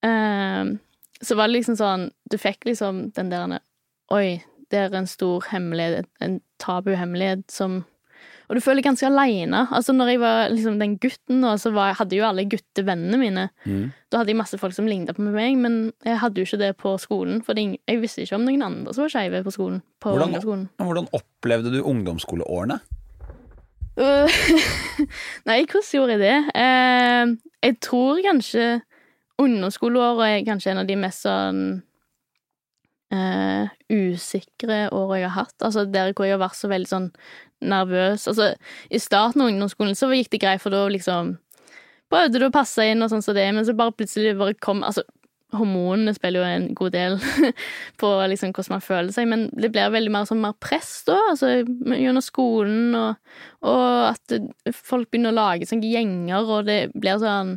Eh, 0.06 0.72
så 1.22 1.38
var 1.38 1.50
det 1.50 1.58
liksom 1.58 1.78
sånn 1.80 2.10
Du 2.32 2.40
fikk 2.42 2.66
liksom 2.66 3.10
den 3.18 3.30
der 3.34 3.60
Oi, 4.14 4.42
det 4.72 4.80
er 4.80 4.96
en 4.98 5.10
stor 5.10 5.46
hemmelighet, 5.50 6.08
en 6.22 6.40
tabuhemmelighet 6.62 7.46
som 7.52 7.84
Og 8.46 8.58
du 8.58 8.62
føler 8.62 8.80
deg 8.82 8.90
ganske 8.90 9.08
aleine. 9.08 9.66
Altså, 9.74 9.94
når 9.96 10.12
jeg 10.14 10.22
var 10.22 10.50
liksom 10.54 10.80
den 10.82 10.98
gutten, 11.02 11.44
og 11.48 11.60
så 11.62 11.72
var, 11.74 11.96
hadde 12.00 12.18
jo 12.18 12.28
alle 12.28 12.48
guttevennene 12.50 13.22
mine 13.22 13.50
Mm. 13.66 13.92
Da 14.12 14.20
hadde 14.20 14.30
jeg 14.32 14.38
masse 14.38 14.58
folk 14.62 14.74
som 14.76 14.86
lignet 14.88 15.18
på 15.18 15.24
meg, 15.26 15.58
men 15.58 15.92
jeg 16.06 16.20
hadde 16.22 16.40
jo 16.40 16.46
ikke 16.46 16.60
det 16.62 16.70
på 16.78 16.92
skolen. 17.02 17.42
For 17.44 17.58
jeg 17.58 18.02
visste 18.02 18.22
ikke 18.22 18.38
om 18.38 18.46
noen 18.46 18.62
andre 18.64 18.94
som 18.94 19.04
var 19.04 19.12
skeive 19.12 19.42
på 19.44 19.54
skolen. 19.54 19.82
På 20.00 20.14
Hvordan-. 20.14 20.68
Hvordan 20.78 21.10
opplevde 21.18 21.74
du 21.74 21.82
ungdomsskoleårene? 21.82 22.78
Øh, 23.98 24.30
Nei, 25.50 25.66
hvordan 25.66 25.90
gjorde 25.92 26.16
jeg 26.16 26.22
det? 26.22 26.38
Eh, 26.62 27.36
jeg 27.66 27.80
tror 27.82 28.22
kanskje 28.24 28.70
ungdomsskoleåret 29.42 30.30
er 30.30 30.48
kanskje 30.48 30.72
en 30.72 30.84
av 30.84 30.90
de 30.90 30.98
mest 31.00 31.26
sånn 31.26 31.62
eh, 33.14 33.74
usikre 33.92 34.86
år 34.96 35.18
jeg 35.18 35.30
har 35.30 35.36
hatt. 35.46 35.58
Altså 35.62 35.86
der 35.90 36.14
hvor 36.14 36.28
jeg 36.28 36.38
har 36.38 36.46
vært 36.46 36.60
så 36.60 36.72
veldig 36.72 36.92
sånn 36.92 37.10
nervøs. 37.66 38.28
Altså, 38.32 38.54
i 38.90 39.02
starten 39.02 39.44
av 39.44 39.52
ungdomsskolen 39.52 39.98
så 39.98 40.12
gikk 40.14 40.34
det 40.36 40.44
greit, 40.44 40.64
for 40.64 40.74
da 40.74 40.86
liksom 40.92 41.36
prøvde 42.12 42.40
du 42.42 42.48
å 42.48 42.54
passe 42.54 42.84
inn 42.86 43.04
og 43.04 43.12
sånn 43.12 43.24
som 43.26 43.38
det, 43.38 43.48
men 43.56 43.66
så 43.66 43.76
bare 43.78 43.96
plutselig 43.96 44.36
bare 44.40 44.58
kom 44.62 44.84
Altså, 44.86 45.06
hormonene 45.56 46.14
spiller 46.16 46.42
jo 46.42 46.48
en 46.48 46.66
god 46.78 46.94
del 46.96 47.18
på 48.02 48.10
liksom 48.32 48.52
hvordan 48.52 48.76
man 48.76 48.84
føler 48.84 49.14
seg, 49.16 49.30
men 49.32 49.46
det 49.56 49.72
blir 49.74 49.94
veldig 49.94 50.12
mer, 50.12 50.28
sånn, 50.28 50.42
mer 50.44 50.56
press 50.62 50.98
da, 51.08 51.18
altså 51.32 51.52
gjennom 51.62 52.24
skolen, 52.26 52.96
og, 52.98 53.38
og 53.66 54.10
at 54.10 54.36
folk 54.76 55.10
begynner 55.10 55.32
å 55.32 55.40
lage 55.40 55.70
sånne 55.70 55.94
gjenger, 55.94 56.50
og 56.50 56.68
det 56.70 56.80
blir 56.98 57.22
sånn 57.22 57.56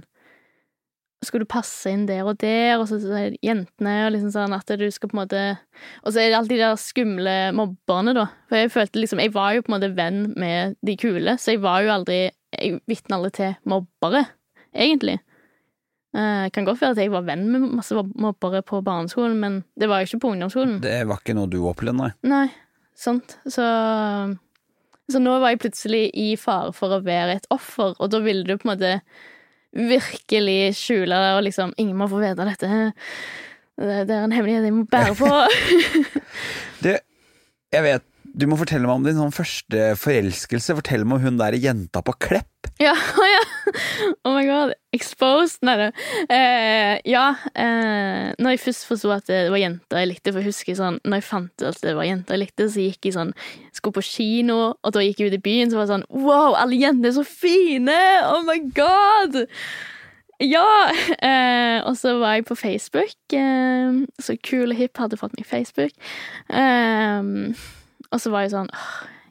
skal 1.26 1.42
du 1.42 1.48
passe 1.50 1.90
inn 1.90 2.04
der 2.06 2.26
og 2.28 2.36
der, 2.38 2.76
og 2.78 2.86
så 2.86 3.00
så 3.02 3.14
er 3.18 3.32
det 3.34 3.40
jentene, 3.42 3.94
og 4.06 4.12
liksom 4.14 4.30
sånn 4.34 4.54
at 4.54 4.68
du 4.78 4.84
skal 4.94 5.10
på 5.10 5.16
en 5.16 5.22
måte 5.24 5.44
Og 6.04 6.12
så 6.12 6.20
er 6.22 6.28
det 6.30 6.36
alltid 6.38 6.54
de 6.54 6.62
der 6.62 6.76
skumle 6.78 7.36
mobberne, 7.58 8.14
da. 8.14 8.28
For 8.46 8.60
jeg 8.60 8.70
følte 8.74 9.02
liksom 9.02 9.22
Jeg 9.24 9.34
var 9.34 9.56
jo 9.56 9.64
på 9.64 9.72
en 9.72 9.76
måte 9.78 9.94
venn 9.98 10.20
med 10.38 10.76
de 10.86 10.94
kule, 11.00 11.34
så 11.38 11.56
jeg 11.56 11.62
var 11.64 11.82
jo 11.82 11.94
aldri 11.96 12.20
Jeg 12.54 12.78
vitna 12.86 13.18
aldri 13.18 13.32
til 13.34 13.56
mobbere, 13.68 14.22
egentlig. 14.72 15.18
Uh, 16.16 16.48
kan 16.54 16.64
godt 16.64 16.80
være 16.80 16.94
at 16.94 17.00
jeg 17.02 17.12
var 17.12 17.26
venn 17.26 17.44
med 17.52 17.66
masse 17.76 17.94
mobbere 17.94 18.62
på 18.64 18.80
barneskolen, 18.80 19.36
men 19.42 19.58
det 19.78 19.90
var 19.90 20.00
jo 20.00 20.08
ikke 20.08 20.22
på 20.22 20.30
ungdomsskolen. 20.32 20.78
Det 20.82 21.02
var 21.06 21.20
ikke 21.20 21.36
noe 21.36 21.50
du 21.50 21.58
opplevde, 21.68 21.98
nei. 21.98 22.12
Nei, 22.24 22.46
sant. 22.96 23.36
Så 23.44 23.66
Så 25.08 25.20
nå 25.20 25.34
var 25.40 25.52
jeg 25.52 25.60
plutselig 25.62 26.06
i 26.14 26.30
fare 26.36 26.72
for 26.76 26.92
å 26.92 27.02
være 27.04 27.38
et 27.38 27.46
offer, 27.50 27.94
og 27.98 28.10
da 28.12 28.22
ville 28.24 28.44
du 28.44 28.56
på 28.56 28.68
en 28.68 28.72
måte 28.74 28.90
virkelig 29.76 30.74
skjule 30.78 31.18
det, 31.18 31.32
og 31.36 31.42
liksom 31.46 31.74
Ingen 31.78 31.96
må 31.98 32.08
få 32.10 32.22
vite 32.22 32.46
dette. 32.48 32.70
Det 33.78 34.06
det 34.08 34.10
er 34.10 34.24
en 34.24 34.32
hemmelighet 34.34 34.64
jeg 34.66 34.74
må 34.74 34.84
bære 34.90 35.14
på. 35.14 35.28
Det, 36.84 36.96
jeg 37.72 37.84
vet, 37.84 38.02
du 38.38 38.44
må 38.46 38.56
fortelle 38.60 38.86
meg 38.86 39.00
om 39.00 39.06
din 39.06 39.16
sånn 39.18 39.34
første 39.34 39.92
forelskelse. 39.98 40.76
Fortell 40.78 41.02
meg 41.08 41.18
om 41.18 41.24
hun 41.26 41.40
der 41.40 41.56
jenta 41.58 42.02
på 42.06 42.14
Klepp. 42.22 42.68
ja, 42.78 42.92
ja. 43.34 43.40
Oh 44.22 44.36
my 44.36 44.44
god. 44.46 44.74
Exposed. 44.94 45.58
Nei 45.66 45.74
da. 45.80 45.88
Eh, 46.30 46.94
ja. 47.10 47.24
Eh, 47.58 48.30
når 48.38 48.54
jeg 48.54 48.62
først 48.68 48.86
forsto 48.88 49.10
at 49.14 49.26
det 49.30 49.48
var 49.50 49.58
jenter 49.60 50.02
jeg 50.04 50.12
likte, 50.12 50.32
for 50.32 50.42
jeg 50.42 50.52
husker 50.52 50.78
sånn 50.78 51.00
Når 51.02 51.20
jeg 51.20 51.26
fant 51.26 51.52
ut 51.58 51.66
at 51.72 51.82
det 51.84 51.94
var 51.98 52.06
jenter 52.06 52.36
jeg 52.36 52.44
likte, 52.44 52.68
så 52.70 52.84
gikk 52.86 53.08
jeg 53.08 53.16
sånn 53.18 53.34
Skulle 53.74 53.98
på 53.98 54.06
kino, 54.06 54.58
og 54.78 54.94
da 54.94 55.02
gikk 55.04 55.22
jeg 55.22 55.32
ut 55.32 55.38
i 55.40 55.44
byen, 55.44 55.72
så 55.72 55.80
var 55.80 55.88
det 55.88 55.96
sånn 55.96 56.06
Wow, 56.14 56.54
alle 56.58 56.78
jenter 56.78 57.10
er 57.10 57.16
så 57.18 57.26
fine! 57.26 57.98
Oh 58.28 58.44
my 58.46 58.60
god! 58.76 59.42
Ja! 60.38 60.68
Eh, 61.18 61.80
og 61.82 61.96
så 61.98 62.14
var 62.20 62.36
jeg 62.38 62.46
på 62.46 62.54
Facebook. 62.54 63.16
Eh, 63.34 63.98
så 64.22 64.38
kul 64.46 64.70
og 64.70 64.78
hipp 64.78 65.02
hadde 65.02 65.18
fått 65.18 65.34
meg 65.34 65.48
Facebook. 65.50 65.98
Eh, 66.46 67.58
og 68.12 68.20
så 68.20 68.30
var 68.32 68.46
jeg 68.46 68.52
sånn 68.56 68.70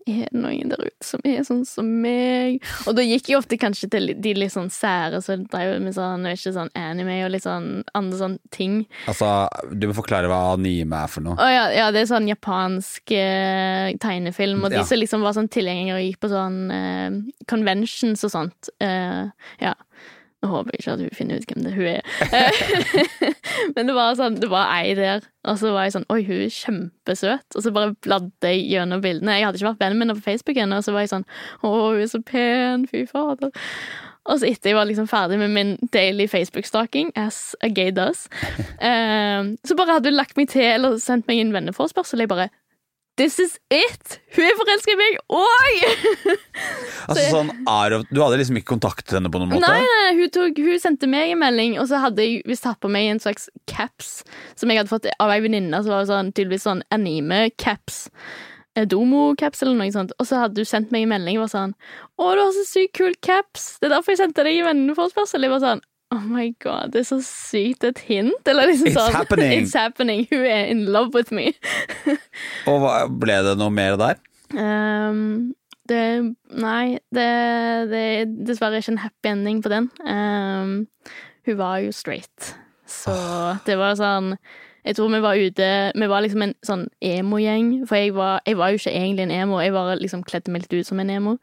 Er 0.08 0.30
det 0.32 0.40
noen 0.40 0.70
der 0.72 0.80
ute 0.86 1.04
som 1.04 1.20
er 1.28 1.42
sånn 1.44 1.66
som 1.68 1.88
meg? 2.02 2.62
Og 2.88 2.96
da 2.96 3.04
gikk 3.04 3.28
jeg 3.28 3.36
ofte 3.42 3.58
kanskje 3.60 3.90
til 3.92 4.14
de 4.24 4.32
litt 4.38 4.54
sånn 4.54 4.70
sære 4.72 5.20
som 5.26 5.42
drev 5.52 5.82
med 5.84 5.98
sånn, 5.98 6.24
og 6.24 6.32
ikke 6.38 6.54
sånn 6.56 6.72
anime 6.80 7.18
og 7.26 7.34
litt 7.34 7.44
sånn 7.44 7.82
andre 7.98 8.16
sånne 8.22 8.40
ting. 8.56 8.78
Altså, 9.12 9.34
du 9.76 9.90
må 9.90 9.98
forklare 9.98 10.30
hva 10.32 10.54
anime 10.54 10.96
er 11.04 11.12
for 11.12 11.26
noe. 11.28 11.36
Å 11.36 11.50
ja, 11.52 11.66
ja, 11.76 11.90
det 11.92 12.06
er 12.06 12.12
sånn 12.14 12.30
japansk 12.32 13.12
eh, 13.20 13.98
tegnefilm, 14.00 14.64
og 14.64 14.72
de 14.72 14.80
Ja. 14.80 14.86
som 14.88 15.02
liksom 15.04 15.28
var 15.28 15.36
sånn 15.36 15.52
tilgjengere 15.52 16.00
og 16.00 16.06
gikk 16.08 16.22
på 16.24 16.32
sånn 16.32 16.58
eh, 16.72 17.20
conventions 17.52 18.24
og 18.24 18.32
sånt. 18.32 18.72
Eh, 18.80 19.28
ja. 19.60 19.76
Nå 20.48 20.54
håper 20.54 20.78
ikke 20.78 20.94
at 20.96 21.04
hun 21.04 21.16
finner 21.16 21.42
ut 21.42 21.50
hvem 21.52 21.64
det 21.66 21.74
hun 21.76 21.88
er. 21.92 22.02
Men 23.76 23.90
det 23.90 23.96
var 23.98 24.16
sånn, 24.16 24.40
det 24.40 24.50
var 24.52 24.72
ei 24.78 24.94
der, 24.96 25.26
og 25.48 25.60
så 25.60 25.74
var 25.76 25.88
jeg 25.88 25.98
sånn 25.98 26.08
Oi, 26.14 26.22
hun 26.28 26.44
er 26.46 26.54
kjempesøt. 26.54 27.58
Og 27.58 27.66
så 27.66 27.74
bare 27.76 27.96
bladde 28.06 28.52
jeg 28.54 28.68
gjennom 28.72 29.04
bildene. 29.04 29.36
Jeg 29.40 29.48
hadde 29.48 29.60
ikke 29.60 29.72
vært 29.74 29.84
venn 29.84 29.98
min 30.00 30.16
på 30.16 30.28
Facebook 30.30 30.60
ennå, 30.62 30.80
og 30.80 30.88
så 30.88 30.94
var 30.96 31.04
jeg 31.04 31.14
sånn 31.16 31.28
Å, 31.28 31.72
hun 31.72 32.04
er 32.04 32.12
så 32.12 32.22
pen, 32.24 32.86
fy 32.92 33.04
fader. 33.10 33.52
Og 34.28 34.40
så 34.40 34.50
etter 34.50 34.72
jeg 34.72 34.78
var 34.78 34.88
liksom 34.90 35.08
ferdig 35.08 35.40
med 35.40 35.54
min 35.56 35.76
daily 35.96 36.28
Facebook-stalking, 36.28 37.14
as 37.16 37.56
a 37.64 37.70
gay 37.72 37.94
does, 37.96 38.26
eh, 38.84 39.52
så 39.64 39.78
bare 39.80 39.98
hadde 39.98 40.12
hun 40.12 40.20
lagt 40.20 40.36
meg 40.40 40.52
til, 40.52 40.68
eller 40.68 40.98
sendt 41.00 41.30
meg 41.32 41.40
en 41.44 41.56
venneforespørsel, 41.56 42.24
jeg 42.24 42.32
bare 42.32 42.50
This 43.18 43.40
is 43.42 43.56
it! 43.74 44.20
Hun 44.36 44.46
er 44.46 44.58
forelska 44.60 44.94
i 44.94 44.98
meg 45.00 45.16
òg! 45.34 45.78
Altså 47.08 47.24
sånn, 47.32 47.50
Du 48.12 48.20
hadde 48.22 48.38
liksom 48.38 48.60
ikke 48.60 48.76
kontaktet 48.76 49.16
henne 49.18 49.32
på 49.34 49.40
noen 49.42 49.56
måte? 49.56 49.64
Nei, 49.66 49.80
nei, 49.82 50.12
hun, 50.20 50.30
tok, 50.36 50.60
hun 50.62 50.82
sendte 50.84 51.10
meg 51.10 51.34
en 51.34 51.42
melding, 51.42 51.78
og 51.82 51.88
så 51.90 52.02
hadde 52.04 52.26
jeg 52.26 52.44
visst 52.46 52.68
tatt 52.68 52.78
på 52.84 52.92
meg 52.94 53.10
en 53.10 53.22
slags 53.24 53.48
caps 53.70 54.22
som 54.60 54.70
jeg 54.70 54.82
hadde 54.84 54.92
fått 54.92 55.10
av 55.18 55.34
ei 55.34 55.40
venninne. 55.42 55.82
Så 55.82 55.94
var 55.94 56.06
sånn, 56.10 56.30
tydeligvis 56.36 56.68
sånn 56.68 56.84
anime-caps. 56.94 58.04
eh, 58.78 58.86
Domo-caps 58.86 59.64
eller 59.66 59.80
noe 59.80 59.90
sånt. 59.96 60.14
Og 60.22 60.30
så 60.30 60.44
hadde 60.44 60.62
hun 60.62 60.70
sendt 60.70 60.94
meg 60.94 61.08
en 61.08 61.16
melding 61.16 61.40
og 61.40 61.48
var 61.48 61.54
sånn 61.56 61.74
'Å, 61.74 62.34
du 62.38 62.42
har 62.44 62.54
så 62.54 62.66
sykt 62.70 62.94
kul 63.02 63.16
caps'. 63.22 63.80
Det 63.80 63.90
er 63.90 63.96
derfor 63.98 64.14
jeg 64.14 64.22
sendte 64.22 64.44
deg 64.46 64.60
en 64.62 64.70
venneforespørsel. 64.70 65.42
Jeg 65.42 65.56
var 65.58 65.66
sånn 65.66 65.82
Oh 66.16 66.24
my 66.24 66.54
god, 66.64 66.94
det 66.94 67.02
er 67.02 67.08
så 67.10 67.20
sykt 67.26 67.84
et 67.84 68.00
hint. 68.08 68.48
Eller 68.48 68.70
liksom 68.72 68.88
It's 68.88 68.96
sånn 68.96 69.16
happening. 69.16 69.54
It's 69.60 69.76
happening. 69.76 70.24
Hun 70.32 70.46
er 70.48 70.70
in 70.72 70.86
love 70.88 71.12
with 71.16 71.36
me. 71.36 71.52
Og 72.70 72.80
hva, 72.84 72.94
ble 73.12 73.42
det 73.44 73.58
noe 73.60 73.74
mer 73.74 73.98
der? 74.00 74.22
Um, 74.56 75.52
det 75.90 76.04
Nei, 76.56 77.00
det, 77.12 77.28
det 77.92 78.04
er 78.04 78.32
dessverre 78.48 78.80
ikke 78.80 78.96
en 78.96 79.04
happy 79.04 79.34
ending 79.34 79.60
på 79.64 79.72
den. 79.74 79.90
Um, 80.08 80.78
hun 81.48 81.60
var 81.60 81.82
jo 81.84 81.92
straight, 81.96 82.54
så 82.88 83.14
det 83.68 83.78
var 83.80 83.96
sånn 84.00 84.34
Jeg 84.88 84.96
tror 84.98 85.12
vi 85.12 85.20
var 85.24 85.40
ute 85.40 85.68
Vi 85.96 86.08
var 86.08 86.24
liksom 86.24 86.44
en 86.44 86.54
sånn 86.64 86.86
emo-gjeng, 87.04 87.72
for 87.88 88.00
jeg 88.00 88.14
var, 88.16 88.40
jeg 88.48 88.60
var 88.60 88.72
jo 88.72 88.80
ikke 88.80 88.96
egentlig 88.96 89.28
en 89.28 89.36
emo, 89.36 89.60
jeg 89.64 89.76
bare 89.76 90.00
liksom 90.00 90.24
kledde 90.28 90.52
meg 90.52 90.64
litt 90.64 90.78
ut 90.80 90.88
som 90.88 91.04
en 91.04 91.12
emo. 91.12 91.36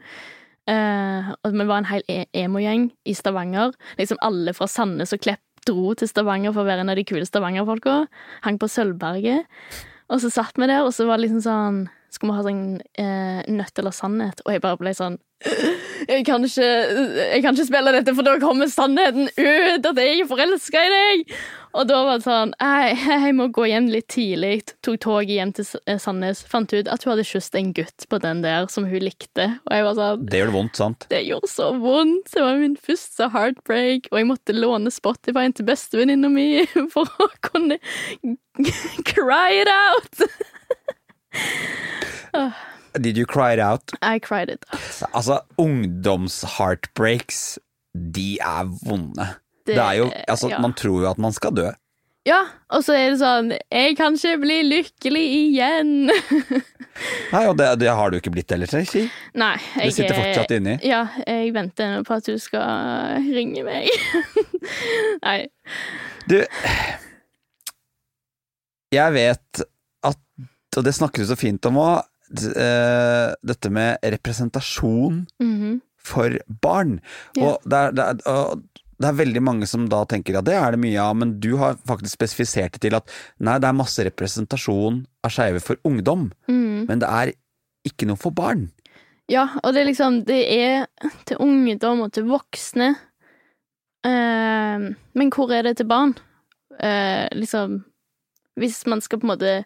Eh, 0.70 1.32
og 1.44 1.52
vi 1.52 1.66
var 1.68 1.82
en 1.82 1.88
hel 1.90 2.04
e- 2.08 2.28
emo-gjeng 2.44 2.88
i 3.04 3.14
Stavanger. 3.16 3.74
Liksom 3.98 4.20
alle 4.24 4.54
fra 4.56 4.68
Sandnes 4.70 5.12
og 5.16 5.20
Klepp 5.24 5.42
dro 5.68 5.94
til 5.96 6.08
Stavanger 6.08 6.52
for 6.52 6.64
å 6.64 6.68
være 6.68 6.84
en 6.84 6.92
av 6.92 6.96
de 7.00 7.04
kule 7.08 7.24
Stavanger-folka. 7.28 8.04
Hang 8.44 8.60
på 8.60 8.68
Sølvberget. 8.68 9.48
Og 10.12 10.20
så 10.20 10.30
satt 10.32 10.56
vi 10.60 10.68
der, 10.68 10.84
og 10.84 10.92
så 10.92 11.06
var 11.08 11.16
det 11.16 11.26
liksom 11.28 11.44
sånn 11.44 11.78
Skulle 12.14 12.32
vi 12.32 12.38
ha 12.38 12.46
sånn 12.46 12.66
eh, 13.00 13.40
nødt 13.50 13.80
eller 13.82 13.94
sannhet? 13.94 14.42
Og 14.46 14.54
jeg 14.54 14.62
bare 14.64 14.80
ble 14.80 14.94
sånn 14.96 15.18
jeg 16.08 16.22
kan, 16.24 16.44
ikke, 16.46 16.68
jeg 17.18 17.42
kan 17.44 17.56
ikke 17.56 17.66
spille 17.68 17.92
dette, 17.96 18.14
for 18.16 18.26
da 18.26 18.38
kommer 18.40 18.70
sannheten 18.70 19.28
ut! 19.34 19.84
At 19.90 20.00
jeg 20.00 20.22
er 20.22 20.30
forelska 20.30 20.84
i 20.86 20.92
deg! 20.94 21.36
Og 21.74 21.88
da 21.90 21.96
var 22.06 22.20
det 22.20 22.24
sånn 22.26 22.52
Jeg, 22.62 22.98
jeg 23.02 23.34
må 23.34 23.48
gå 23.54 23.64
hjem 23.66 23.88
litt 23.90 24.06
tidlig. 24.14 24.62
Tok 24.86 25.00
toget 25.02 25.32
hjem 25.34 25.52
til 25.56 25.66
eh, 25.90 25.98
Sandnes. 26.00 26.44
Fant 26.46 26.70
ut 26.70 26.90
at 26.90 27.02
hun 27.02 27.12
hadde 27.12 27.26
kysset 27.26 27.58
en 27.58 27.72
gutt 27.74 28.06
på 28.10 28.20
den 28.22 28.44
der 28.44 28.68
som 28.70 28.86
hun 28.88 29.02
likte. 29.02 29.48
Og 29.66 29.74
jeg 29.74 29.86
var 29.88 29.98
sånn 29.98 30.24
Det 30.30 30.40
gjør 30.40 30.52
det 30.52 30.56
vondt, 30.58 30.78
sant? 30.78 31.08
det 31.10 31.22
gjorde 31.26 31.50
så 31.50 31.70
vondt. 31.82 32.30
Det 32.30 32.46
var 32.46 32.62
min 32.62 32.78
første 32.78 33.30
heartbreak, 33.34 34.08
og 34.12 34.20
jeg 34.20 34.30
måtte 34.30 34.56
låne 34.56 34.94
Spotify 34.94 35.48
til 35.50 35.66
bestevenninna 35.68 36.30
mi 36.30 36.48
for 36.94 37.10
å 37.18 37.28
kunne 37.50 37.80
cry 39.10 39.58
it 39.64 39.70
out. 39.74 40.26
Did 43.00 43.18
you 43.18 43.26
cry 43.26 43.54
it 43.54 43.58
out? 43.58 43.90
I 44.02 44.20
cried 44.20 44.50
it. 44.50 44.64
Altså, 45.12 45.40
ungdoms-heartbreaks, 45.58 47.58
de 47.94 48.38
er 48.38 48.68
vonde. 48.86 49.26
Det, 49.66 49.78
er 49.78 49.92
jo 49.98 50.12
Altså, 50.28 50.48
ja. 50.52 50.60
man 50.60 50.74
tror 50.74 51.00
jo 51.02 51.10
at 51.10 51.18
man 51.18 51.32
skal 51.32 51.56
dø. 51.56 51.70
Ja, 52.24 52.38
og 52.72 52.80
så 52.86 52.94
er 52.96 53.10
det 53.12 53.18
sånn 53.20 53.50
Jeg 53.52 53.96
kan 53.98 54.14
ikke 54.16 54.38
bli 54.40 54.54
lykkelig 54.64 55.24
igjen. 55.40 55.90
Nei, 57.34 57.42
og 57.50 57.58
det, 57.58 57.66
det 57.82 57.90
har 57.92 58.12
du 58.12 58.16
ikke 58.16 58.32
blitt 58.32 58.54
heller, 58.54 58.70
si. 58.70 59.02
Nei, 59.36 59.56
jeg 59.74 59.90
Det 59.90 59.96
sitter 59.98 60.20
fortsatt 60.20 60.54
inni. 60.56 60.78
Ja, 60.86 61.02
jeg 61.26 61.52
venter 61.56 61.98
på 62.06 62.16
at 62.16 62.30
du 62.30 62.38
skal 62.40 63.18
ringe 63.26 63.66
meg. 63.66 63.90
Nei. 65.26 65.38
Du 66.30 66.38
Jeg 68.94 69.16
vet 69.18 69.64
og 70.76 70.84
det 70.84 70.94
snakker 70.96 71.22
du 71.24 71.28
så 71.30 71.36
fint 71.38 71.66
om 71.70 71.76
òg, 71.82 72.02
dette 72.34 73.70
med 73.70 73.98
representasjon 74.02 75.26
Mhm. 75.40 75.80
for 75.98 76.30
barn. 76.60 77.00
Ja. 77.36 77.42
Og 77.52 77.62
det 77.68 77.78
er, 77.78 77.92
det, 77.92 78.04
er, 78.04 78.32
og 78.32 78.62
det 79.00 79.08
er 79.08 79.18
veldig 79.24 79.42
mange 79.42 79.66
som 79.66 79.86
da 79.88 80.04
tenker 80.04 80.38
at 80.38 80.44
det 80.44 80.54
er 80.54 80.70
det 80.72 80.80
mye 80.80 81.00
av, 81.00 81.14
men 81.16 81.38
du 81.40 81.56
har 81.60 81.76
faktisk 81.86 82.16
spesifisert 82.18 82.72
det 82.72 82.80
til 82.80 82.94
at 82.98 83.08
nei, 83.40 83.58
det 83.58 83.68
er 83.68 83.76
masse 83.78 84.04
representasjon 84.04 85.02
av 85.24 85.30
skeive 85.30 85.60
for 85.60 85.76
ungdom, 85.84 86.30
mm. 86.48 86.86
men 86.88 86.98
det 86.98 87.08
er 87.08 87.32
ikke 87.86 88.06
noe 88.08 88.16
for 88.20 88.30
barn. 88.32 88.70
Ja, 89.28 89.46
og 89.62 89.72
det 89.72 89.80
er 89.80 89.86
liksom 89.88 90.24
Det 90.26 90.42
er 90.52 90.86
til 91.24 91.38
ungdom 91.40 92.02
og 92.04 92.12
til 92.12 92.24
voksne. 92.28 92.90
Eh, 94.04 94.84
men 95.16 95.30
hvor 95.32 95.52
er 95.54 95.62
det 95.64 95.78
til 95.78 95.86
barn? 95.88 96.14
Eh, 96.80 97.28
liksom 97.32 97.84
Hvis 98.60 98.84
man 98.86 99.00
skal 99.00 99.18
på 99.18 99.24
en 99.26 99.32
måte 99.32 99.64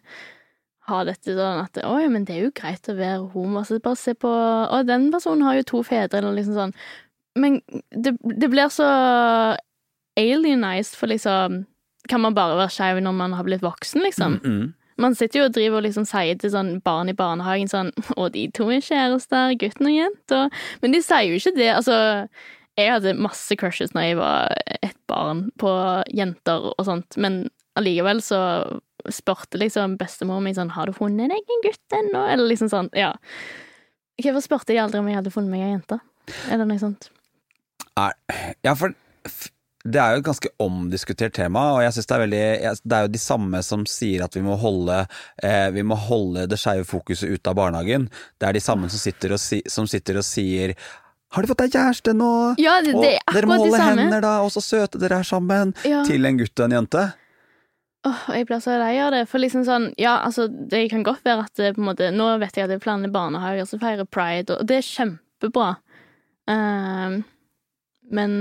ha 0.89 1.03
dette 1.07 1.35
sånn 1.37 1.61
at 1.63 1.79
ja, 1.81 1.91
men 2.11 2.25
det 2.27 2.35
er 2.35 2.47
jo 2.47 2.55
greit 2.55 2.89
å 2.91 2.97
være 2.97 3.29
homo. 3.33 3.63
Så 3.67 3.79
bare 3.83 3.99
se 3.99 4.15
på 4.17 4.29
Å, 4.29 4.81
den 4.87 5.09
personen 5.13 5.45
har 5.47 5.59
jo 5.59 5.67
to 5.69 5.83
fedre, 5.87 6.21
eller 6.21 6.37
liksom 6.37 6.57
sånn. 6.57 6.75
Men 7.39 7.59
det, 7.93 8.15
det 8.19 8.49
blir 8.51 8.71
så 8.73 8.89
alienized, 10.19 10.97
for 10.99 11.11
liksom 11.11 11.63
Kan 12.09 12.23
man 12.23 12.33
bare 12.33 12.57
være 12.57 12.73
skeiv 12.73 12.99
når 13.05 13.15
man 13.15 13.33
har 13.37 13.45
blitt 13.45 13.63
voksen, 13.63 14.01
liksom? 14.01 14.39
Mm, 14.43 14.59
mm. 14.59 14.75
Man 14.99 15.15
sitter 15.15 15.39
jo 15.39 15.47
og 15.47 15.55
driver 15.55 15.79
og 15.79 15.85
liksom 15.85 16.05
sier 16.09 16.35
til 16.39 16.51
sånn 16.51 16.79
barn 16.83 17.11
i 17.11 17.15
barnehagen 17.15 17.69
sånn 17.71 17.91
Å, 18.17 18.29
de 18.33 18.47
to 18.55 18.69
er 18.73 18.83
kjærester, 18.83 19.55
gutten 19.59 19.91
og 19.91 19.95
jenta. 19.95 20.45
Men 20.81 20.95
de 20.95 21.03
sier 21.05 21.29
jo 21.29 21.39
ikke 21.39 21.55
det. 21.55 21.69
Altså, 21.75 21.99
jeg 22.79 22.91
hadde 22.91 23.15
masse 23.19 23.55
crushes 23.59 23.93
når 23.95 24.09
jeg 24.09 24.19
var 24.19 24.59
et 24.79 24.97
barn 25.11 25.47
på 25.61 25.71
jenter 26.15 26.69
og 26.73 26.85
sånt, 26.87 27.17
men 27.19 27.45
allikevel 27.79 28.21
så 28.23 28.41
spurte 29.13 29.59
liksom 29.61 29.95
bestemor 29.99 30.41
mi 30.43 30.53
sånn 30.55 30.73
Har 30.75 30.89
du 30.89 30.95
funnet 30.97 31.31
deg 31.31 31.53
en 31.55 31.63
gutt 31.65 31.95
ennå? 31.99 32.25
Eller 32.33 32.51
liksom 32.51 32.71
sånn, 32.71 32.89
ja. 32.97 33.13
Hvorfor 34.19 34.43
spurte 34.43 34.73
de 34.73 34.81
aldri 34.81 34.99
om 34.99 35.07
jeg 35.07 35.19
hadde 35.21 35.31
funnet 35.33 35.53
meg 35.53 35.63
ei 35.63 35.71
jente? 35.71 35.99
Eller 36.51 36.67
noe 36.67 36.81
sånt. 36.81 37.09
Ja, 38.63 38.75
for 38.77 38.93
det 39.89 39.99
er 39.99 40.13
jo 40.13 40.19
et 40.19 40.27
ganske 40.27 40.49
omdiskutert 40.61 41.33
tema, 41.37 41.61
og 41.77 41.81
jeg 41.85 41.93
synes 41.95 42.09
det 42.09 42.15
er 42.15 42.23
veldig 42.25 42.41
Det 42.83 42.95
er 42.97 43.05
jo 43.05 43.11
de 43.13 43.21
samme 43.23 43.61
som 43.63 43.85
sier 43.87 44.25
at 44.25 44.35
vi 44.35 44.43
må 44.43 44.57
holde 44.59 44.97
eh, 45.41 45.69
Vi 45.71 45.85
må 45.87 45.95
holde 45.95 46.43
det 46.51 46.59
skeive 46.59 46.83
fokuset 46.87 47.31
ute 47.31 47.51
av 47.51 47.55
barnehagen. 47.55 48.09
Det 48.37 48.49
er 48.49 48.57
de 48.57 48.63
samme 48.63 48.91
som 48.91 48.99
sitter 48.99 49.37
og, 49.37 49.41
si, 49.41 49.61
som 49.71 49.87
sitter 49.87 50.19
og 50.19 50.27
sier 50.27 50.75
har 51.29 51.45
du 51.45 51.51
fått 51.51 51.59
deg 51.61 51.75
kjæreste 51.75 52.13
nå? 52.17 52.27
Ja, 52.57 52.79
det, 52.81 52.95
Og 52.97 53.03
det 53.05 53.11
er 53.19 53.35
dere 53.35 53.49
må 53.51 53.59
holde 53.61 53.77
hender, 53.77 54.23
da, 54.25 54.31
og 54.41 54.49
så 54.49 54.63
søte 54.65 54.97
dere 54.97 55.19
er 55.21 55.27
sammen. 55.29 55.75
Ja. 55.85 55.99
Til 56.07 56.25
en 56.25 56.39
gutt 56.39 56.57
og 56.57 56.65
en 56.65 56.73
jente. 56.79 57.03
Åh, 58.07 58.29
jeg 58.31 58.47
blir 58.47 58.61
så 58.63 58.77
lei 58.79 58.93
av 59.03 59.11
det. 59.11 59.25
For 59.27 59.41
liksom 59.43 59.65
sånn, 59.67 59.89
ja, 59.99 60.21
altså, 60.23 60.47
det 60.47 60.85
kan 60.93 61.03
godt 61.03 61.25
være 61.27 61.43
at 61.49 61.59
det 61.59 61.73
på 61.75 61.81
en 61.83 61.89
måte 61.89 62.11
Nå 62.15 62.29
vet 62.39 62.55
jeg 62.55 62.65
at 62.65 62.71
det 62.71 62.79
er 62.79 62.85
flere 62.85 63.11
barnehager 63.11 63.67
som 63.67 63.81
feirer 63.81 64.07
pride, 64.07 64.55
og 64.55 64.69
det 64.69 64.79
er 64.79 64.87
kjempebra. 64.87 65.73
Ehm, 66.49 67.21
men 68.09 68.31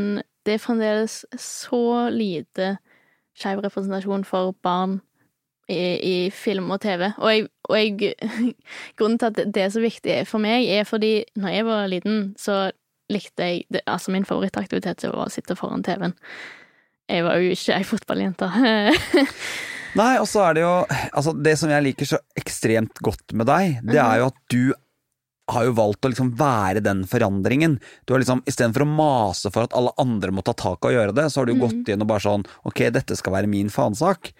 det 0.46 0.54
er 0.54 0.62
fremdeles 0.62 1.24
så 1.42 2.08
lite 2.14 2.76
skeiv 3.38 3.60
representasjon 3.62 4.24
for 4.26 4.54
barn 4.64 5.00
i, 5.68 5.76
i 5.76 6.16
film 6.32 6.70
og 6.70 6.80
TV. 6.80 7.10
Og 7.18 7.32
jeg, 7.32 7.48
og 7.68 7.76
jeg 7.78 8.14
Grunnen 8.98 9.18
til 9.18 9.30
at 9.32 9.42
det 9.54 9.64
er 9.64 9.74
så 9.74 9.82
viktig 9.82 10.20
for 10.30 10.42
meg, 10.42 10.70
er 10.70 10.86
fordi 10.88 11.12
når 11.36 11.54
jeg 11.54 11.66
var 11.68 11.90
liten, 11.90 12.22
så 12.38 12.70
likte 13.12 13.42
jeg 13.42 13.66
det, 13.72 13.82
Altså, 13.86 14.14
min 14.14 14.26
favorittaktivitet 14.28 15.04
var 15.10 15.26
å 15.26 15.32
sitte 15.32 15.56
foran 15.58 15.84
TV-en. 15.84 16.16
Jeg 17.08 17.24
var 17.24 17.40
jo 17.40 17.54
ikke 17.54 17.78
ei 17.78 17.86
fotballjente. 17.88 18.48
Nei, 19.98 20.12
og 20.20 20.26
så 20.28 20.42
er 20.44 20.58
det 20.58 20.62
jo 20.66 20.72
Altså, 21.16 21.32
det 21.32 21.54
som 21.60 21.72
jeg 21.72 21.86
liker 21.86 22.10
så 22.10 22.20
ekstremt 22.38 23.00
godt 23.04 23.32
med 23.32 23.48
deg, 23.48 23.80
det 23.88 23.98
er 24.02 24.20
jo 24.20 24.28
at 24.28 24.44
du 24.52 24.62
har 25.48 25.64
jo 25.64 25.74
valgt 25.78 26.04
å 26.04 26.10
liksom 26.12 26.34
være 26.36 26.82
den 26.84 27.04
forandringen. 27.08 27.78
Du 28.04 28.12
har 28.12 28.20
liksom, 28.20 28.42
Istedenfor 28.48 28.84
å 28.84 28.90
mase 28.90 29.48
for 29.52 29.64
at 29.64 29.72
alle 29.76 29.94
andre 30.00 30.32
må 30.34 30.44
ta 30.44 30.52
tak 30.52 30.84
og 30.84 30.92
gjøre 30.92 31.14
det, 31.16 31.28
så 31.32 31.40
har 31.40 31.48
du 31.48 31.54
gått 31.56 31.88
inn 31.88 32.04
og 32.04 32.10
bare 32.10 32.24
sånn 32.24 32.44
Ok, 32.68 32.82
dette 32.92 33.16
skal 33.16 33.34
være 33.38 33.50
min 33.50 33.72
faensak. 33.72 34.32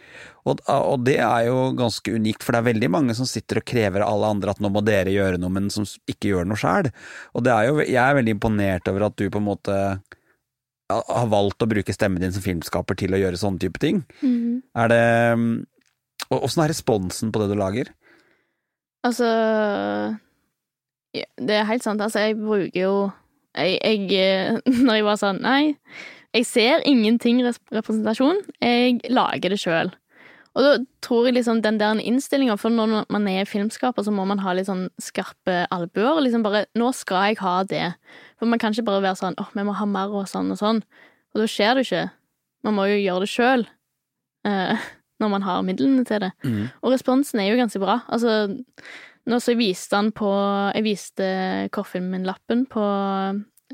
Og, 0.44 0.60
og 0.68 1.06
det 1.08 1.18
er 1.24 1.48
jo 1.48 1.70
ganske 1.78 2.12
unikt, 2.12 2.44
for 2.44 2.54
det 2.54 2.60
er 2.60 2.68
veldig 2.70 2.92
mange 2.92 3.16
som 3.16 3.28
sitter 3.28 3.62
og 3.62 3.68
krever 3.68 4.04
av 4.04 4.12
alle 4.12 4.34
andre 4.36 4.52
at 4.52 4.62
nå 4.64 4.72
må 4.72 4.84
dere 4.84 5.14
gjøre 5.14 5.40
noe, 5.40 5.52
men 5.54 5.72
som 5.72 5.88
ikke 6.08 6.34
gjør 6.34 6.48
noe 6.48 6.60
sjæl. 6.60 6.92
Og 7.32 7.44
det 7.46 7.56
er 7.56 7.70
jo 7.70 7.80
Jeg 7.88 8.02
er 8.04 8.20
veldig 8.20 8.36
imponert 8.36 8.92
over 8.92 9.08
at 9.08 9.16
du 9.16 9.28
på 9.32 9.40
en 9.40 9.48
måte 9.48 9.80
har 10.88 11.28
valgt 11.28 11.62
å 11.64 11.68
bruke 11.68 11.92
stemmen 11.92 12.22
din 12.22 12.32
som 12.32 12.44
filmskaper 12.44 12.96
til 12.98 13.12
å 13.14 13.20
gjøre 13.20 13.40
sånne 13.40 13.60
type 13.60 13.80
ting. 13.82 14.02
Mm. 14.22 14.62
Er 14.78 14.92
det 14.92 15.02
og 16.28 16.44
Åssen 16.44 16.64
er 16.64 16.72
responsen 16.72 17.32
på 17.32 17.40
det 17.40 17.52
du 17.52 17.56
lager? 17.58 17.92
Altså 19.06 19.28
ja, 21.14 21.24
Det 21.38 21.54
er 21.56 21.68
helt 21.68 21.84
sant. 21.86 22.02
Altså, 22.02 22.26
jeg 22.26 22.36
bruker 22.40 22.80
jo 22.80 22.94
jeg, 23.56 23.78
jeg, 23.80 24.58
Når 24.86 24.98
jeg 24.98 25.06
var 25.06 25.20
sånn 25.20 25.40
Nei, 25.44 25.76
jeg 26.36 26.44
ser 26.46 26.84
ingenting 26.86 27.40
representasjon. 27.46 28.42
Jeg 28.60 29.00
lager 29.08 29.54
det 29.54 29.60
sjøl. 29.62 29.94
Og 30.58 30.64
da 30.66 30.72
tror 31.06 31.28
jeg 31.28 31.36
liksom 31.38 31.60
den 31.62 31.76
der 31.78 32.00
innstillinga 32.02 32.56
For 32.58 32.72
når 32.74 33.04
man 33.14 33.28
er 33.30 33.46
filmskaper, 33.46 34.02
så 34.02 34.10
må 34.10 34.24
man 34.26 34.40
ha 34.42 34.52
litt 34.58 34.66
sånn 34.66 34.88
skarpe 34.98 35.60
albuer. 35.70 36.18
Liksom 36.24 36.42
bare 36.42 36.64
Nå 36.74 36.88
skal 36.98 37.28
jeg 37.30 37.38
ha 37.44 37.60
det. 37.70 37.84
For 38.40 38.50
man 38.50 38.58
kan 38.58 38.74
ikke 38.74 38.88
bare 38.88 39.04
være 39.04 39.20
sånn 39.20 39.38
åh, 39.38 39.52
vi 39.54 39.62
må 39.68 39.76
ha 39.78 39.86
mer 39.86 40.10
og 40.18 40.26
sånn 40.30 40.50
og 40.50 40.58
sånn. 40.58 40.82
Og 41.34 41.42
da 41.44 41.46
skjer 41.50 41.78
det 41.78 41.84
ikke. 41.86 42.02
Man 42.66 42.74
må 42.74 42.88
jo 42.90 42.98
gjøre 42.98 43.22
det 43.22 43.30
sjøl. 43.30 43.66
Eh, 44.50 44.88
når 45.22 45.30
man 45.36 45.42
har 45.46 45.62
midlene 45.66 46.04
til 46.06 46.20
det. 46.26 46.32
Og 46.82 46.92
responsen 46.92 47.40
er 47.42 47.52
jo 47.52 47.60
ganske 47.62 47.80
bra. 47.82 48.00
Altså, 48.10 48.48
nå 49.28 49.38
så 49.42 49.54
viste 49.58 49.96
han 49.98 50.12
på 50.14 50.28
Jeg 50.74 50.84
viste 50.86 51.26
kortfilmen 51.74 52.26
Lappen 52.26 52.66
på 52.70 52.82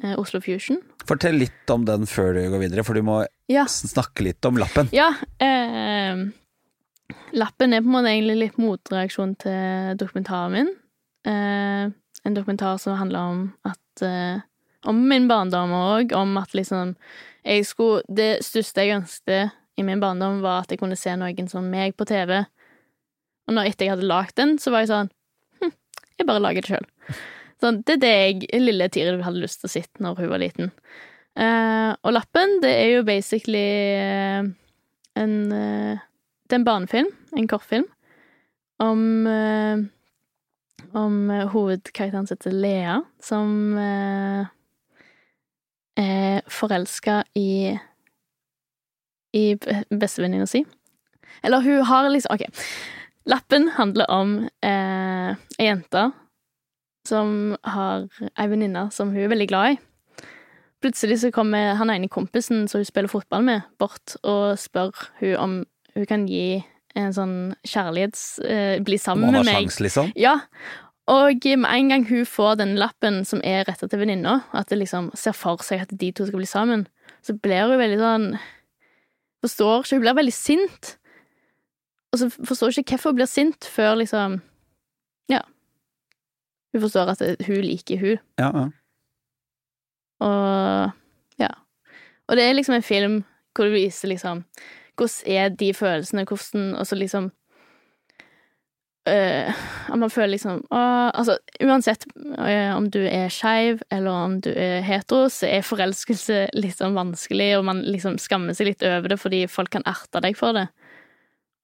eh, 0.02 0.14
Oslo 0.20 0.40
Fusion. 0.44 0.80
Fortell 1.08 1.36
litt 1.40 1.68
om 1.72 1.84
den 1.88 2.06
før 2.08 2.32
du 2.36 2.44
går 2.52 2.62
videre, 2.64 2.84
for 2.84 2.96
du 2.96 3.02
må 3.04 3.22
Ja. 3.52 3.66
snakke 3.68 4.24
litt 4.24 4.44
om 4.48 4.56
lappen. 4.56 4.88
Ja. 4.96 5.10
Eh, 5.40 6.24
Lappen 7.34 7.74
er 7.74 7.82
på 7.82 7.90
en 7.90 7.96
måte 7.96 8.12
egentlig 8.12 8.36
litt 8.38 8.58
motreaksjon 8.62 9.34
til 9.42 9.98
dokumentaren 9.98 10.54
min. 10.54 10.72
Eh, 11.26 11.90
en 12.24 12.36
dokumentar 12.36 12.78
som 12.80 12.98
handler 12.98 13.30
om 13.30 13.46
at 13.66 14.02
eh, 14.04 14.42
Om 14.84 14.98
min 15.08 15.24
barndom 15.28 15.70
òg, 15.72 16.12
om 16.12 16.36
at 16.36 16.52
liksom 16.52 16.90
jeg 17.44 17.64
skulle 17.64 18.02
Det 18.08 18.44
største 18.44 18.84
jeg 18.84 18.98
ønsket 18.98 19.54
i 19.76 19.82
min 19.82 20.00
barndom, 20.00 20.42
var 20.44 20.62
at 20.62 20.70
jeg 20.70 20.78
kunne 20.78 20.96
se 20.96 21.14
noen 21.16 21.48
som 21.48 21.64
meg 21.66 21.96
på 21.96 22.04
TV. 22.06 22.44
Og 23.48 23.56
når 23.56 23.70
etter 23.70 23.86
jeg 23.86 23.94
hadde 23.94 24.06
lagd 24.06 24.36
den, 24.38 24.54
så 24.62 24.70
var 24.70 24.84
jeg 24.84 24.92
sånn 24.92 25.10
hm, 25.60 25.72
Jeg 26.20 26.28
bare 26.28 26.42
lager 26.44 26.62
det 26.62 26.70
sjøl. 26.70 26.86
Sånn, 27.62 27.80
det 27.86 27.96
er 27.96 28.02
det 28.02 28.12
jeg, 28.14 28.48
lille 28.62 28.88
Tiril 28.92 29.24
hadde 29.24 29.42
lyst 29.42 29.62
til 29.62 29.70
å 29.70 29.74
sitte 29.74 30.04
når 30.04 30.20
hun 30.20 30.30
var 30.30 30.42
liten. 30.42 30.70
Eh, 31.34 31.90
og 32.06 32.14
Lappen, 32.14 32.58
det 32.62 32.70
er 32.70 32.90
jo 32.92 33.06
basically 33.06 33.66
eh, 33.98 34.46
en 35.18 35.34
eh, 35.58 36.04
Det 36.44 36.52
er 36.56 36.60
en 36.60 36.66
barnefilm, 36.66 37.08
en 37.36 37.48
kortfilm, 37.48 37.86
om 38.82 39.26
eh, 39.26 39.84
Om 40.94 41.30
eh, 41.30 41.46
hovedkarakteren 41.50 42.26
som 42.26 42.36
heter 42.36 42.52
Lea, 42.52 42.98
som 43.22 43.78
eh, 43.78 44.44
er 45.98 46.42
forelska 46.50 47.22
i 47.34 47.78
i 49.34 49.56
be- 49.58 49.82
bestevenninna 49.90 50.46
si. 50.46 50.60
Eller 51.42 51.60
hun 51.64 51.82
har 51.88 52.06
liksom 52.10 52.34
OK. 52.36 52.44
Lappen 53.26 53.68
handler 53.74 54.06
om 54.10 54.36
eh, 54.62 55.34
ei 55.58 55.66
jente 55.66 56.04
som 57.08 57.56
har 57.66 58.06
ei 58.38 58.46
venninne 58.52 58.86
som 58.94 59.10
hun 59.10 59.24
er 59.24 59.32
veldig 59.32 59.48
glad 59.50 59.72
i. 59.74 59.80
Plutselig 60.84 61.18
så 61.24 61.32
kommer 61.34 61.74
han 61.74 61.90
ene 61.90 62.08
kompisen 62.08 62.68
som 62.68 62.78
hun 62.78 62.86
spiller 62.86 63.10
fotball 63.10 63.42
med, 63.42 63.66
bort 63.80 64.14
og 64.22 64.54
spør 64.60 64.92
hun 65.18 65.34
om 65.40 65.56
hun 65.94 66.06
kan 66.10 66.24
gi 66.30 66.64
en 66.94 67.12
sånn 67.14 67.36
kjærlighets... 67.66 68.24
Eh, 68.46 68.80
bli 68.86 68.98
sammen 68.98 69.30
med 69.30 69.42
meg. 69.42 69.46
Må 69.46 69.50
ha 69.50 69.62
sjans, 69.64 69.80
liksom. 69.82 70.10
Ja. 70.18 70.38
Og 71.10 71.44
med 71.44 71.68
en 71.68 71.90
gang 71.92 72.04
hun 72.08 72.24
får 72.24 72.58
den 72.62 72.76
lappen 72.80 73.24
som 73.28 73.42
er 73.44 73.66
retta 73.68 73.88
til 73.90 74.00
venninna, 74.00 74.38
at 74.56 74.70
det 74.72 74.78
liksom 74.80 75.10
ser 75.18 75.36
for 75.36 75.60
seg 75.66 75.82
at 75.84 75.92
de 76.00 76.12
to 76.16 76.26
skal 76.28 76.40
bli 76.40 76.48
sammen, 76.48 76.86
så 77.24 77.34
blir 77.36 77.68
hun 77.68 77.80
veldig 77.80 78.00
sånn 78.00 78.28
Forstår 79.44 79.82
ikke. 79.82 79.98
Hun 79.98 80.00
blir 80.00 80.16
veldig 80.16 80.32
sint. 80.32 80.94
Og 82.14 82.20
så 82.22 82.30
forstår 82.32 82.70
hun 82.70 82.80
ikke 82.80 82.94
hvorfor 82.94 83.12
hun 83.12 83.18
blir 83.18 83.28
sint, 83.28 83.66
før 83.68 83.98
liksom 84.00 84.38
Ja. 85.28 85.42
Hun 86.72 86.80
forstår 86.86 87.12
at 87.12 87.20
hun 87.44 87.60
liker 87.60 88.00
hun, 88.00 88.16
Ja, 88.40 88.48
ja. 88.48 88.64
og 90.24 90.94
ja. 91.38 91.50
Og 92.26 92.36
det 92.38 92.46
er 92.46 92.56
liksom 92.56 92.78
en 92.78 92.86
film 92.86 93.20
hvor 93.54 93.68
du 93.68 93.76
viser 93.76 94.08
liksom 94.08 94.46
hvordan 94.96 95.32
er 95.36 95.48
de 95.48 95.74
følelsene, 95.74 96.24
hvordan 96.24 96.74
Og 96.78 96.86
liksom 96.98 97.30
øh, 99.08 99.48
At 99.90 99.98
man 99.98 100.10
føler 100.10 100.34
liksom 100.34 100.64
å, 100.70 100.82
Altså, 101.14 101.38
uansett 101.62 102.06
øh, 102.38 102.76
om 102.76 102.90
du 102.90 103.00
er 103.04 103.28
skeiv 103.28 103.82
eller 103.90 104.10
om 104.10 104.40
du 104.40 104.50
er 104.50 104.80
hetero, 104.80 105.28
så 105.28 105.46
er 105.46 105.66
forelskelse 105.66 106.48
litt 106.64 106.78
sånn 106.78 106.96
vanskelig, 106.96 107.58
og 107.58 107.64
man 107.64 107.82
liksom 107.82 108.18
skammer 108.18 108.54
seg 108.54 108.72
litt 108.72 108.82
over 108.82 109.08
det 109.08 109.20
fordi 109.20 109.46
folk 109.46 109.70
kan 109.70 109.86
erte 109.86 110.22
deg 110.24 110.36
for 110.36 110.56
det. 110.56 110.68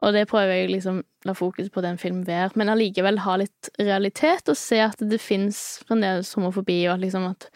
Og 0.01 0.15
det 0.17 0.29
prøver 0.31 0.55
jeg 0.55 0.71
liksom 0.71 1.03
la 1.29 1.35
fokus 1.37 1.69
på 1.73 1.83
den 1.85 1.99
filmen 2.01 2.25
være, 2.25 2.55
men 2.57 2.73
allikevel 2.73 3.21
ha 3.27 3.37
litt 3.37 3.69
realitet 3.77 4.49
og 4.49 4.57
se 4.57 4.79
at 4.81 5.03
det 5.05 5.21
fins 5.21 5.81
fremdeles 5.89 6.33
homofobi, 6.39 6.87
og 6.89 6.95
at 6.95 7.03
liksom 7.05 7.27
at 7.29 7.51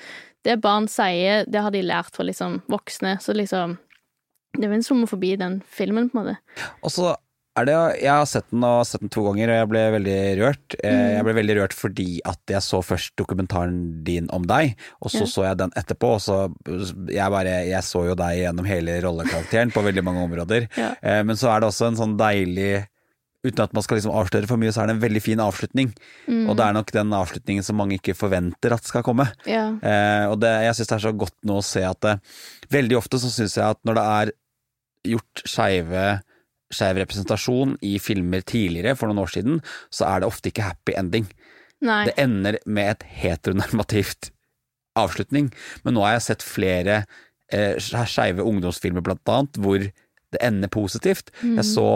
det 0.45 0.59
barn 0.61 0.85
sier, 0.93 1.47
det 1.49 1.63
har 1.65 1.73
de 1.73 1.81
lært 1.81 2.13
fra 2.17 2.27
liksom 2.29 2.61
voksne, 2.69 3.17
så 3.25 3.33
liksom 3.33 3.79
Det 4.55 4.71
fins 4.71 4.89
homofobi 4.89 5.11
forbi 5.35 5.37
den 5.39 5.63
filmen, 5.67 6.11
på 6.11 6.19
en 6.21 6.27
måte. 6.27 6.37
Og 6.83 6.91
så 6.95 7.15
er 7.57 7.67
det 7.69 7.75
Jeg 8.03 8.11
har 8.11 8.25
sett 8.27 8.49
den 8.51 8.65
og 8.67 8.81
sett 8.87 9.01
den 9.01 9.11
to 9.15 9.23
ganger, 9.29 9.49
og 9.53 9.59
jeg 9.61 9.69
ble 9.71 9.83
veldig 9.95 10.17
rørt. 10.41 10.75
Eh, 10.83 10.91
Mm. 10.95 11.11
Jeg 11.17 11.25
ble 11.25 11.35
veldig 11.35 11.57
rørt 11.61 11.73
fordi 11.73 12.21
at 12.27 12.39
jeg 12.51 12.63
så 12.67 12.81
først 12.83 13.13
dokumentaren 13.17 14.03
din 14.05 14.29
om 14.33 14.43
deg, 14.43 14.75
og 15.01 15.11
så 15.11 15.21
Ja. 15.23 15.27
så 15.27 15.45
jeg 15.49 15.59
den 15.59 15.71
etterpå, 15.77 16.15
og 16.15 16.21
så 16.21 16.53
jeg 17.09 17.31
bare 17.31 17.67
Jeg 17.69 17.83
så 17.83 18.07
jo 18.09 18.15
deg 18.15 18.39
gjennom 18.43 18.67
hele 18.67 19.01
rollekarakteren 19.03 19.71
på 19.73 19.83
veldig 19.85 20.03
mange 20.03 20.25
områder. 20.29 20.69
Ja. 20.77 20.95
Eh, 21.03 21.23
Men 21.23 21.37
så 21.37 21.55
er 21.55 21.61
det 21.61 21.69
også 21.69 21.87
en 21.89 21.97
sånn 21.97 22.17
deilig 22.19 22.87
Uten 23.47 23.61
at 23.63 23.75
man 23.75 23.83
skal 23.83 23.99
liksom 23.99 24.11
avsløre 24.17 24.49
for 24.49 24.57
mye, 24.57 24.73
så 24.73 24.81
er 24.83 24.87
det 24.87 24.95
en 24.97 25.03
veldig 25.03 25.21
fin 25.21 25.37
avslutning. 25.39 25.93
Mm. 26.27 26.49
Og 26.49 26.57
det 26.57 26.65
er 26.65 26.73
nok 26.73 26.91
den 26.91 27.11
avslutningen 27.13 27.63
som 27.63 27.77
mange 27.77 27.99
ikke 28.01 28.15
forventer 28.17 28.73
at 28.73 28.83
skal 28.89 29.03
komme. 29.03 29.27
Ja. 29.45 29.67
Eh, 29.85 30.25
og 30.33 30.41
det, 30.41 30.49
jeg 30.65 30.73
syns 30.79 30.89
det 30.89 30.97
er 30.97 31.11
så 31.11 31.13
godt 31.19 31.35
nå 31.45 31.59
å 31.61 31.63
se 31.63 31.83
at 31.85 32.01
det, 32.01 32.15
veldig 32.73 32.97
ofte 32.97 33.21
så 33.21 33.29
syns 33.29 33.55
jeg 33.61 33.65
at 33.69 33.77
når 33.85 33.95
det 34.01 34.05
er 34.15 34.33
gjort 35.05 35.45
skeive 35.49 36.05
skeiv 36.75 36.99
representasjon 36.99 37.77
i 37.87 37.97
filmer 38.03 38.43
tidligere, 38.43 38.97
for 38.99 39.11
noen 39.11 39.23
år 39.23 39.35
siden, 39.35 39.61
så 39.95 40.09
er 40.09 40.23
det 40.23 40.31
ofte 40.31 40.51
ikke 40.51 40.67
happy 40.67 40.97
ending. 40.99 41.29
Nei. 41.85 42.01
Det 42.09 42.17
ender 42.19 42.59
med 42.65 42.95
et 42.95 43.05
heteronormativt 43.21 44.31
avslutning. 44.99 45.51
Men 45.85 45.97
nå 45.97 46.05
har 46.07 46.17
jeg 46.17 46.27
sett 46.29 46.47
flere 46.47 47.03
eh, 47.53 47.77
skeive 47.79 48.47
ungdomsfilmer, 48.47 49.05
blant 49.05 49.31
annet, 49.31 49.61
hvor 49.61 49.85
det 49.85 50.43
ender 50.43 50.73
positivt. 50.73 51.35
Mm. 51.43 51.59
Jeg 51.61 51.71
så 51.75 51.89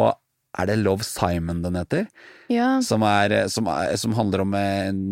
Er 0.59 0.65
det 0.67 0.79
Love 0.81 1.05
Simon 1.05 1.61
den 1.63 1.77
heter? 1.77 2.07
Ja. 2.49 2.81
som, 2.83 3.03
er, 3.05 3.49
som, 3.53 3.67
er, 3.69 3.93
som 4.01 4.15
handler 4.17 4.41
om 4.43 4.55
en 4.57 5.03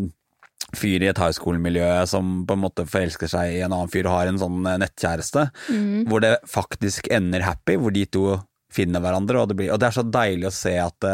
fyr 0.74 1.04
i 1.04 1.10
et 1.12 1.18
high 1.22 1.32
school-miljø 1.36 1.88
som 2.10 2.40
på 2.48 2.56
en 2.56 2.64
måte 2.64 2.86
forelsker 2.90 3.30
seg 3.30 3.54
i 3.54 3.60
en 3.62 3.72
annen 3.72 3.92
fyr 3.92 4.08
og 4.08 4.16
har 4.16 4.30
en 4.32 4.40
sånn 4.40 4.66
eh, 4.66 4.78
nettkjæreste, 4.82 5.46
Mm. 5.70 6.06
hvor 6.10 6.20
det 6.24 6.34
faktisk 6.50 7.06
ender 7.10 7.46
happy, 7.46 7.76
hvor 7.76 7.94
de 7.94 8.04
to 8.06 8.40
finner 8.72 9.00
hverandre, 9.00 9.40
og 9.40 9.48
det, 9.48 9.56
blir, 9.56 9.72
og 9.72 9.78
det 9.80 9.86
er 9.88 9.98
så 10.00 10.02
deilig 10.02 10.48
å 10.50 10.54
se 10.54 10.74
at 10.82 11.10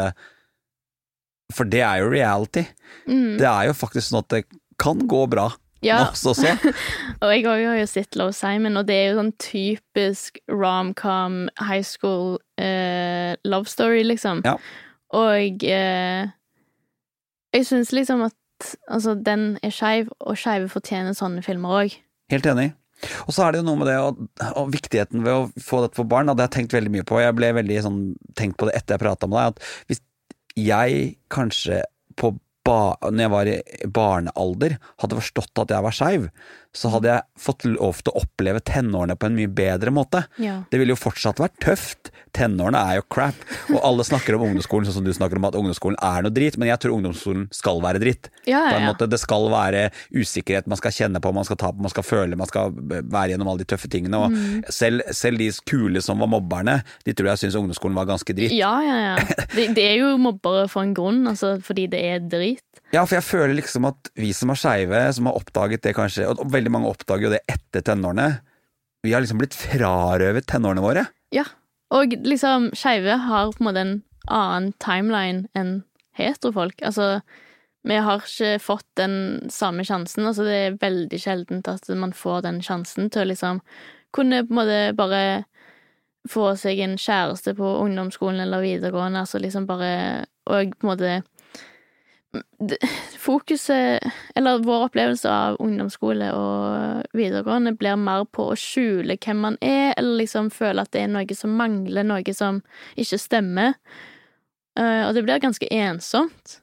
For 1.53 1.65
det 1.69 1.83
er 1.85 1.99
jo 2.01 2.09
reality. 2.09 2.63
Mm. 3.05 3.37
Det 3.37 3.45
er 3.45 3.67
jo 3.67 3.73
faktisk 3.77 4.07
sånn 4.09 4.23
at 4.23 4.29
det 4.29 4.45
kan 4.81 4.97
gå 5.07 5.27
bra 5.29 5.51
ja. 5.83 6.07
Og 7.23 7.29
jeg 7.33 7.43
har 7.45 7.77
jo 7.77 7.87
sett 7.89 8.15
Love 8.15 8.33
Simon, 8.35 8.77
og 8.79 8.87
det 8.87 8.95
er 8.95 9.09
jo 9.11 9.19
sånn 9.19 9.33
typisk 9.41 10.39
rom-com, 10.51 11.49
high 11.59 11.83
school 11.83 12.37
eh, 12.57 13.35
love 13.43 13.69
story, 13.69 14.03
liksom. 14.07 14.43
Ja. 14.47 14.55
Og 15.13 15.65
eh, 15.67 16.31
jeg 17.53 17.67
syns 17.69 17.91
liksom 17.93 18.23
at 18.25 18.35
altså, 18.87 19.15
den 19.19 19.57
er 19.63 19.73
skeiv, 19.73 20.11
og 20.19 20.39
skeive 20.39 20.71
fortjener 20.71 21.17
sånne 21.17 21.43
filmer 21.45 21.83
òg. 21.83 21.97
Helt 22.33 22.47
enig. 22.49 22.71
Og 23.27 23.35
så 23.35 23.45
er 23.45 23.53
det 23.53 23.61
jo 23.61 23.67
noe 23.67 23.79
med 23.81 23.89
det, 23.91 23.97
og, 23.99 24.21
og 24.59 24.71
viktigheten 24.73 25.25
ved 25.25 25.33
å 25.35 25.63
få 25.63 25.81
dette 25.83 25.99
for 25.99 26.09
barn, 26.09 26.31
hadde 26.31 26.45
jeg 26.45 26.55
tenkt 26.57 26.75
veldig 26.75 26.93
mye 26.93 27.07
på. 27.07 27.19
Jeg 27.19 27.35
ble 27.37 27.51
veldig 27.59 27.81
sånn, 27.87 27.99
tenkt 28.39 28.59
på 28.59 28.69
det 28.69 28.77
etter 28.79 28.95
jeg 28.95 29.03
prata 29.03 29.29
med 29.29 29.39
deg, 29.39 29.53
at 29.53 29.91
hvis 29.91 30.03
jeg 30.59 31.05
kanskje 31.33 31.81
på 32.19 32.35
ba, 32.65 32.95
når 33.03 33.25
jeg 33.25 33.31
var 33.33 33.49
i 33.51 33.57
barnealder, 33.97 34.77
hadde 35.03 35.19
forstått 35.21 35.63
at 35.65 35.73
jeg 35.75 35.83
var 35.85 35.95
skeiv, 35.95 36.27
så 36.73 36.89
hadde 36.89 37.05
jeg 37.11 37.21
fått 37.37 37.65
lov 37.69 37.99
til 38.01 38.09
å 38.15 38.21
oppleve 38.23 38.61
tenårene 38.65 39.13
på 39.19 39.27
en 39.29 39.35
mye 39.37 39.49
bedre 39.53 39.91
måte. 39.93 40.23
Ja. 40.41 40.55
Det 40.71 40.79
ville 40.81 40.95
jo 40.95 40.97
fortsatt 40.97 41.37
vært 41.37 41.59
tøft. 41.61 42.09
Tenårene 42.33 42.79
er 42.89 42.95
jo 42.97 43.03
crap. 43.13 43.43
Og 43.69 43.77
alle 43.85 44.01
snakker 44.07 44.33
om 44.39 44.47
ungdomsskolen 44.47 44.87
sånn 44.87 44.95
som 44.97 45.05
du 45.05 45.11
snakker 45.13 45.37
om 45.37 45.45
at 45.45 45.57
ungdomsskolen 45.59 45.99
er 46.01 46.25
noe 46.25 46.33
dritt, 46.33 46.57
men 46.57 46.71
jeg 46.71 46.81
tror 46.81 46.95
ungdomsskolen 46.95 47.43
skal 47.53 47.77
være 47.83 48.01
dritt. 48.01 48.31
Ja, 48.49 48.63
På 48.71 48.79
en 48.79 48.87
ja, 48.87 48.89
måte, 48.89 49.05
det 49.11 49.19
skal 49.21 49.45
være 49.53 49.83
usikkerhet 50.17 50.65
man 50.71 50.79
skal 50.81 50.95
kjenne 50.97 51.21
på, 51.21 51.33
man 51.37 51.45
skal 51.45 51.59
ta 51.61 51.69
på, 51.75 51.83
man 51.85 51.93
skal 51.93 52.07
føle, 52.07 52.39
man 52.41 52.49
skal 52.49 52.73
være 52.73 53.35
gjennom 53.35 53.51
alle 53.53 53.61
de 53.61 53.69
tøffe 53.75 53.91
tingene. 53.93 54.23
Og 54.23 54.33
Mm. 54.33 54.63
selv, 54.73 55.03
selv 55.13 55.37
de 55.37 55.51
kule 55.69 56.01
som 56.01 56.17
var 56.23 56.31
mobberne, 56.31 56.79
de 57.05 57.13
tror 57.13 57.29
jeg 57.35 57.43
syns 57.43 57.59
ungdomsskolen 57.59 57.93
var 58.01 58.09
ganske 58.09 58.33
dritt. 58.33 58.55
Ja, 58.57 58.73
ja, 58.81 58.97
ja. 59.11 59.45
Det, 59.53 59.69
det 59.77 59.85
er 59.91 59.99
jo 60.01 60.15
mobbere 60.17 60.65
for 60.73 60.81
en 60.81 60.95
grunn, 60.97 61.21
altså 61.29 61.59
fordi 61.61 61.85
det 61.93 62.01
er 62.01 62.25
drit. 62.53 62.81
Ja, 62.93 63.03
for 63.05 63.17
jeg 63.17 63.25
føler 63.25 63.55
liksom 63.57 63.87
at 63.89 64.11
vi 64.19 64.31
som 64.37 64.53
er 64.53 64.59
skeive, 64.59 65.03
som 65.17 65.29
har 65.29 65.37
oppdaget 65.39 65.83
det 65.85 65.95
kanskje, 65.97 66.27
og 66.29 66.43
veldig 66.53 66.73
mange 66.73 66.91
oppdager 66.91 67.27
jo 67.27 67.33
det 67.33 67.43
etter 67.49 67.85
tenårene, 67.85 68.29
vi 69.03 69.13
har 69.13 69.23
liksom 69.23 69.41
blitt 69.41 69.57
frarøvet 69.57 70.47
tenårene 70.47 70.83
våre. 70.83 71.07
Ja. 71.35 71.47
Og 71.93 72.13
liksom, 72.25 72.71
skeive 72.77 73.17
har 73.27 73.51
på 73.51 73.61
en 73.61 73.67
måte 73.67 73.81
en 73.83 73.97
annen 74.31 74.71
timeline 74.81 75.49
enn 75.57 75.81
heterofolk. 76.17 76.79
Altså, 76.85 77.19
vi 77.83 77.97
har 77.99 78.23
ikke 78.23 78.53
fått 78.63 78.87
den 78.97 79.15
samme 79.51 79.83
sjansen. 79.85 80.25
Altså, 80.29 80.45
det 80.47 80.55
er 80.55 80.77
veldig 80.81 81.19
sjeldent 81.19 81.67
at 81.67 81.89
man 81.99 82.15
får 82.15 82.45
den 82.47 82.61
sjansen 82.63 83.11
til 83.11 83.25
å 83.25 83.31
liksom 83.33 83.59
kunne 84.15 84.43
på 84.45 84.53
en 84.53 84.59
måte 84.61 84.79
bare 84.95 85.23
få 86.29 86.53
seg 86.55 86.79
en 86.85 86.95
kjæreste 86.99 87.55
på 87.57 87.69
ungdomsskolen 87.83 88.39
eller 88.45 88.63
videregående, 88.63 89.25
altså 89.25 89.41
liksom 89.43 89.65
bare 89.67 90.25
Og 90.47 90.73
på 90.75 90.87
en 90.87 90.89
måte 90.89 91.11
Fokuset, 93.19 94.03
eller 94.35 94.63
vår 94.65 94.87
opplevelse 94.87 95.29
av 95.29 95.59
ungdomsskole 95.61 96.31
og 96.33 97.13
videregående, 97.13 97.75
blir 97.77 97.99
mer 97.99 98.25
på 98.25 98.47
å 98.49 98.57
skjule 98.57 99.17
hvem 99.21 99.43
man 99.45 99.57
er, 99.61 99.93
eller 99.97 100.23
liksom 100.23 100.49
føle 100.53 100.81
at 100.81 100.93
det 100.95 101.03
er 101.03 101.13
noe 101.13 101.37
som 101.37 101.53
mangler, 101.59 102.07
noe 102.07 102.35
som 102.35 102.63
ikke 102.99 103.19
stemmer. 103.21 103.77
Eh, 104.79 105.03
og 105.05 105.13
det 105.13 105.23
blir 105.25 105.43
ganske 105.43 105.69
ensomt. 105.69 106.59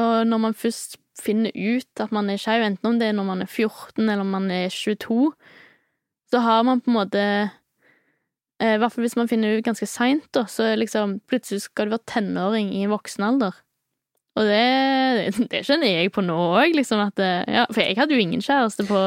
Og 0.00 0.26
når 0.26 0.40
man 0.46 0.56
først 0.56 0.96
finner 1.20 1.52
ut 1.52 2.00
at 2.00 2.12
man 2.14 2.30
er 2.32 2.40
skeiv, 2.40 2.64
enten 2.64 2.88
om 2.88 3.00
det 3.00 3.10
er 3.10 3.16
når 3.16 3.28
man 3.28 3.44
er 3.44 3.50
14 3.50 4.06
eller 4.06 4.24
om 4.24 4.32
man 4.32 4.48
er 4.50 4.72
22, 4.72 5.32
så 6.32 6.40
har 6.40 6.62
man 6.64 6.80
på 6.80 6.88
en 6.88 6.96
måte 6.96 7.20
eh, 7.20 8.76
I 8.76 8.78
hvert 8.80 8.94
fall 8.94 9.04
hvis 9.04 9.18
man 9.18 9.28
finner 9.28 9.58
ut 9.58 9.66
ganske 9.66 9.86
seint, 9.90 10.40
så 10.48 10.72
liksom 10.78 11.18
plutselig 11.28 11.66
skal 11.66 11.90
du 11.90 11.98
være 11.98 12.08
tenåring 12.08 12.72
i 12.78 12.86
voksen 12.88 13.28
alder. 13.28 13.60
Og 14.32 14.48
det, 14.48 15.32
det 15.52 15.60
skjønner 15.66 15.90
jeg 15.90 16.12
på 16.14 16.22
nå 16.24 16.36
òg, 16.56 16.72
liksom 16.76 17.02
at 17.04 17.18
det, 17.20 17.30
Ja, 17.52 17.66
for 17.68 17.82
jeg 17.84 17.98
hadde 17.98 18.16
jo 18.16 18.22
ingen 18.22 18.40
kjæreste 18.44 18.86
på, 18.88 19.00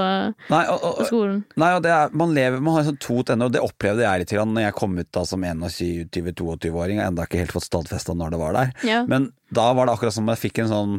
Nei, 0.51 0.61
og, 0.69 0.83
og, 0.85 0.99
på 0.99 1.07
skolen. 1.09 1.39
Nei, 1.57 1.71
og 1.77 1.81
det 1.85 1.95
er, 1.95 2.13
man 2.13 2.35
lever, 2.37 2.61
man 2.61 2.77
har 2.77 2.85
sånn 2.85 3.01
to 3.01 3.23
tenner, 3.25 3.49
og 3.49 3.55
det 3.55 3.63
opplevde 3.65 4.05
jeg 4.05 4.21
litt 4.21 4.35
grann 4.37 4.53
når 4.53 4.67
jeg 4.67 4.77
kom 4.77 4.93
ut 4.99 5.09
da 5.17 5.25
som 5.25 5.47
21-22-åring, 5.49 7.01
og 7.01 7.07
enda 7.07 7.25
ikke 7.25 7.41
helt 7.41 7.55
fått 7.55 7.65
stadfesta 7.71 8.13
når 8.17 8.35
det 8.35 8.41
var 8.43 8.57
der. 8.59 8.71
Ja. 8.85 9.01
Men 9.09 9.31
da 9.55 9.71
var 9.73 9.89
det 9.89 9.97
akkurat 9.97 10.15
som 10.15 10.29
jeg 10.29 10.43
fikk 10.45 10.61
en 10.63 10.73
sånn 10.73 10.95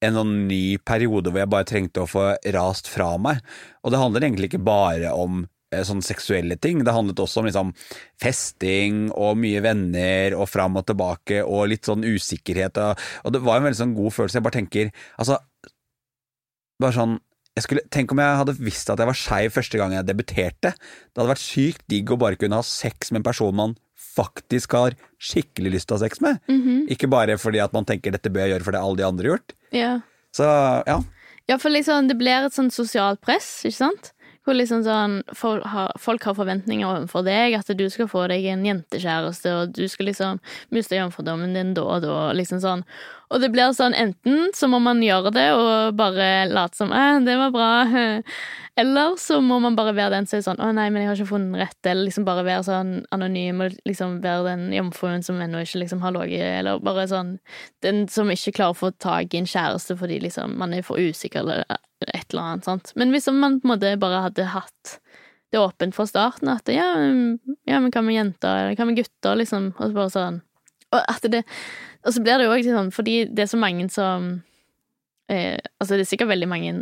en 0.00 0.16
sånn 0.16 0.30
ny 0.48 0.78
periode 0.80 1.28
hvor 1.28 1.42
jeg 1.42 1.52
bare 1.52 1.68
trengte 1.68 2.00
å 2.00 2.08
få 2.08 2.22
rast 2.56 2.88
fra 2.88 3.12
meg. 3.20 3.42
Og 3.84 3.92
det 3.92 4.00
handler 4.00 4.24
egentlig 4.24 4.48
ikke 4.48 4.62
bare 4.64 5.12
om 5.12 5.42
sånne 5.70 6.02
seksuelle 6.02 6.56
ting, 6.58 6.82
det 6.84 6.94
handlet 6.94 7.20
også 7.22 7.40
om 7.42 7.46
liksom 7.46 7.72
festing 8.20 9.08
og 9.14 9.38
mye 9.38 9.62
venner 9.64 10.34
og 10.38 10.48
fram 10.50 10.78
og 10.80 10.86
tilbake 10.88 11.42
og 11.44 11.68
litt 11.70 11.86
sånn 11.86 12.02
usikkerhet. 12.06 12.80
Og, 12.82 13.04
og 13.24 13.34
det 13.34 13.42
var 13.44 13.60
en 13.60 13.68
veldig 13.68 13.80
sånn 13.84 13.96
god 13.96 14.16
følelse. 14.16 14.40
Jeg 14.40 14.46
bare 14.48 14.58
tenker, 14.58 14.90
altså 15.16 15.38
bare 16.80 16.96
sånn 16.96 17.18
jeg 17.58 17.64
skulle, 17.66 17.82
Tenk 17.92 18.12
om 18.14 18.20
jeg 18.22 18.36
hadde 18.40 18.52
visst 18.62 18.90
at 18.92 19.00
jeg 19.02 19.08
var 19.10 19.18
skeiv 19.18 19.52
første 19.52 19.78
gang 19.80 19.92
jeg 19.92 20.06
debuterte. 20.06 20.70
Det 20.70 21.18
hadde 21.18 21.32
vært 21.32 21.42
sykt 21.42 21.82
digg 21.90 22.12
å 22.14 22.18
bare 22.20 22.38
kunne 22.40 22.60
ha 22.60 22.64
sex 22.64 23.10
med 23.10 23.20
en 23.20 23.26
person 23.26 23.56
man 23.58 23.74
faktisk 24.00 24.76
har 24.78 24.94
skikkelig 25.20 25.74
lyst 25.74 25.88
til 25.90 25.96
å 25.96 25.98
ha 25.98 26.04
sex 26.06 26.22
med. 26.24 26.38
Mhm. 26.48 26.86
Ikke 26.94 27.10
bare 27.10 27.36
fordi 27.42 27.60
at 27.62 27.74
man 27.74 27.84
tenker 27.84 28.14
dette 28.14 28.30
bør 28.32 28.46
jeg 28.46 28.54
gjøre 28.54 28.68
fordi 28.68 28.80
alle 28.80 29.00
de 29.02 29.06
andre 29.08 29.26
har 29.26 29.36
gjort. 29.36 29.56
ja. 29.74 29.92
Så 30.30 30.46
ja. 30.86 31.00
Ja, 31.50 31.56
for 31.58 31.74
liksom, 31.74 32.06
det 32.06 32.14
blir 32.14 32.46
et 32.46 32.54
sånn 32.54 32.70
sosialt 32.70 33.18
press, 33.26 33.64
ikke 33.66 33.74
sant? 33.80 34.12
Hvor 34.50 34.56
liksom 34.58 34.80
sånn, 34.82 35.12
folk 35.38 35.62
har, 35.70 35.92
folk 36.02 36.24
har 36.26 36.34
forventninger 36.34 36.82
overfor 36.82 37.22
deg, 37.22 37.54
at 37.54 37.68
du 37.78 37.84
skal 37.86 38.08
få 38.10 38.24
deg 38.32 38.48
en 38.50 38.64
jentekjæreste, 38.66 39.52
og 39.54 39.76
du 39.76 39.84
skal 39.86 40.08
liksom 40.10 40.40
miste 40.74 40.98
jomfrudommen 40.98 41.54
din 41.54 41.70
da 41.76 41.84
og 41.86 42.02
da, 42.02 42.16
liksom 42.34 42.58
sånn. 42.58 42.82
Og 43.30 43.38
det 43.42 43.52
blir 43.54 43.70
sånn, 43.76 43.94
enten 43.94 44.50
så 44.56 44.66
må 44.66 44.80
man 44.82 45.02
gjøre 45.04 45.30
det 45.34 45.46
og 45.54 45.94
bare 45.98 46.48
late 46.50 46.78
som 46.80 46.90
eh, 46.90 47.20
det 47.26 47.36
var 47.38 47.54
bra, 47.54 47.70
Eller 48.80 49.16
så 49.20 49.40
må 49.44 49.58
man 49.60 49.74
bare 49.76 49.92
være 49.92 50.14
den 50.14 50.26
som 50.30 50.38
er 50.38 50.44
sånn 50.46 50.60
'Å 50.62 50.70
nei, 50.72 50.86
men 50.88 51.02
jeg 51.02 51.08
har 51.10 51.18
ikke 51.18 51.32
funnet 51.34 51.60
rett', 51.60 51.88
eller 51.90 52.06
liksom 52.06 52.24
bare 52.24 52.44
være 52.46 52.64
sånn 52.64 52.92
anonym 53.12 53.60
og 53.64 53.74
liksom 53.84 54.20
være 54.24 54.46
den 54.46 54.62
jomfruen 54.72 55.24
som 55.26 55.40
ennå 55.42 55.60
ikke 55.64 55.82
liksom 55.82 56.00
har 56.00 56.14
ligget, 56.16 56.46
eller 56.60 56.78
bare 56.78 57.08
sånn 57.10 57.38
Den 57.82 58.06
som 58.08 58.30
ikke 58.30 58.54
klarer 58.56 58.72
å 58.72 58.80
få 58.80 58.92
tak 58.96 59.34
i 59.34 59.42
en 59.42 59.50
kjæreste 59.50 59.98
fordi 60.00 60.20
liksom 60.22 60.56
man 60.56 60.72
er 60.72 60.86
for 60.86 60.96
usikker 60.96 61.42
eller 61.42 61.64
et 62.14 62.32
eller 62.32 62.42
annet, 62.42 62.64
sant. 62.64 62.92
Men 62.96 63.10
hvis 63.12 63.28
man 63.28 63.60
på 63.60 63.68
en 63.68 63.74
måte 63.74 63.98
bare 64.00 64.22
hadde 64.28 64.48
hatt 64.54 64.98
det 65.52 65.58
åpent 65.58 65.94
fra 65.94 66.06
starten, 66.06 66.48
at 66.48 66.68
ja, 66.68 66.94
ja 67.66 67.80
men 67.80 67.90
hva 67.90 68.02
med 68.06 68.14
jenter, 68.14 68.48
eller 68.48 68.76
hva 68.78 68.86
med 68.86 68.96
gutter, 68.96 69.36
liksom, 69.36 69.74
og 69.76 69.90
så 69.90 69.92
bare 69.92 70.14
sånn. 70.14 70.40
Og 70.94 71.04
at 71.04 71.26
det 71.30 71.44
Og 72.06 72.14
så 72.14 72.22
blir 72.24 72.40
det 72.40 72.46
jo 72.46 72.54
òg 72.54 72.64
sånn, 72.64 72.94
fordi 72.94 73.16
det 73.28 73.44
er 73.44 73.50
så 73.50 73.60
mange 73.60 73.88
som 73.92 74.30
eh, 75.30 75.58
Altså, 75.80 75.94
det 75.94 76.04
er 76.04 76.10
sikkert 76.12 76.32
veldig 76.32 76.48
mange 76.48 76.72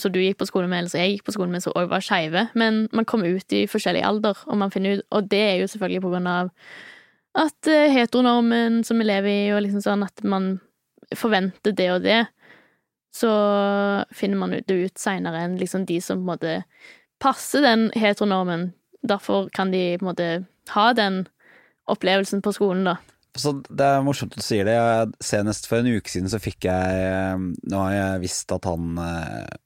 som 0.00 0.12
du 0.12 0.20
gikk 0.22 0.38
på 0.40 0.48
skole 0.48 0.68
med, 0.70 0.82
eller 0.82 0.92
som 0.92 1.02
jeg 1.02 1.16
gikk 1.16 1.28
på 1.28 1.34
skole 1.36 1.52
med, 1.52 1.62
som 1.62 1.74
òg 1.78 1.90
var 1.90 2.04
skeive, 2.04 2.46
men 2.58 2.84
man 2.94 3.06
kommer 3.08 3.34
ut 3.36 3.54
i 3.54 3.66
forskjellig 3.70 4.04
alder, 4.06 4.38
og 4.48 4.58
man 4.60 4.72
finner 4.72 4.98
ut 4.98 5.04
Og 5.10 5.28
det 5.30 5.42
er 5.42 5.56
jo 5.60 5.70
selvfølgelig 5.70 6.04
på 6.04 6.12
grunn 6.14 6.30
av 6.30 6.52
at 7.34 7.68
eh, 7.70 7.90
heteronormen 7.90 8.84
som 8.86 9.00
vi 9.00 9.08
lever 9.08 9.30
i, 9.30 9.52
og 9.54 9.64
liksom 9.64 9.82
sånn 9.84 10.06
at 10.06 10.22
man 10.22 10.56
forventer 11.14 11.74
det 11.76 11.90
og 11.92 12.04
det, 12.06 12.22
så 13.14 13.30
finner 14.14 14.40
man 14.40 14.54
det 14.54 14.74
ut 14.74 14.98
seinere 14.98 15.44
enn 15.44 15.58
liksom 15.60 15.84
de 15.86 16.00
som 16.02 16.18
på 16.18 16.24
en 16.24 16.30
måte 16.32 16.54
passer 17.22 17.62
den 17.62 17.88
heteronormen. 17.94 18.72
Derfor 19.06 19.48
kan 19.54 19.70
de 19.70 19.98
på 19.98 20.04
en 20.04 20.10
måte 20.10 20.28
ha 20.74 20.86
den 20.96 21.24
opplevelsen 21.90 22.42
på 22.42 22.54
skolen, 22.56 22.86
da. 22.88 22.96
Så 23.34 23.50
Det 23.66 23.82
er 23.82 24.02
morsomt 24.06 24.34
du 24.36 24.42
sier 24.44 24.66
det. 24.68 24.76
Jeg, 24.78 25.10
senest 25.24 25.66
for 25.66 25.82
en 25.82 25.96
uke 25.98 26.10
siden 26.10 26.30
så 26.30 26.38
fikk 26.42 26.68
jeg 26.68 27.38
Nå 27.66 27.80
har 27.80 27.94
jeg 27.94 28.22
visst 28.22 28.52
at 28.54 28.66
han, 28.68 28.94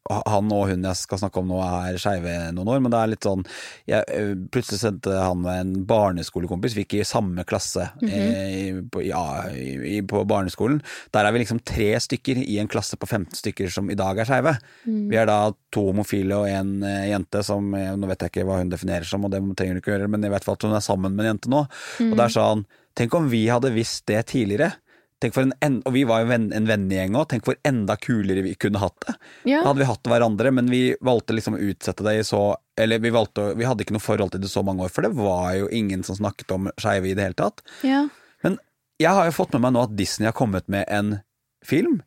han 0.09 0.53
og 0.55 0.71
hun 0.71 0.87
jeg 0.89 0.97
skal 0.97 1.21
snakke 1.21 1.43
om 1.43 1.51
nå 1.51 1.59
er 1.65 1.99
skeive 2.01 2.33
noen 2.57 2.71
år, 2.73 2.81
men 2.81 2.95
det 2.95 3.01
er 3.01 3.11
litt 3.13 3.29
sånn 3.29 3.45
jeg, 3.89 4.23
Plutselig 4.55 4.81
sendte 4.81 5.13
han 5.21 5.43
med 5.45 5.61
en 5.61 5.75
barneskolekompis, 5.89 6.77
vi 6.79 6.87
gikk 6.87 6.97
i 7.01 7.09
samme 7.09 7.45
klasse 7.49 7.91
mm 8.01 8.09
-hmm. 8.09 8.89
på, 8.93 9.03
ja, 9.05 9.51
i, 9.53 10.01
på, 10.03 10.25
barneskolen. 10.25 10.81
Der 11.13 11.25
er 11.25 11.33
vi 11.33 11.39
liksom 11.45 11.61
tre 11.61 12.01
stykker 12.01 12.37
i 12.37 12.59
en 12.59 12.69
klasse 12.69 12.97
på 12.97 13.07
15 13.07 13.35
stykker 13.35 13.69
som 13.69 13.91
i 13.91 13.95
dag 13.95 14.19
er 14.19 14.25
skeive. 14.25 14.57
Mm. 14.87 15.11
Vi 15.11 15.17
er 15.17 15.27
da 15.27 15.53
to 15.71 15.87
homofile 15.87 16.37
og 16.37 16.49
en 16.49 16.83
jente 16.83 17.43
som 17.43 17.71
Nå 17.71 18.07
vet 18.07 18.21
jeg 18.23 18.31
ikke 18.31 18.47
hva 18.47 18.59
hun 18.59 18.71
definerer 18.71 19.05
som, 19.05 19.25
og 19.25 19.31
det 19.31 19.43
trenger 19.57 19.75
du 19.75 19.81
ikke 19.81 19.99
gjøre, 19.99 20.09
men 20.09 20.25
i 20.25 20.29
hvert 20.29 20.45
fall 20.45 20.55
at 20.55 20.63
hun 20.63 20.75
er 20.75 20.81
sammen 20.81 21.15
med 21.15 21.27
en 21.27 21.37
jente 21.37 21.49
nå. 21.49 21.67
Mm. 22.01 22.13
Og 22.13 22.17
det 22.17 22.25
er 22.25 22.29
sånn 22.29 22.67
Tenk 22.99 23.15
om 23.15 23.29
vi 23.31 23.45
hadde 23.49 23.71
visst 23.71 24.07
det 24.11 24.25
tidligere. 24.33 24.73
En, 25.19 25.81
og 25.83 25.93
vi 25.95 26.05
var 26.07 26.23
jo 26.23 26.33
en, 26.35 26.49
en 26.55 26.67
vennegjeng 26.67 27.15
òg. 27.19 27.29
Tenk 27.31 27.47
hvor 27.47 27.59
enda 27.67 27.95
kulere 27.99 28.43
vi 28.43 28.55
kunne 28.59 28.81
hatt 28.83 28.99
det. 29.07 29.15
Ja. 29.51 29.61
Da 29.63 29.71
hadde 29.71 29.83
vi 29.83 29.89
hatt 29.89 30.11
hverandre, 30.11 30.53
men 30.55 30.71
vi 30.71 30.83
valgte 31.07 31.35
liksom 31.35 31.57
å 31.57 31.63
utsette 31.63 32.07
det 32.07 32.17
i 32.21 32.25
så 32.27 32.43
Eller 32.79 33.03
vi, 33.03 33.11
valgte, 33.15 33.53
vi 33.59 33.67
hadde 33.67 33.83
ikke 33.83 33.95
noe 33.97 34.03
forhold 34.03 34.35
til 34.35 34.43
det 34.43 34.51
så 34.51 34.63
mange 34.67 34.87
år, 34.87 34.93
for 34.95 35.07
det 35.07 35.13
var 35.19 35.55
jo 35.59 35.71
ingen 35.75 36.03
som 36.07 36.19
snakket 36.19 36.55
om 36.55 36.71
skeive 36.79 37.11
i 37.11 37.15
det 37.19 37.27
hele 37.27 37.39
tatt. 37.39 37.63
Ja. 37.87 38.05
Men 38.47 38.59
jeg 39.03 39.15
har 39.15 39.27
jo 39.27 39.35
fått 39.35 39.55
med 39.55 39.67
meg 39.67 39.75
nå 39.75 39.87
at 39.87 39.97
Disney 39.99 40.31
har 40.31 40.39
kommet 40.39 40.67
med 40.71 40.87
en 40.91 41.19
film. 41.67 42.01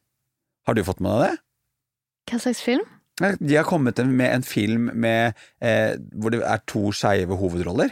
Har 0.68 0.76
du 0.76 0.84
fått 0.88 1.04
med 1.04 1.12
deg 1.12 1.24
det? 1.24 1.44
Hva 2.32 2.44
slags 2.48 2.64
film? 2.64 2.88
De 3.22 3.56
har 3.56 3.68
kommet 3.68 4.00
med 4.08 4.28
en 4.28 4.44
film 4.44 4.88
med, 4.96 5.40
eh, 5.62 5.96
hvor 6.20 6.34
det 6.34 6.42
er 6.48 6.64
to 6.68 6.90
skeive 6.96 7.36
hovedroller. 7.40 7.92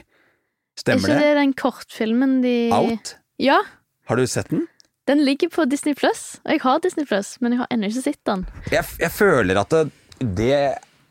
Stemmer 0.80 1.07
det? 1.07 1.15
Er 1.15 1.19
ikke 1.19 1.30
det 1.30 1.39
den 1.41 1.55
kortfilmen 1.59 2.36
de 2.43 2.57
Out? 2.75 3.15
Ja. 3.41 3.59
Har 4.07 4.19
du 4.19 4.27
sett 4.27 4.51
den? 4.53 4.67
Den 5.09 5.23
ligger 5.25 5.49
på 5.49 5.65
Disney 5.65 5.95
Pluss. 5.97 6.38
Og 6.45 6.53
jeg 6.53 6.61
har 6.63 6.80
Disney 6.84 7.05
Pluss, 7.09 7.36
men 7.41 7.55
jeg 7.55 7.63
har 7.63 7.73
ennå 7.73 7.89
ikke 7.89 8.05
sett 8.05 8.21
den. 8.30 8.45
Jeg, 8.71 8.86
jeg 9.01 9.11
føler 9.11 9.57
at 9.57 9.73
det, 9.73 9.89
det, 10.21 10.57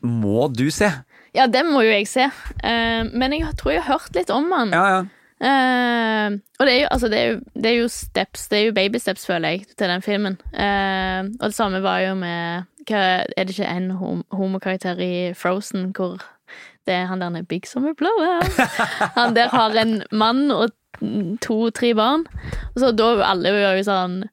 må 0.01 0.47
du 0.55 0.69
se. 0.71 0.87
Ja, 1.35 1.49
den 1.51 1.73
må 1.73 1.83
jo 1.83 1.91
jeg 1.91 2.07
se. 2.07 2.29
Uh, 2.63 3.09
men 3.11 3.35
jeg 3.35 3.55
tror 3.59 3.75
jeg 3.75 3.83
har 3.83 3.99
hørt 3.99 4.15
litt 4.15 4.31
om 4.33 4.47
den. 4.53 4.71
Ja, 4.75 4.85
ja. 4.95 5.01
Uh, 5.39 6.35
og 6.59 6.67
det 6.67 6.71
er, 6.73 6.79
jo, 6.81 6.87
altså, 6.91 7.09
det, 7.11 7.19
er 7.19 7.27
jo, 7.29 7.35
det 7.55 7.69
er, 7.69 7.75
jo, 7.77 7.91
steps, 7.91 8.47
det 8.51 8.57
er 8.57 8.65
jo 8.69 8.75
baby 8.75 8.99
steps, 8.99 9.27
føler 9.27 9.55
jeg, 9.55 9.67
til 9.75 9.91
den 9.91 10.03
filmen. 10.03 10.39
Uh, 10.55 11.29
og 11.39 11.45
det 11.49 11.55
samme 11.55 11.83
var 11.83 12.01
jo 12.07 12.15
med 12.19 12.67
hva, 12.89 13.23
Er 13.37 13.47
det 13.47 13.55
ikke 13.55 13.69
en 13.69 13.91
hom 14.01 14.23
homokarakter 14.35 14.99
i 14.99 15.13
Frozen 15.37 15.91
hvor 15.95 16.19
det 16.87 16.95
er 16.95 17.05
han 17.05 17.21
der 17.21 17.43
Big 17.45 17.67
Summer 17.67 17.93
Blower. 17.93 18.41
Han 19.17 19.35
der 19.35 19.51
har 19.53 19.75
en 19.77 20.01
mann 20.11 20.49
og 20.51 20.71
to-tre 21.41 21.93
barn. 21.93 22.25
Og 22.73 22.81
så 22.81 22.89
da 22.91 23.11
alle 23.29 23.53
var 23.53 23.77
jo 23.77 23.85
sånn 23.85 24.23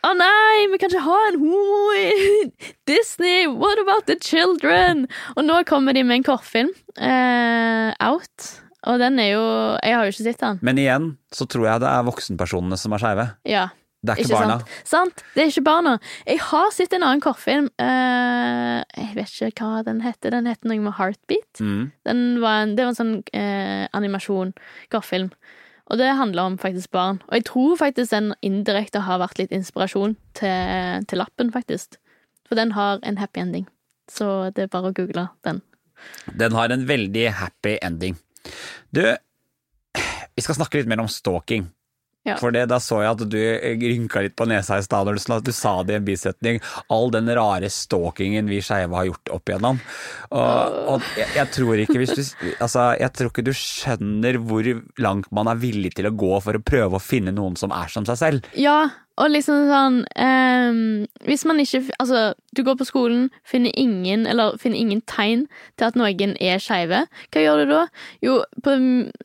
å 0.00 0.08
oh 0.08 0.14
nei, 0.16 0.64
vi 0.72 0.78
kan 0.80 0.88
ikke 0.88 1.02
ha 1.04 1.16
en 1.28 1.36
homo 1.42 1.80
i 1.92 2.46
Disney! 2.88 3.44
What 3.44 3.76
about 3.82 4.06
the 4.08 4.16
children? 4.16 5.04
Og 5.36 5.44
nå 5.44 5.58
kommer 5.68 5.92
de 5.92 6.06
med 6.08 6.22
en 6.22 6.24
kortfilm, 6.24 6.70
uh, 6.96 7.92
Out. 8.00 8.46
Og 8.88 8.96
den 8.96 9.20
er 9.20 9.34
jo 9.34 9.42
Jeg 9.84 9.92
har 9.92 10.08
jo 10.08 10.14
ikke 10.14 10.24
sett 10.24 10.40
den. 10.40 10.62
Men 10.64 10.80
igjen 10.80 11.10
så 11.36 11.44
tror 11.44 11.68
jeg 11.68 11.82
det 11.84 11.90
er 11.90 12.08
voksenpersonene 12.08 12.80
som 12.80 12.96
er 12.96 13.04
skeive. 13.04 13.28
Ja. 13.44 13.66
Det 14.00 14.14
er 14.14 14.20
ikke, 14.22 14.30
ikke 14.30 14.40
barna. 14.40 14.56
Sant? 14.80 14.88
sant? 14.88 15.24
Det 15.34 15.42
er 15.42 15.50
ikke 15.50 15.64
barna. 15.66 15.94
Jeg 16.24 16.40
har 16.46 16.70
sett 16.72 16.94
en 16.96 17.04
annen 17.04 17.20
kortfilm. 17.24 17.68
Uh, 17.76 18.80
jeg 18.96 19.10
vet 19.18 19.34
ikke 19.50 19.66
hva 19.68 19.82
den 19.84 20.00
heter. 20.04 20.32
Den 20.32 20.48
heter 20.48 20.70
noe 20.70 20.80
med 20.86 20.96
Heartbeat. 20.96 21.60
Mm. 21.60 21.90
Var 22.06 22.62
en, 22.64 22.76
det 22.78 22.86
var 22.86 22.94
en 22.94 23.00
sånn 23.00 23.16
uh, 23.20 23.84
animasjon, 23.96 24.54
kortfilm. 24.92 25.28
Og 25.90 25.98
det 25.98 26.08
handler 26.16 26.52
om 26.52 26.56
faktisk 26.62 26.92
barn. 26.94 27.18
Og 27.28 27.40
jeg 27.40 27.48
tror 27.50 27.74
faktisk 27.80 28.14
den 28.14 28.30
indirekte 28.46 29.02
har 29.04 29.20
vært 29.20 29.40
litt 29.42 29.52
inspirasjon 29.52 30.14
til, 30.38 31.04
til 31.10 31.20
lappen, 31.20 31.50
faktisk. 31.52 31.98
For 32.48 32.58
den 32.58 32.72
har 32.76 33.02
en 33.06 33.18
happy 33.20 33.42
ending. 33.42 33.66
Så 34.10 34.50
det 34.54 34.64
er 34.64 34.72
bare 34.72 34.90
å 34.90 34.94
google 34.94 35.28
den. 35.46 35.60
Den 36.40 36.54
har 36.56 36.72
en 36.72 36.86
veldig 36.88 37.26
happy 37.36 37.76
ending. 37.82 38.16
Du, 38.94 39.02
vi 39.92 40.44
skal 40.44 40.56
snakke 40.56 40.80
litt 40.80 40.90
mer 40.90 41.02
om 41.02 41.10
stalking. 41.10 41.68
Ja. 42.28 42.36
For 42.36 42.52
da 42.52 42.76
så 42.82 42.98
jeg 43.00 43.14
at 43.14 43.22
du 43.32 43.38
rynka 43.80 44.20
litt 44.20 44.36
på 44.36 44.44
nesa 44.50 44.76
i 44.76 44.84
stad 44.84 45.08
når 45.08 45.16
du, 45.46 45.52
sa 45.56 45.78
det 45.86 45.94
i 45.94 45.98
en 46.00 46.04
bisetning. 46.04 46.60
All 46.92 47.08
den 47.14 47.30
rare 47.36 47.70
stalkingen 47.72 48.50
vi 48.50 48.60
skeive 48.64 48.92
har 48.96 49.08
gjort 49.08 49.32
opp 49.32 49.48
igjennom. 49.48 49.80
Og, 50.28 50.78
og 50.94 51.10
jeg, 51.16 51.30
jeg, 51.38 51.52
tror 51.56 51.80
ikke 51.80 51.96
du 52.04 52.10
Altså, 52.60 52.90
jeg 53.00 53.12
tror 53.16 53.32
ikke 53.32 53.46
du 53.48 53.54
skjønner 53.56 54.40
hvor 54.44 54.68
langt 55.00 55.30
man 55.32 55.48
er 55.48 55.60
villig 55.62 55.94
til 55.96 56.10
å 56.10 56.16
gå 56.16 56.34
for 56.44 56.58
å 56.58 56.64
prøve 56.64 57.00
å 57.00 57.02
finne 57.02 57.32
noen 57.32 57.56
som 57.56 57.72
er 57.72 57.88
som 57.92 58.04
seg 58.08 58.20
selv. 58.20 58.52
Ja, 58.58 58.90
og 59.20 59.32
liksom 59.34 59.66
sånn 59.68 59.98
um, 60.16 60.78
Hvis 61.26 61.44
man 61.48 61.60
ikke 61.60 61.82
Altså, 62.00 62.32
du 62.56 62.62
går 62.64 62.78
på 62.80 62.88
skolen, 62.88 63.28
finner 63.44 63.74
ingen 63.76 64.26
Eller 64.28 64.56
finner 64.60 64.80
ingen 64.80 65.02
tegn 65.08 65.46
til 65.76 65.88
at 65.88 65.98
noen 65.98 66.36
er 66.40 66.62
skeive. 66.62 67.04
Hva 67.32 67.44
gjør 67.44 67.64
du 67.64 67.74
da? 67.74 67.84
Jo, 68.24 68.40
på, 68.64 68.76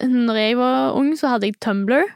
når 0.04 0.40
jeg 0.42 0.60
var 0.60 0.96
ung, 1.00 1.14
så 1.20 1.36
hadde 1.36 1.52
jeg 1.52 1.60
Tumblr. 1.64 2.08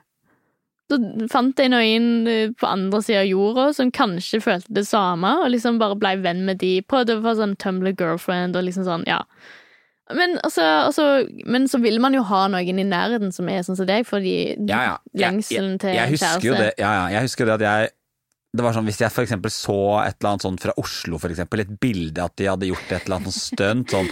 Så 0.90 0.98
fant 1.30 1.60
jeg 1.62 1.70
noen 1.70 2.28
eh, 2.30 2.52
på 2.58 2.66
andre 2.66 3.02
sida 3.06 3.22
av 3.22 3.30
jorda 3.30 3.68
som 3.78 3.92
kanskje 3.94 4.42
følte 4.42 4.74
det 4.80 4.88
samme, 4.90 5.36
og 5.44 5.52
liksom 5.54 5.78
bare 5.82 5.98
blei 6.00 6.16
venn 6.24 6.42
med 6.48 6.62
de. 6.64 6.80
Prøvde 6.90 7.20
å 7.20 7.24
få 7.26 7.36
sånn 7.38 7.58
Tumblr 7.62 7.94
girlfriend 7.94 8.58
og 8.58 8.66
liksom 8.66 8.88
sånn, 8.88 9.06
ja. 9.10 9.22
Men, 10.10 10.40
altså, 10.42 10.64
altså, 10.88 11.04
men 11.46 11.68
så 11.70 11.78
vil 11.84 12.00
man 12.02 12.16
jo 12.18 12.24
ha 12.26 12.48
noen 12.50 12.82
i 12.82 12.88
nærheten 12.88 13.30
som 13.34 13.50
er 13.52 13.62
sånn 13.66 13.78
som 13.78 13.86
deg, 13.86 14.08
fordi 14.10 14.56
ja, 14.66 14.80
ja. 14.88 14.96
lengselen 15.22 15.78
til 15.78 15.94
jeg, 15.94 16.02
jeg, 16.02 16.16
jeg 16.16 16.24
kjæreste 16.24 16.62
det, 16.64 16.72
ja, 16.82 16.94
ja, 16.98 17.04
jeg 17.14 17.28
husker 17.28 17.46
det 17.46 17.58
at 17.60 17.66
jeg 17.68 17.92
det 18.50 18.64
var 18.66 18.74
sånn, 18.74 18.88
Hvis 18.90 18.98
jeg 19.04 19.14
for 19.14 19.22
eksempel 19.22 19.52
så 19.54 19.78
et 20.02 20.16
eller 20.18 20.32
annet 20.32 20.46
sånt 20.48 20.64
fra 20.64 20.74
Oslo, 20.82 21.20
for 21.22 21.30
eksempel, 21.30 21.62
et 21.62 21.74
bilde 21.82 22.24
at 22.24 22.34
de 22.42 22.48
hadde 22.50 22.72
gjort 22.72 22.96
et 22.96 23.04
eller 23.06 23.20
annet 23.20 23.36
stunt 23.36 23.94
sånn, 23.94 24.10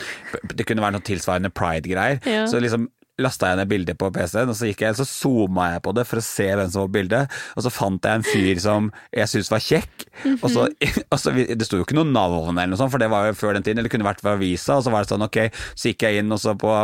Det 0.53 0.67
kunne 0.69 0.83
være 0.83 0.93
noe 0.99 1.05
tilsvarende 1.07 1.49
pride-greier. 1.49 2.21
Ja. 2.29 2.45
Så 2.49 2.61
liksom 2.61 2.85
lasta 3.17 3.47
jeg 3.49 3.57
ned 3.57 3.69
bildet 3.71 3.97
på 3.97 4.11
PC-en, 4.13 4.49
og 4.51 4.55
så 4.59 4.67
gikk 4.69 4.83
jeg, 4.85 4.95
så 4.99 5.05
zooma 5.09 5.71
jeg 5.73 5.81
på 5.87 5.93
det 5.97 6.03
for 6.05 6.21
å 6.21 6.25
se 6.25 6.45
hvem 6.53 6.69
som 6.69 6.83
var 6.83 6.89
på 6.91 6.95
bildet, 6.99 7.37
og 7.57 7.63
så 7.65 7.71
fant 7.73 8.05
jeg 8.05 8.19
en 8.19 8.25
fyr 8.27 8.59
som 8.61 8.91
jeg 9.15 9.31
syntes 9.31 9.49
var 9.51 9.63
kjekk. 9.65 10.05
og, 10.43 10.47
så, 10.53 10.67
og 11.11 11.17
så, 11.23 11.33
Det 11.33 11.65
sto 11.65 11.79
jo 11.81 11.87
ikke 11.87 11.97
noe 11.97 12.05
navn 12.11 12.53
eller 12.53 12.69
noe 12.75 12.77
sånt, 12.77 12.93
for 12.93 13.01
det 13.01 13.09
var 13.09 13.25
jo 13.31 13.37
før 13.39 13.57
den 13.57 13.65
tiden, 13.65 13.79
eller 13.81 13.89
det 13.89 13.95
kunne 13.95 14.05
vært 14.09 14.21
ved 14.25 14.35
avisa, 14.37 14.77
og 14.77 14.85
så 14.85 14.93
var 14.93 15.01
det 15.07 15.13
sånn 15.15 15.25
ok, 15.25 15.39
så 15.73 15.89
gikk 15.91 16.05
jeg 16.07 16.21
inn 16.21 16.31
og 16.37 16.41
så 16.45 16.53
på 16.61 16.75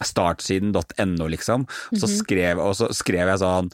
startsiden.no, 0.00 1.26
liksom, 1.28 1.64
og 1.92 1.98
så 2.00 2.08
Mhm. 2.08 2.16
skrev, 2.18 2.58
og 2.64 2.76
så 2.76 2.88
skrev 2.96 3.28
jeg 3.28 3.40
sånn 3.42 3.72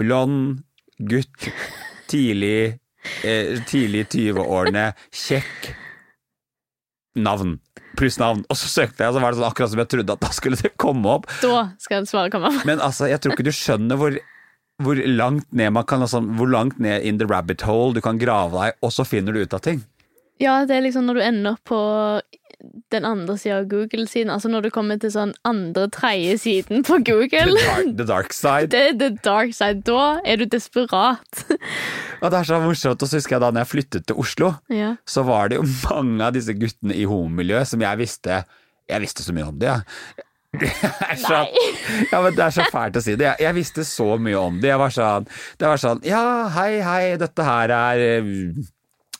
blond 0.00 0.62
gutt, 1.00 1.50
tidlig 2.08 2.78
eh, 3.24 3.56
tidlig 3.68 4.06
20-årene, 4.12 4.90
kjekk, 5.12 5.70
navn. 7.16 7.56
Pluss 7.98 8.18
navn. 8.20 8.44
Og 8.50 8.58
så 8.58 8.68
søkte 8.70 9.04
jeg, 9.04 9.10
og 9.10 9.16
så 9.16 9.22
var 9.22 9.32
det 9.32 9.40
sånn 9.40 9.48
akkurat 9.50 9.72
som 9.72 9.82
jeg 9.82 9.90
trodde 9.94 10.16
at 10.16 10.22
da 10.22 10.32
skulle 10.34 10.60
det 10.60 10.74
komme 10.80 11.16
opp. 11.18 11.30
Da 11.42 11.70
skal 11.82 12.06
svaret 12.10 12.34
komme. 12.34 12.52
Men 12.68 12.82
altså, 12.84 13.08
jeg 13.10 13.22
tror 13.22 13.34
ikke 13.34 13.48
du 13.48 13.54
skjønner 13.54 14.00
hvor, 14.00 14.18
hvor 14.82 15.00
langt 15.08 15.48
ned 15.56 15.74
man 15.76 15.86
kan 15.88 16.04
altså, 16.06 16.22
Hvor 16.38 16.50
langt 16.50 16.78
ned 16.82 17.02
in 17.06 17.18
the 17.20 17.28
rabbit 17.28 17.64
hole 17.66 17.96
du 17.96 18.02
kan 18.04 18.20
grave 18.20 18.54
deg, 18.56 18.78
og 18.84 18.94
så 18.94 19.06
finner 19.08 19.34
du 19.34 19.42
ut 19.42 19.56
av 19.56 19.64
ting. 19.66 19.82
Ja, 20.40 20.62
det 20.64 20.78
er 20.78 20.86
liksom 20.86 21.04
når 21.04 21.18
du 21.18 21.24
ender 21.26 21.58
på 21.68 21.78
den 22.92 23.04
andre 23.08 23.36
sida 23.40 23.60
av 23.62 23.68
Google-siden. 23.70 24.30
Altså 24.34 24.50
når 24.52 24.66
du 24.66 24.70
kommer 24.74 24.98
til 25.00 25.12
sånn 25.14 25.32
andre-tredje 25.48 26.36
siden 26.42 26.84
på 26.86 26.98
Google. 27.06 27.56
The 27.56 27.66
dark, 27.66 27.90
the 28.00 28.06
dark 28.12 28.32
side. 28.36 28.70
Det 28.74 28.84
the 29.00 29.10
dark 29.24 29.54
side. 29.56 29.82
Da 29.88 30.20
er 30.24 30.40
du 30.42 30.46
desperat. 30.50 31.44
Og 32.20 32.26
det 32.30 32.40
er 32.42 32.48
så 32.50 32.58
morsomt. 32.62 33.02
Og 33.02 33.08
så 33.10 33.20
husker 33.20 33.36
jeg 33.38 33.44
da 33.46 33.50
når 33.52 33.64
jeg 33.64 33.72
flyttet 33.74 34.08
til 34.10 34.18
Oslo, 34.20 34.52
Ja. 34.72 34.94
så 35.08 35.22
var 35.28 35.48
det 35.52 35.60
jo 35.60 35.66
mange 35.88 36.24
av 36.26 36.34
disse 36.36 36.52
guttene 36.58 36.96
i 36.96 37.06
homomiljøet 37.08 37.68
som 37.70 37.80
jeg 37.86 38.00
visste 38.02 38.42
Jeg 38.90 39.00
visste 39.04 39.22
så 39.22 39.32
mye 39.36 39.46
om 39.48 39.58
det, 39.60 39.70
jeg. 39.70 40.26
Det 40.60 40.66
er 41.06 41.14
så, 41.20 41.36
ja, 42.10 42.18
men 42.24 42.34
det 42.34 42.42
er 42.42 42.50
så 42.56 42.64
fælt 42.72 42.96
å 42.98 43.02
si 43.04 43.12
det. 43.14 43.22
Jeg, 43.28 43.38
jeg 43.44 43.54
visste 43.54 43.84
så 43.86 44.16
mye 44.18 44.34
om 44.40 44.56
det. 44.58 44.72
Jeg 44.72 44.80
var 44.82 44.90
sånn, 44.90 45.28
det 45.62 45.68
var 45.70 45.78
sånn 45.78 46.00
Ja, 46.02 46.22
hei, 46.56 46.80
hei, 46.82 47.04
dette 47.22 47.44
her 47.46 47.70
er 47.70 48.00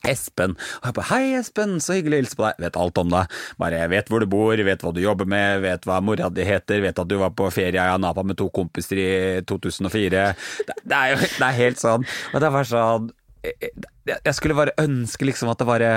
Espen. 0.07 0.55
Og 0.81 0.87
jeg 0.89 0.95
bare 0.97 1.09
Hei, 1.11 1.33
Espen, 1.39 1.77
så 1.83 1.95
hyggelig 1.97 2.17
å 2.17 2.21
hilse 2.21 2.37
på 2.39 2.45
deg. 2.47 2.61
Vet 2.65 2.79
alt 2.81 3.01
om 3.01 3.11
deg. 3.13 3.35
Bare 3.61 3.81
jeg 3.83 3.91
vet 3.93 4.11
hvor 4.11 4.23
du 4.23 4.27
bor, 4.31 4.63
vet 4.67 4.85
hva 4.85 4.93
du 4.95 5.01
jobber 5.03 5.29
med, 5.29 5.61
vet 5.65 5.87
hva 5.89 5.99
mora 6.03 6.29
di 6.33 6.45
heter, 6.47 6.81
vet 6.85 7.01
at 7.01 7.09
du 7.09 7.17
var 7.21 7.33
på 7.37 7.49
ferie 7.53 7.83
i 7.83 7.97
Napa 8.01 8.23
med 8.27 8.39
to 8.39 8.49
kompiser 8.53 9.01
i 9.01 9.11
2004. 9.49 10.23
Det, 10.67 10.77
det 10.83 10.97
er 10.97 11.13
jo 11.13 11.19
det 11.25 11.49
er 11.49 11.59
helt 11.59 11.81
sånn. 11.81 12.07
Og 12.33 12.41
det 12.43 12.53
var 12.53 12.67
sånn 12.69 13.11
Jeg, 13.41 13.71
jeg 14.13 14.33
skulle 14.37 14.57
bare 14.57 14.73
ønske 14.81 15.25
liksom 15.25 15.49
at 15.49 15.57
det 15.57 15.65
bare 15.65 15.91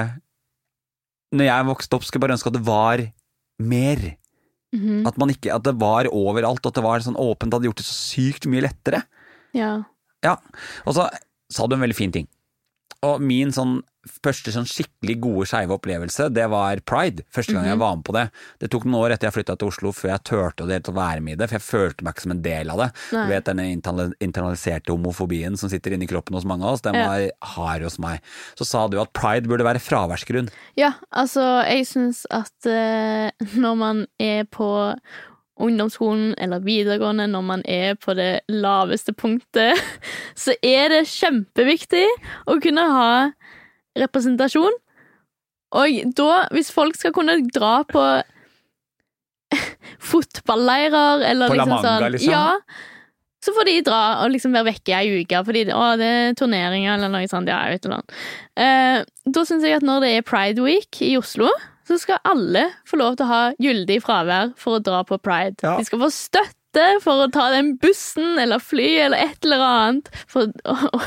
Når 1.37 1.45
jeg 1.45 1.67
vokste 1.69 1.97
opp, 1.99 2.07
skulle 2.07 2.23
jeg 2.23 2.25
bare 2.25 2.37
ønske 2.39 2.53
at 2.53 2.57
det 2.57 2.67
var 2.67 3.03
mer. 3.61 4.05
Mhm. 4.75 5.03
At, 5.07 5.19
man 5.21 5.31
ikke, 5.31 5.53
at 5.55 5.65
det 5.67 5.75
var 5.79 6.09
overalt, 6.11 6.65
at 6.67 6.75
det 6.79 6.83
var 6.85 7.03
sånn 7.05 7.19
åpent, 7.21 7.51
det 7.53 7.59
hadde 7.61 7.69
gjort 7.69 7.83
det 7.83 7.87
så 7.87 7.99
sykt 7.99 8.49
mye 8.51 8.65
lettere. 8.69 9.05
ja. 9.55 9.75
Ja, 10.25 10.39
og 10.89 10.95
så 10.97 11.03
sa 11.53 11.67
du 11.69 11.75
en 11.77 11.83
veldig 11.85 11.97
fin 11.99 12.13
ting. 12.15 12.25
Og 13.05 13.21
min 13.21 13.51
sånn 13.53 13.83
første 14.25 14.53
sånn 14.55 14.67
skikkelig 14.69 15.17
gode 15.25 15.47
skeive 15.49 15.75
opplevelse, 15.77 16.29
det 16.35 16.45
var 16.53 16.81
pride. 16.87 17.25
Første 17.35 17.55
gang 17.57 17.69
jeg 17.69 17.81
var 17.81 17.97
med 17.99 18.05
på 18.07 18.15
det. 18.17 18.25
Det 18.63 18.71
tok 18.73 18.87
noen 18.89 18.99
år 19.01 19.15
etter 19.15 19.29
jeg 19.31 19.37
flytta 19.39 19.57
til 19.61 19.71
Oslo 19.73 19.93
før 19.97 20.13
jeg 20.15 20.25
turte 20.31 20.67
å 20.67 20.97
være 20.97 21.25
med 21.25 21.37
i 21.37 21.41
det, 21.41 21.49
for 21.51 21.59
jeg 21.59 21.67
følte 21.67 22.05
meg 22.07 22.15
ikke 22.15 22.27
som 22.27 22.35
en 22.37 22.45
del 22.45 22.73
av 22.75 22.83
det. 22.85 22.89
Nei. 23.17 23.25
Du 23.25 23.35
vet 23.35 23.49
denne 23.51 23.67
internaliserte 24.25 24.95
homofobien 24.95 25.59
som 25.61 25.73
sitter 25.73 25.97
inni 25.97 26.09
kroppen 26.11 26.37
hos 26.39 26.47
mange 26.49 26.67
av 26.67 26.77
oss, 26.77 26.85
den 26.85 26.99
Ja. 26.99 27.07
var 27.09 27.29
hard 27.55 27.83
hos 27.89 27.99
meg. 27.99 28.21
Så 28.59 28.67
sa 28.69 28.87
du 28.89 29.01
at 29.01 29.13
pride 29.13 29.49
burde 29.49 29.65
være 29.67 29.83
fraværsgrunn. 29.83 30.51
Ja, 30.77 30.95
altså, 31.11 31.65
jeg 31.69 31.87
syns 31.87 32.25
at 32.31 32.53
uh, 32.69 33.31
når 33.57 33.75
man 33.77 34.07
er 34.21 34.45
på 34.45 34.99
ungdomsskolen 35.61 36.35
eller 36.39 36.59
videregående, 36.65 37.29
når 37.31 37.45
man 37.47 37.63
er 37.71 37.95
på 37.95 38.15
det 38.19 38.41
laveste 38.51 39.15
punktet, 39.15 39.79
så 40.45 40.55
er 40.63 40.91
det 40.91 41.05
kjempeviktig 41.13 42.07
å 42.51 42.59
kunne 42.63 42.87
ha 42.91 43.11
representasjon. 43.99 44.81
Og 45.75 46.01
da, 46.19 46.31
hvis 46.55 46.71
folk 46.75 46.97
skal 46.99 47.15
kunne 47.17 47.41
dra 47.55 47.77
på 47.89 48.03
fotballeirer 50.11 51.25
eller 51.31 51.51
På 51.51 51.59
liksom 51.59 51.79
sånn 51.83 52.11
liksom? 52.15 52.35
Ja. 52.35 52.47
Så 53.45 53.53
får 53.53 53.69
de 53.69 53.75
dra 53.85 54.01
og 54.23 54.33
liksom 54.33 54.55
være 54.57 54.71
vekke 54.71 54.97
ei 54.97 55.21
uke 55.21 55.43
fordi 55.45 55.67
å, 55.75 55.83
det 56.01 56.09
er 56.09 56.37
turneringer 56.39 56.97
eller 56.97 57.13
noe 57.13 57.29
sånt. 57.29 57.51
Ja, 57.51 57.67
jeg 57.69 57.83
vet. 57.83 58.15
Eh, 58.57 59.03
da 59.05 59.45
syns 59.45 59.67
jeg 59.67 59.77
at 59.77 59.85
når 59.85 60.07
det 60.07 60.13
er 60.17 60.27
Pride 60.27 60.65
Week 60.65 61.03
i 61.05 61.13
Oslo, 61.21 61.51
så 61.85 61.99
skal 62.01 62.23
alle 62.25 62.71
få 62.89 62.97
lov 63.01 63.19
til 63.19 63.27
å 63.27 63.33
ha 63.33 63.43
gyldig 63.61 63.99
fravær 64.05 64.55
for 64.61 64.79
å 64.79 64.85
dra 64.85 65.03
på 65.05 65.21
pride. 65.21 65.61
Ja. 65.61 65.77
De 65.77 65.85
skal 65.85 66.01
få 66.01 66.09
støtte 66.75 67.03
for 67.05 67.25
å 67.25 67.31
ta 67.33 67.51
den 67.55 67.77
bussen 67.81 68.39
eller 68.41 68.59
fly 68.63 68.89
eller 69.07 69.19
et 69.31 69.45
eller 69.47 69.63
annet. 69.63 70.11
For, 70.31 70.51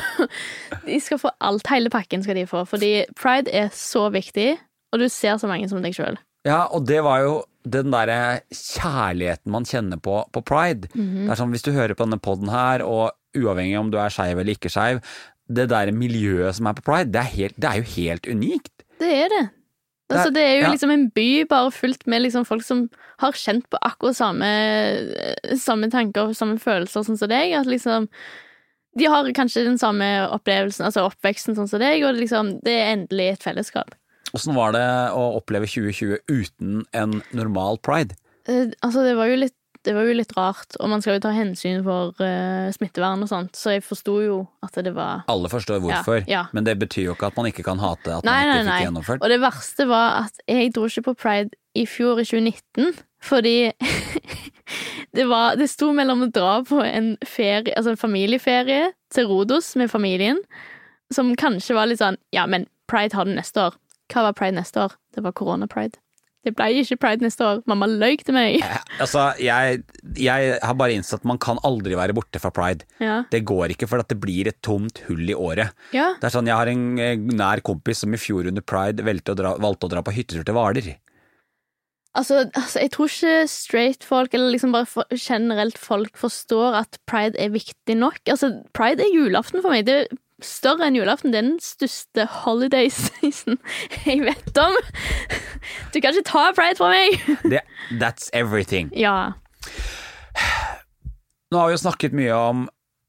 de 0.86 1.00
skal 1.00 1.20
få 1.20 1.30
alt. 1.40 1.68
Hele 1.68 1.90
pakken 1.90 2.22
skal 2.24 2.38
de 2.38 2.46
få. 2.48 2.64
Fordi 2.68 3.06
pride 3.18 3.52
er 3.52 3.70
så 3.74 4.08
viktig, 4.10 4.56
og 4.92 5.00
du 5.02 5.08
ser 5.08 5.38
så 5.38 5.48
mange 5.50 5.68
som 5.68 5.82
deg 5.82 5.94
sjøl. 5.96 6.18
Ja, 6.46 6.66
og 6.72 6.86
det 6.88 7.02
var 7.04 7.22
jo 7.24 7.38
den 7.68 7.90
derre 7.92 8.40
kjærligheten 8.54 9.52
man 9.52 9.66
kjenner 9.68 10.00
på 10.00 10.22
på 10.32 10.42
pride. 10.46 10.88
Mhm. 10.94 11.26
Det 11.26 11.32
er 11.34 11.40
sånn, 11.42 11.52
Hvis 11.52 11.66
du 11.66 11.72
hører 11.72 11.94
på 11.94 12.06
denne 12.06 12.20
poden 12.20 12.48
her, 12.48 12.82
og 12.82 13.12
uavhengig 13.36 13.78
om 13.78 13.90
du 13.90 13.98
er 13.98 14.08
skeiv 14.08 14.38
eller 14.38 14.56
ikke 14.56 14.72
skeiv, 14.72 15.02
det 15.48 15.68
der 15.68 15.92
miljøet 15.92 16.56
som 16.56 16.66
er 16.68 16.74
på 16.76 16.84
pride, 16.84 17.12
det 17.12 17.20
er, 17.20 17.32
helt, 17.34 17.56
det 17.56 17.68
er 17.68 17.76
jo 17.80 17.92
helt 17.96 18.26
unikt. 18.28 18.72
Det 18.98 19.12
er 19.24 19.28
det. 19.32 19.44
Altså, 20.08 20.32
det 20.32 20.42
er 20.42 20.54
jo 20.56 20.64
ja. 20.64 20.72
liksom 20.72 20.92
en 20.94 21.06
by 21.12 21.28
bare 21.50 21.72
fullt 21.74 22.06
med 22.08 22.22
liksom 22.24 22.46
folk 22.48 22.64
som 22.64 22.86
har 23.20 23.36
kjent 23.36 23.66
på 23.68 23.80
akkurat 23.84 24.16
samme, 24.16 24.50
samme 25.60 25.90
tanker 25.92 26.30
og 26.30 26.38
samme 26.38 26.56
følelser 26.62 27.04
sånn 27.04 27.18
som 27.20 27.30
deg. 27.30 27.52
At 27.58 27.68
liksom 27.68 28.08
De 28.98 29.08
har 29.10 29.28
kanskje 29.36 29.66
den 29.66 29.76
samme 29.78 30.06
opplevelsen, 30.32 30.86
altså 30.88 31.04
oppveksten 31.06 31.58
sånn 31.58 31.68
som 31.70 31.82
deg, 31.82 32.02
og 32.08 32.16
liksom, 32.18 32.56
det 32.64 32.72
er 32.74 32.94
endelig 32.96 33.28
et 33.34 33.44
fellesskap. 33.44 33.92
Åssen 34.34 34.56
var 34.56 34.72
det 34.74 34.86
å 35.14 35.28
oppleve 35.38 35.68
2020 35.68 36.24
uten 36.26 36.82
en 36.96 37.20
normal 37.36 37.78
pride? 37.84 38.16
Eh, 38.48 38.72
altså, 38.80 39.04
det 39.06 39.14
var 39.18 39.30
jo 39.30 39.38
litt 39.44 39.57
det 39.86 39.94
var 39.94 40.06
jo 40.08 40.14
litt 40.18 40.32
rart, 40.36 40.76
og 40.80 40.88
man 40.90 41.02
skal 41.04 41.16
jo 41.16 41.22
ta 41.24 41.30
hensyn 41.36 41.82
for 41.86 42.14
uh, 42.18 42.68
smittevern 42.74 43.22
og 43.24 43.30
sånt, 43.30 43.54
så 43.56 43.76
jeg 43.76 43.84
forsto 43.86 44.16
jo 44.24 44.38
at 44.64 44.74
det 44.84 44.92
var 44.96 45.22
Alle 45.30 45.50
forstår 45.52 45.80
hvorfor, 45.84 46.22
Ja, 46.26 46.32
ja. 46.32 46.42
men 46.52 46.64
det 46.66 46.74
betyr 46.80 47.08
jo 47.10 47.14
ikke 47.16 47.30
at 47.30 47.36
man 47.38 47.46
ikke 47.50 47.64
kan 47.66 47.78
hate 47.82 48.18
at 48.18 48.26
Nei, 48.26 48.40
man 48.42 48.48
ikke 48.48 48.54
nei, 48.54 48.62
fikk 48.64 48.72
nei. 48.72 48.80
gjennomført. 48.86 49.22
Og 49.22 49.32
det 49.32 49.40
verste 49.44 49.86
var 49.90 50.24
at 50.24 50.42
jeg 50.50 50.72
dro 50.76 50.88
ikke 50.90 51.06
på 51.10 51.14
pride 51.22 51.50
i 51.78 51.84
fjor, 51.86 52.18
i 52.20 52.26
2019, 52.26 52.98
fordi 53.22 53.56
det 55.16 55.24
var 55.30 55.56
Det 55.58 55.68
sto 55.70 55.92
mellom 55.96 56.26
å 56.26 56.30
dra 56.32 56.58
på 56.66 56.80
en 56.84 57.14
ferie, 57.26 57.72
altså 57.76 57.94
en 57.94 58.00
familieferie 58.00 58.92
til 59.14 59.28
Rodos 59.30 59.74
med 59.80 59.90
familien, 59.90 60.40
som 61.14 61.32
kanskje 61.40 61.76
var 61.78 61.88
litt 61.88 62.02
sånn 62.02 62.18
Ja, 62.34 62.46
men 62.46 62.66
pride 62.90 63.16
har 63.16 63.24
den 63.28 63.38
neste 63.38 63.68
år. 63.68 63.78
Hva 64.12 64.26
var 64.28 64.36
pride 64.36 64.56
neste 64.58 64.80
år? 64.86 64.94
Det 65.14 65.22
var 65.24 65.32
korona-pride. 65.36 65.98
Det 66.48 66.54
ble 66.56 66.68
ikke 66.82 66.98
pride 67.04 67.24
neste 67.26 67.44
år. 67.44 67.62
Mamma 67.70 67.88
løy 67.90 68.18
til 68.24 68.36
meg. 68.36 68.62
Altså, 68.98 69.28
jeg, 69.42 69.82
jeg 70.18 70.54
har 70.64 70.76
bare 70.78 70.96
innsett 70.96 71.20
at 71.20 71.28
man 71.28 71.38
kan 71.42 71.60
aldri 71.66 71.94
være 71.98 72.16
borte 72.16 72.40
fra 72.42 72.50
pride. 72.54 72.86
Ja. 73.02 73.20
Det 73.30 73.44
går 73.46 73.74
ikke, 73.74 73.88
for 73.90 74.02
at 74.02 74.08
det 74.10 74.18
blir 74.22 74.48
et 74.50 74.58
tomt 74.64 75.02
hull 75.08 75.28
i 75.28 75.36
året. 75.36 75.76
ja. 75.94 76.14
Det 76.18 76.26
er 76.30 76.34
sånn, 76.34 76.48
Jeg 76.48 76.58
har 76.58 76.70
en 76.72 76.86
eh, 77.02 77.20
nær 77.38 77.62
kompis 77.64 78.02
som 78.02 78.14
i 78.16 78.20
fjor 78.20 78.48
under 78.50 78.64
pride 78.64 79.04
valgte 79.06 79.34
å 79.34 79.38
dra, 79.38 79.52
valgte 79.60 79.86
å 79.86 79.92
dra 79.92 80.02
på 80.04 80.14
hyttetur 80.16 80.46
til 80.46 80.56
Hvaler. 80.56 80.96
Altså, 82.18 82.46
altså, 82.56 82.80
jeg 82.82 82.90
tror 82.94 83.10
ikke 83.12 83.34
straight 83.52 84.06
folk, 84.06 84.32
eller 84.34 84.50
liksom 84.54 84.72
bare 84.74 84.88
for, 84.88 85.06
generelt 85.12 85.78
folk, 85.78 86.16
forstår 86.18 86.80
at 86.80 86.98
pride 87.06 87.38
er 87.38 87.52
viktig 87.54 87.94
nok. 87.98 88.18
Altså, 88.32 88.50
pride 88.74 89.04
er 89.04 89.14
julaften 89.14 89.62
for 89.62 89.74
meg. 89.74 89.86
Det 89.86 89.98
er 90.02 90.18
større 90.44 90.86
enn 90.88 90.96
julaften. 90.98 91.32
Det 91.32 91.38
er 91.40 91.46
den 91.48 91.60
største 91.62 92.26
holiday 92.44 92.88
season 92.94 93.58
jeg 94.04 94.22
vet 94.26 94.58
om. 94.62 94.76
Du 95.92 96.00
kan 96.00 96.14
ikke 96.14 96.26
ta 96.30 96.48
pride 96.56 96.78
fra 96.78 96.90
meg! 96.92 97.18
Det, 97.44 97.62
that's 98.00 98.30
everything. 98.32 98.90
Ja. 98.96 99.32
Nå 101.50 101.58
har 101.62 101.70
vi 101.70 101.76
jo 101.78 101.80
snakket 101.84 102.12
mye 102.16 102.34
om 102.36 102.66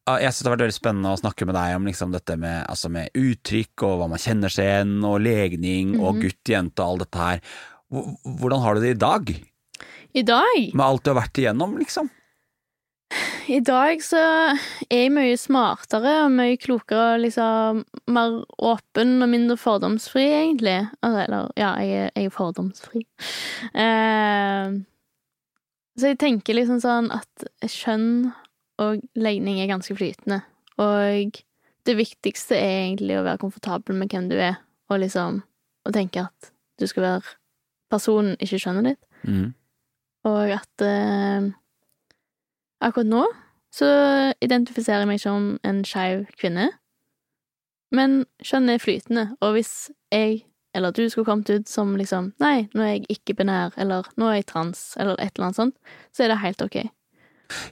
jeg 0.09 0.32
synes 0.34 0.39
det 0.41 0.47
har 0.47 0.53
vært 0.55 0.61
veldig 0.63 0.73
spennende 0.80 1.09
å 1.13 1.17
snakke 1.19 1.45
med 1.45 1.53
deg 1.53 1.73
om 1.77 1.84
liksom 1.86 2.13
dette 2.15 2.34
med, 2.41 2.63
altså 2.71 2.89
med 2.89 3.11
uttrykk 3.13 3.84
og 3.86 3.99
hva 3.99 4.07
man 4.09 4.17
kjenner 4.23 4.49
seg 4.49 4.65
igjen, 4.65 4.93
og 5.05 5.19
legning 5.21 5.91
og 5.99 6.15
Mhm. 6.15 6.21
gutt, 6.23 6.49
jente 6.49 6.82
og 6.82 6.88
alt 6.95 7.03
dette 7.03 7.19
her. 7.21 7.41
Hvordan 8.39 8.63
har 8.63 8.73
du 8.73 8.82
det 8.82 8.95
i 8.95 8.97
dag, 9.05 9.30
I 10.17 10.23
dag 10.25 10.73
med 10.73 10.82
alt 10.82 11.03
du 11.05 11.11
har 11.13 11.19
vært 11.21 11.38
igjennom, 11.43 11.77
liksom? 11.77 12.09
I 13.49 13.57
dag 13.66 14.03
så 14.05 14.20
er 14.22 14.99
jeg 15.05 15.14
mye 15.16 15.38
smartere 15.39 16.12
og 16.26 16.34
mye 16.36 16.60
klokere 16.62 17.16
og 17.16 17.24
liksom 17.24 17.82
mer 18.14 18.36
åpen 18.62 19.16
og 19.26 19.32
mindre 19.32 19.57
fordomsfri, 19.57 20.28
egentlig. 20.28 20.78
Altså, 21.01 21.24
eller, 21.24 21.49
ja, 21.57 21.72
jeg 21.82 22.03
er, 22.03 22.12
jeg 22.14 22.30
er 22.30 22.36
fordomsfri. 22.36 23.01
Eh, 23.74 24.78
så 25.99 26.14
jeg 26.14 26.20
tenker 26.22 26.55
liksom 26.55 26.80
sånn 26.84 27.10
at 27.16 27.49
kjønn 27.66 28.30
og 28.80 29.01
legning 29.20 29.60
er 29.60 29.72
ganske 29.72 29.97
flytende. 29.97 30.43
Og 30.80 31.41
det 31.89 31.95
viktigste 31.97 32.55
er 32.55 32.86
egentlig 32.86 33.18
å 33.18 33.26
være 33.26 33.41
komfortabel 33.41 33.97
med 33.97 34.14
hvem 34.14 34.30
du 34.30 34.38
er, 34.38 34.60
og 34.93 35.01
liksom 35.01 35.41
å 35.89 35.95
tenke 35.95 36.28
at 36.30 36.51
du 36.80 36.86
skal 36.88 37.05
være 37.05 37.36
personen, 37.91 38.38
ikke 38.39 38.62
kjønnet 38.62 38.91
ditt. 38.91 39.01
Mm. 39.26 39.49
Og 40.30 40.53
at 40.53 40.86
eh, 40.86 41.49
akkurat 42.84 43.09
nå 43.09 43.23
så 43.73 43.88
identifiserer 44.41 45.03
jeg 45.03 45.09
meg 45.11 45.21
som 45.21 45.49
en 45.67 45.82
skeiv 45.86 46.25
kvinne. 46.39 46.71
Men 47.93 48.23
kjønn 48.45 48.69
er 48.73 48.82
flytende, 48.82 49.25
og 49.41 49.57
hvis 49.57 49.89
jeg 50.13 50.43
eller 50.77 50.93
du 50.93 51.07
skulle 51.09 51.25
kommet 51.25 51.49
ut 51.49 51.65
som 51.69 51.95
liksom 51.97 52.27
Nei, 52.41 52.67
nå 52.77 52.84
er 52.86 52.91
jeg 52.91 53.17
ikke-binær, 53.17 53.73
eller 53.82 54.05
nå 54.21 54.27
er 54.30 54.39
jeg 54.39 54.49
trans, 54.51 54.91
eller 55.01 55.17
et 55.17 55.34
eller 55.34 55.47
annet 55.47 55.57
sånt, 55.57 55.77
så 56.13 56.25
er 56.25 56.32
det 56.32 56.41
helt 56.43 56.61
ok. 56.61 56.77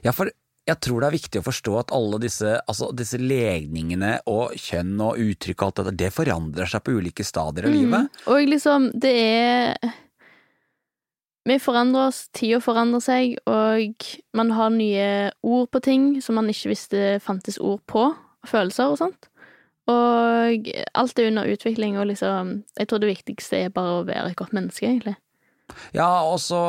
Ja, 0.02 0.10
for 0.10 0.30
jeg 0.68 0.80
tror 0.84 1.00
det 1.00 1.08
er 1.08 1.14
viktig 1.14 1.40
å 1.40 1.46
forstå 1.46 1.76
at 1.80 1.92
alle 1.96 2.18
disse, 2.20 2.56
altså 2.68 2.90
disse 2.96 3.20
legningene 3.22 4.18
og 4.28 4.58
kjønn 4.58 4.98
og 5.00 5.22
uttrykk 5.22 5.62
og 5.62 5.68
alt 5.68 5.80
dette, 5.80 5.94
det 6.02 6.10
forandrer 6.12 6.68
seg 6.68 6.84
på 6.84 6.98
ulike 6.98 7.24
stadier 7.24 7.70
av 7.70 7.76
livet. 7.76 8.10
Mm. 8.10 8.26
Og 8.34 8.50
liksom, 8.50 8.90
det 8.98 9.14
er 9.22 9.94
Vi 11.48 11.56
forandrer 11.62 12.10
oss, 12.10 12.26
tida 12.36 12.58
forandrer 12.60 13.00
seg, 13.00 13.38
og 13.48 14.08
man 14.36 14.50
har 14.52 14.72
nye 14.74 15.08
ord 15.46 15.70
på 15.72 15.80
ting 15.84 16.08
som 16.24 16.36
man 16.36 16.50
ikke 16.52 16.74
visste 16.74 17.04
fantes 17.24 17.56
ord 17.56 17.80
på, 17.88 18.10
følelser 18.48 18.92
og 18.92 18.98
sånt. 19.00 19.30
Og 19.88 20.68
alt 20.68 21.18
er 21.18 21.30
under 21.30 21.48
utvikling, 21.48 21.96
og 21.96 22.10
liksom 22.10 22.64
Jeg 22.76 22.88
tror 22.88 23.00
det 23.00 23.08
viktigste 23.14 23.56
er 23.56 23.72
bare 23.72 24.00
å 24.00 24.04
være 24.04 24.30
et 24.30 24.36
godt 24.36 24.52
menneske, 24.52 24.86
egentlig. 24.86 25.16
Ja, 25.96 26.24
og 26.28 26.36
så 26.40 26.60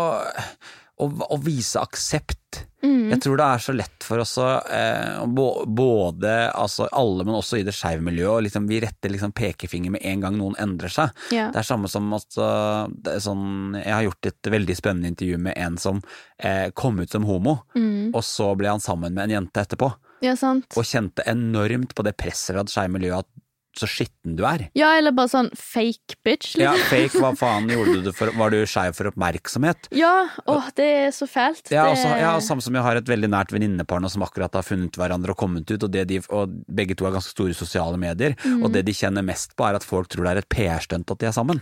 å, 0.99 1.07
å 1.07 1.37
vise 1.43 1.81
aksept. 1.81 2.63
Mm. 2.83 3.09
Jeg 3.11 3.21
tror 3.25 3.37
det 3.41 3.45
er 3.45 3.63
så 3.65 3.73
lett 3.75 4.05
for 4.07 4.21
oss 4.23 4.37
å 4.39 4.45
eh, 4.71 5.25
både 5.67 6.33
altså 6.55 6.87
alle, 6.95 7.25
men 7.27 7.35
også 7.35 7.59
i 7.59 7.65
det 7.67 7.73
skeive 7.75 8.03
miljøet, 8.05 8.31
og 8.37 8.45
liksom, 8.45 8.67
vi 8.69 8.79
retter 8.83 9.11
liksom 9.13 9.33
pekefinger 9.35 9.91
med 9.95 10.05
en 10.07 10.23
gang 10.23 10.37
noen 10.39 10.55
endrer 10.61 10.93
seg. 10.93 11.11
Yeah. 11.33 11.51
Det 11.51 11.59
er 11.63 11.67
samme 11.67 11.89
som 11.91 12.07
at 12.15 12.39
det 13.03 13.17
sånn, 13.25 13.75
Jeg 13.79 13.93
har 13.93 14.05
gjort 14.07 14.29
et 14.31 14.51
veldig 14.55 14.77
spennende 14.79 15.11
intervju 15.11 15.37
med 15.49 15.57
en 15.57 15.77
som 15.81 16.01
eh, 16.37 16.69
kom 16.73 16.99
ut 16.99 17.11
som 17.11 17.27
homo, 17.27 17.59
Mm. 17.75 18.11
og 18.15 18.23
så 18.25 18.55
ble 18.57 18.69
han 18.71 18.79
sammen 18.83 19.13
med 19.13 19.27
en 19.27 19.35
jente 19.39 19.61
etterpå, 19.61 19.91
ja, 20.23 20.33
sant. 20.35 20.65
og 20.77 20.83
kjente 20.87 21.23
enormt 21.29 21.93
på 21.95 22.03
det 22.03 22.15
presset 22.17 22.55
fra 22.55 22.63
det 22.63 22.71
skeive 22.73 22.95
miljøet 22.95 23.23
at 23.25 23.38
så 23.79 23.87
skitten 23.89 24.35
du 24.37 24.43
er. 24.47 24.65
Ja, 24.77 24.91
eller 24.99 25.13
bare 25.15 25.31
sånn 25.31 25.49
fake 25.55 26.17
bitch, 26.25 26.53
Ja, 26.59 26.73
liksom. 26.75 26.89
fake, 26.91 27.21
hva 27.23 27.31
faen 27.41 27.69
gjorde 27.71 27.95
du 27.97 28.01
det 28.09 28.13
for? 28.17 28.31
Var 28.39 28.53
du 28.53 28.59
skeiv 28.69 28.97
for 28.99 29.09
oppmerksomhet? 29.11 29.89
Ja, 29.95 30.13
åh, 30.45 30.67
det 30.77 30.89
er 31.07 31.11
så 31.15 31.27
fælt. 31.29 31.71
Ja, 31.73 31.87
også, 31.93 32.11
ja, 32.19 32.35
Samme 32.43 32.61
som 32.65 32.75
jeg 32.75 32.83
har 32.85 32.99
et 32.99 33.09
veldig 33.09 33.29
nært 33.31 33.51
venninnepar 33.55 34.01
nå 34.03 34.11
som 34.11 34.23
akkurat 34.27 34.53
har 34.59 34.65
funnet 34.67 34.99
hverandre 34.99 35.33
og 35.35 35.39
kommet 35.41 35.69
ut, 35.71 35.83
og, 35.83 35.91
det 35.93 36.05
de, 36.11 36.21
og 36.29 36.53
begge 36.67 36.95
to 36.99 37.07
har 37.07 37.15
ganske 37.15 37.33
store 37.35 37.55
sosiale 37.57 37.97
medier, 37.99 38.35
Mm. 38.45 38.63
og 38.65 38.71
det 38.73 38.85
de 38.87 38.93
kjenner 38.95 39.23
mest 39.25 39.55
på 39.55 39.65
er 39.67 39.75
at 39.79 39.83
folk 39.85 40.07
tror 40.09 40.25
det 40.25 40.31
er 40.31 40.41
et 40.43 40.49
PR-stunt 40.49 41.11
at 41.11 41.19
de 41.19 41.27
er 41.29 41.35
sammen. 41.35 41.59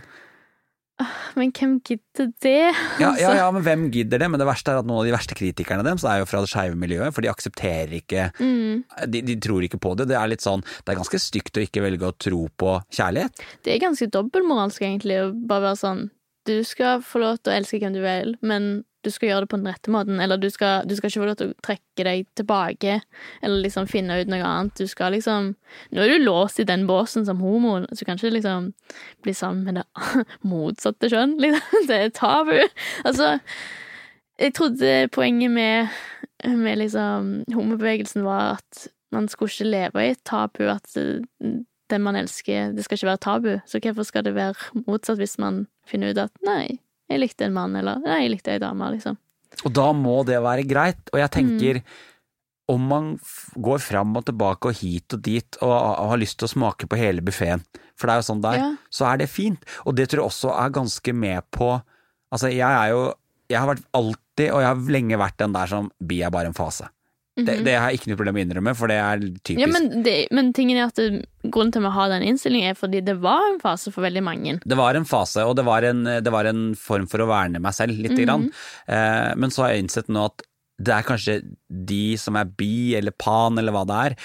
Men 1.38 1.52
hvem 1.54 1.76
gidder 1.86 2.30
det? 2.42 2.54
Ja, 2.98 2.98
ja, 2.98 3.10
altså? 3.12 3.34
ja, 3.38 3.46
men 3.54 3.62
hvem 3.62 3.84
gidder 3.94 4.18
det? 4.18 4.28
Men 4.32 4.40
det 4.42 4.48
verste 4.48 4.72
er 4.72 4.80
at 4.80 4.88
noen 4.88 5.00
av 5.04 5.06
de 5.06 5.12
verste 5.14 5.36
kritikerne 5.38 5.84
deres 5.86 6.02
er 6.08 6.18
jo 6.22 6.26
fra 6.26 6.40
det 6.42 6.50
skeive 6.50 6.74
miljøet, 6.80 7.14
for 7.14 7.22
de 7.22 7.30
aksepterer 7.30 7.94
ikke 8.00 8.26
Mm. 8.42 8.82
de, 9.06 9.22
de 9.22 9.36
tror 9.38 9.62
ikke 9.62 9.78
på 9.78 9.94
det. 9.96 10.08
Det 10.10 10.16
er 10.18 10.30
litt 10.32 10.42
sånn, 10.42 10.64
det 10.84 10.92
er 10.92 10.98
ganske 10.98 11.20
stygt 11.22 11.56
å 11.60 11.62
ikke 11.62 11.84
velge 11.84 12.08
å 12.10 12.16
tro 12.18 12.48
på 12.58 12.74
kjærlighet. 12.90 13.44
Det 13.62 13.74
er 13.76 13.82
ganske 13.86 14.10
dobbeltmoralsk, 14.10 14.82
egentlig, 14.82 15.20
å 15.22 15.32
bare 15.46 15.68
være 15.70 15.82
sånn 15.84 16.06
Du 16.48 16.62
skal 16.64 17.02
få 17.04 17.20
lov 17.20 17.38
til 17.42 17.52
å 17.52 17.56
elske 17.58 17.78
hvem 17.82 17.92
du 17.92 18.00
vil, 18.00 18.34
men 18.40 18.68
du 19.08 19.14
skal 19.14 19.30
gjøre 19.32 19.44
det 19.44 19.50
på 19.52 19.58
den 19.60 19.70
rette 19.70 19.92
måten. 19.92 20.20
Eller 20.22 20.40
du 20.40 20.48
skal, 20.52 20.86
du 20.88 20.94
skal 20.96 21.10
ikke 21.10 21.22
få 21.22 21.28
lov 21.30 21.38
til 21.40 21.52
å 21.52 21.58
trekke 21.64 22.06
deg 22.06 22.28
tilbake, 22.38 22.98
eller 23.42 23.64
liksom 23.64 23.88
finne 23.90 24.20
ut 24.20 24.30
noe 24.30 24.44
annet. 24.44 24.76
Du 24.78 24.90
skal 24.90 25.16
liksom 25.16 25.54
Nå 25.94 26.02
er 26.02 26.12
du 26.12 26.24
låst 26.24 26.60
i 26.60 26.66
den 26.68 26.86
båsen 26.88 27.26
som 27.28 27.42
homo, 27.44 27.78
så 27.90 28.02
du 28.02 28.06
kan 28.08 28.20
ikke 28.20 28.36
liksom 28.36 28.70
bli 29.24 29.34
sammen 29.36 29.64
med 29.66 29.80
det 29.80 30.24
motsatte 30.52 31.10
kjønn. 31.12 31.36
Liksom. 31.42 31.86
Det 31.88 31.96
er 31.96 32.12
tabu. 32.14 32.56
Altså, 33.08 33.38
jeg 34.38 34.54
trodde 34.54 35.08
poenget 35.12 35.50
med, 35.50 35.96
med 36.44 36.78
liksom 36.78 37.32
homobevegelsen 37.54 38.26
var 38.26 38.58
at 38.58 38.86
man 39.12 39.28
skulle 39.28 39.50
ikke 39.50 39.72
leve 39.72 40.04
i 40.04 40.12
et 40.12 40.22
tabu, 40.28 40.66
at 40.68 40.92
den 41.88 42.04
man 42.04 42.16
elsker, 42.16 42.72
det 42.76 42.84
skal 42.84 42.98
ikke 42.98 43.10
være 43.10 43.24
tabu. 43.24 43.52
Så 43.66 43.80
hvorfor 43.82 44.06
skal 44.06 44.24
det 44.24 44.34
være 44.36 44.84
motsatt 44.86 45.18
hvis 45.18 45.38
man 45.40 45.66
finner 45.88 46.12
ut 46.12 46.20
at 46.26 46.44
nei, 46.44 46.78
jeg 47.08 47.20
likte 47.20 47.46
en 47.46 47.54
mann, 47.56 47.74
eller 47.76 47.98
nei, 48.04 48.22
jeg 48.26 48.30
likte 48.36 48.52
ei 48.52 48.58
dame, 48.62 48.90
liksom. 48.94 49.16
Og 49.64 49.72
da 49.72 49.92
må 49.96 50.24
det 50.28 50.38
være 50.44 50.66
greit. 50.68 51.00
Og 51.12 51.18
jeg 51.18 51.30
tenker, 51.30 51.74
Mm. 51.80 51.82
om 52.68 52.82
man 52.88 53.06
går 53.56 53.78
fram 53.80 54.16
og 54.16 54.26
tilbake 54.26 54.68
og 54.68 54.74
hit 54.76 55.14
og 55.16 55.22
dit 55.22 55.56
og, 55.62 55.70
og 55.72 56.10
har 56.10 56.18
lyst 56.20 56.36
til 56.38 56.46
å 56.46 56.52
smake 56.52 56.86
på 56.86 56.98
hele 57.00 57.22
buffeen, 57.24 57.62
for 57.96 58.06
det 58.06 58.12
er 58.12 58.20
jo 58.20 58.26
sånn 58.34 58.42
der, 58.44 58.58
Ja. 58.60 58.76
så 58.92 59.06
er 59.12 59.16
det 59.18 59.30
fint. 59.30 59.64
Og 59.86 59.96
det 59.96 60.08
tror 60.10 60.20
jeg 60.20 60.28
også 60.30 60.52
er 60.66 60.70
ganske 60.70 61.14
med 61.14 61.42
på 61.50 61.82
Altså, 62.30 62.52
jeg 62.52 62.60
er 62.60 62.90
jo 62.92 63.14
Jeg 63.48 63.58
har 63.58 63.74
vært 63.74 63.84
alltid, 63.94 64.50
og 64.52 64.60
jeg 64.60 64.68
har 64.68 64.74
lenge 64.92 65.16
vært 65.18 65.36
den 65.38 65.52
der 65.54 65.66
som 65.66 65.90
bi 65.98 66.20
er 66.20 66.28
bare 66.30 66.44
en 66.46 66.52
fase. 66.52 66.90
Det, 67.38 67.54
Mhm. 67.58 67.64
det 67.64 67.74
har 67.78 67.90
jeg 67.90 68.00
ikke 68.00 68.08
noe 68.10 68.16
problem 68.18 68.34
med 68.34 68.42
å 68.42 68.46
innrømme, 68.48 68.72
for 68.76 68.88
det 68.90 68.96
er 68.98 69.18
typisk. 69.46 69.60
Ja, 69.62 69.66
men, 69.70 70.02
det, 70.02 70.14
men 70.34 70.52
tingen 70.52 70.76
er 70.76 70.86
at 70.88 70.96
det, 70.98 71.24
grunnen 71.44 71.70
til 71.72 71.84
at 71.84 71.86
vi 71.88 71.94
har 71.94 72.08
den 72.10 72.22
innstillingen, 72.26 72.70
er 72.70 72.74
fordi 72.74 73.00
det 73.04 73.14
var 73.22 73.44
en 73.52 73.60
fase 73.62 73.92
for 73.94 74.02
veldig 74.02 74.22
mange. 74.26 74.56
Det 74.66 74.76
var 74.76 74.94
en 74.98 75.04
fase, 75.06 75.44
og 75.46 75.54
det 75.56 75.64
var 75.64 75.82
en, 75.86 76.02
det 76.04 76.32
var 76.34 76.44
en 76.50 76.74
form 76.74 77.06
for 77.06 77.18
å 77.22 77.28
verne 77.30 77.60
meg 77.62 77.72
selv, 77.78 77.94
lite 77.96 78.18
Mhm. 78.18 78.26
grann. 78.26 78.50
Eh, 78.88 79.34
men 79.36 79.50
så 79.50 79.62
har 79.62 79.70
jeg 79.74 79.84
innsett 79.86 80.08
nå 80.08 80.24
at 80.26 80.42
det 80.80 80.94
er 80.94 81.02
kanskje 81.02 81.42
de 81.70 82.16
som 82.16 82.36
er 82.36 82.44
bi 82.44 82.94
eller 82.94 83.10
pan 83.12 83.56
eller 83.58 83.72
hva 83.72 83.84
det 83.86 84.12
er, 84.12 84.16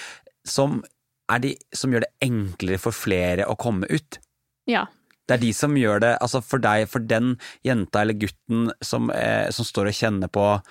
som 0.44 0.82
er 1.30 1.38
de 1.38 1.56
som 1.72 1.90
gjør 1.90 2.00
det 2.04 2.12
enklere 2.22 2.78
for 2.78 2.92
flere 2.92 3.46
å 3.46 3.56
komme 3.56 3.86
ut. 3.90 4.18
Ja. 4.66 4.86
Det 5.26 5.38
er 5.38 5.40
de 5.40 5.52
som 5.52 5.74
gjør 5.74 6.00
det, 6.00 6.18
altså 6.20 6.42
for 6.44 6.58
deg, 6.58 6.86
for 6.88 6.98
den 7.00 7.38
jenta 7.64 8.02
eller 8.02 8.12
gutten 8.12 8.70
som, 8.82 9.10
eh, 9.10 9.48
som 9.50 9.64
står 9.64 9.86
og 9.88 9.94
kjenner 9.94 10.28
på 10.28 10.62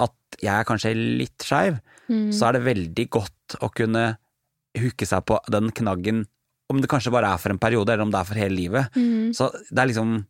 at 0.00 0.12
jeg 0.42 0.52
er 0.52 0.64
kanskje 0.68 0.94
litt 0.96 1.38
skeiv, 1.46 1.80
Mm. 2.08 2.28
så 2.30 2.46
er 2.46 2.52
det 2.52 2.62
veldig 2.62 3.04
godt 3.10 3.56
å 3.66 3.68
kunne 3.74 4.16
hooke 4.78 5.06
seg 5.08 5.24
på 5.26 5.40
den 5.50 5.72
knaggen, 5.74 6.20
om 6.70 6.78
det 6.80 6.88
kanskje 6.90 7.10
bare 7.10 7.32
er 7.34 7.38
for 7.42 7.50
en 7.50 7.58
periode, 7.58 7.88
eller 7.90 8.02
om 8.04 8.10
det 8.12 8.20
er 8.20 8.24
for 8.28 8.34
hele 8.38 8.54
livet. 8.54 8.92
Mm. 8.94 9.32
Så 9.34 9.50
det 9.70 9.78
er 9.78 9.86
liksom 9.90 10.26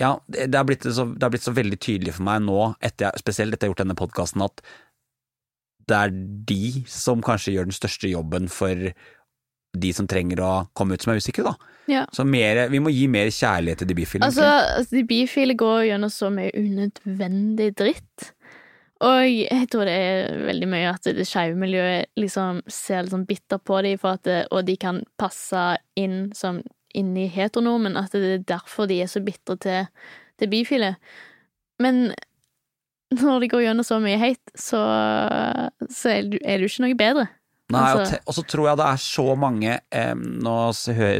Ja, 0.00 0.18
det 0.28 0.52
har 0.54 0.64
blitt 0.66 0.82
så, 0.82 1.04
det 1.14 1.22
har 1.22 1.30
blitt 1.30 1.44
så 1.46 1.54
veldig 1.54 1.78
tydelig 1.78 2.14
for 2.14 2.24
meg 2.24 2.42
nå, 2.42 2.74
etter, 2.82 3.12
jeg- 3.12 3.20
spesielt 3.22 3.52
etter 3.54 3.68
jeg 3.68 3.70
har 3.70 3.74
gjort 3.76 3.86
denne 3.86 3.94
podkasten, 4.00 4.42
at 4.42 4.60
det 5.86 5.94
er 5.96 6.10
de 6.10 6.82
som 6.88 7.22
kanskje 7.22 7.52
gjør 7.54 7.68
den 7.68 7.76
største 7.76 8.10
jobben 8.10 8.48
for 8.50 8.74
de 8.74 9.92
som 9.92 10.06
trenger 10.10 10.40
å 10.42 10.68
komme 10.74 10.94
ut 10.94 11.02
som 11.02 11.12
er 11.12 11.18
usikre, 11.22 11.44
da. 11.44 11.54
Ja. 11.86 12.06
Så 12.12 12.26
mer, 12.26 12.68
vi 12.70 12.80
må 12.80 12.90
gi 12.90 13.06
mer 13.06 13.26
kjærlighet 13.26 13.78
til 13.78 13.86
de 13.86 13.94
bifile. 13.94 14.22
Altså, 14.26 14.42
altså, 14.78 14.90
de 14.98 15.04
bifile 15.04 15.54
går 15.54 15.86
gjennom 15.92 16.10
så 16.10 16.30
mye 16.32 16.50
unødvendig 16.58 17.74
dritt. 17.76 18.32
Og 19.04 19.24
jeg 19.28 19.68
tror 19.72 19.88
det 19.88 19.94
er 20.00 20.38
veldig 20.46 20.68
mye 20.70 20.92
at 20.94 21.08
det 21.16 21.26
skeive 21.28 21.58
miljøet 21.60 22.08
liksom 22.20 22.62
ser 22.70 23.04
litt 23.04 23.12
sånn 23.12 23.26
bitter 23.28 23.60
på 23.60 23.82
dem, 23.84 24.00
det, 24.24 24.38
og 24.50 24.64
de 24.64 24.76
kan 24.80 25.02
passe 25.20 25.64
inn 26.00 26.30
som 26.36 26.62
inni 26.94 27.26
i 27.26 27.32
heteronormen, 27.34 27.98
at 27.98 28.14
det 28.14 28.36
er 28.38 28.44
derfor 28.48 28.86
de 28.88 29.00
er 29.02 29.10
så 29.10 29.20
bitre 29.24 29.58
til, 29.60 29.88
til 30.40 30.50
bifile. 30.52 30.94
Men 31.82 32.12
når 33.14 33.42
de 33.42 33.48
går 33.52 33.64
gjennom 33.66 33.86
så 33.86 33.98
mye 34.02 34.18
hate, 34.20 34.54
så, 34.58 34.80
så 35.90 36.12
er 36.12 36.28
du, 36.30 36.38
er 36.40 36.62
du 36.62 36.68
ikke 36.68 36.86
noe 36.86 36.98
bedre. 36.98 37.26
Nei, 37.72 37.80
altså- 37.96 38.20
og 38.28 38.36
så 38.36 38.44
tror 38.44 38.68
jeg 38.68 38.78
det 38.78 38.86
er 38.86 39.00
så 39.00 39.24
mange 39.40 39.78
eh, 39.88 40.14
nå, 40.14 40.56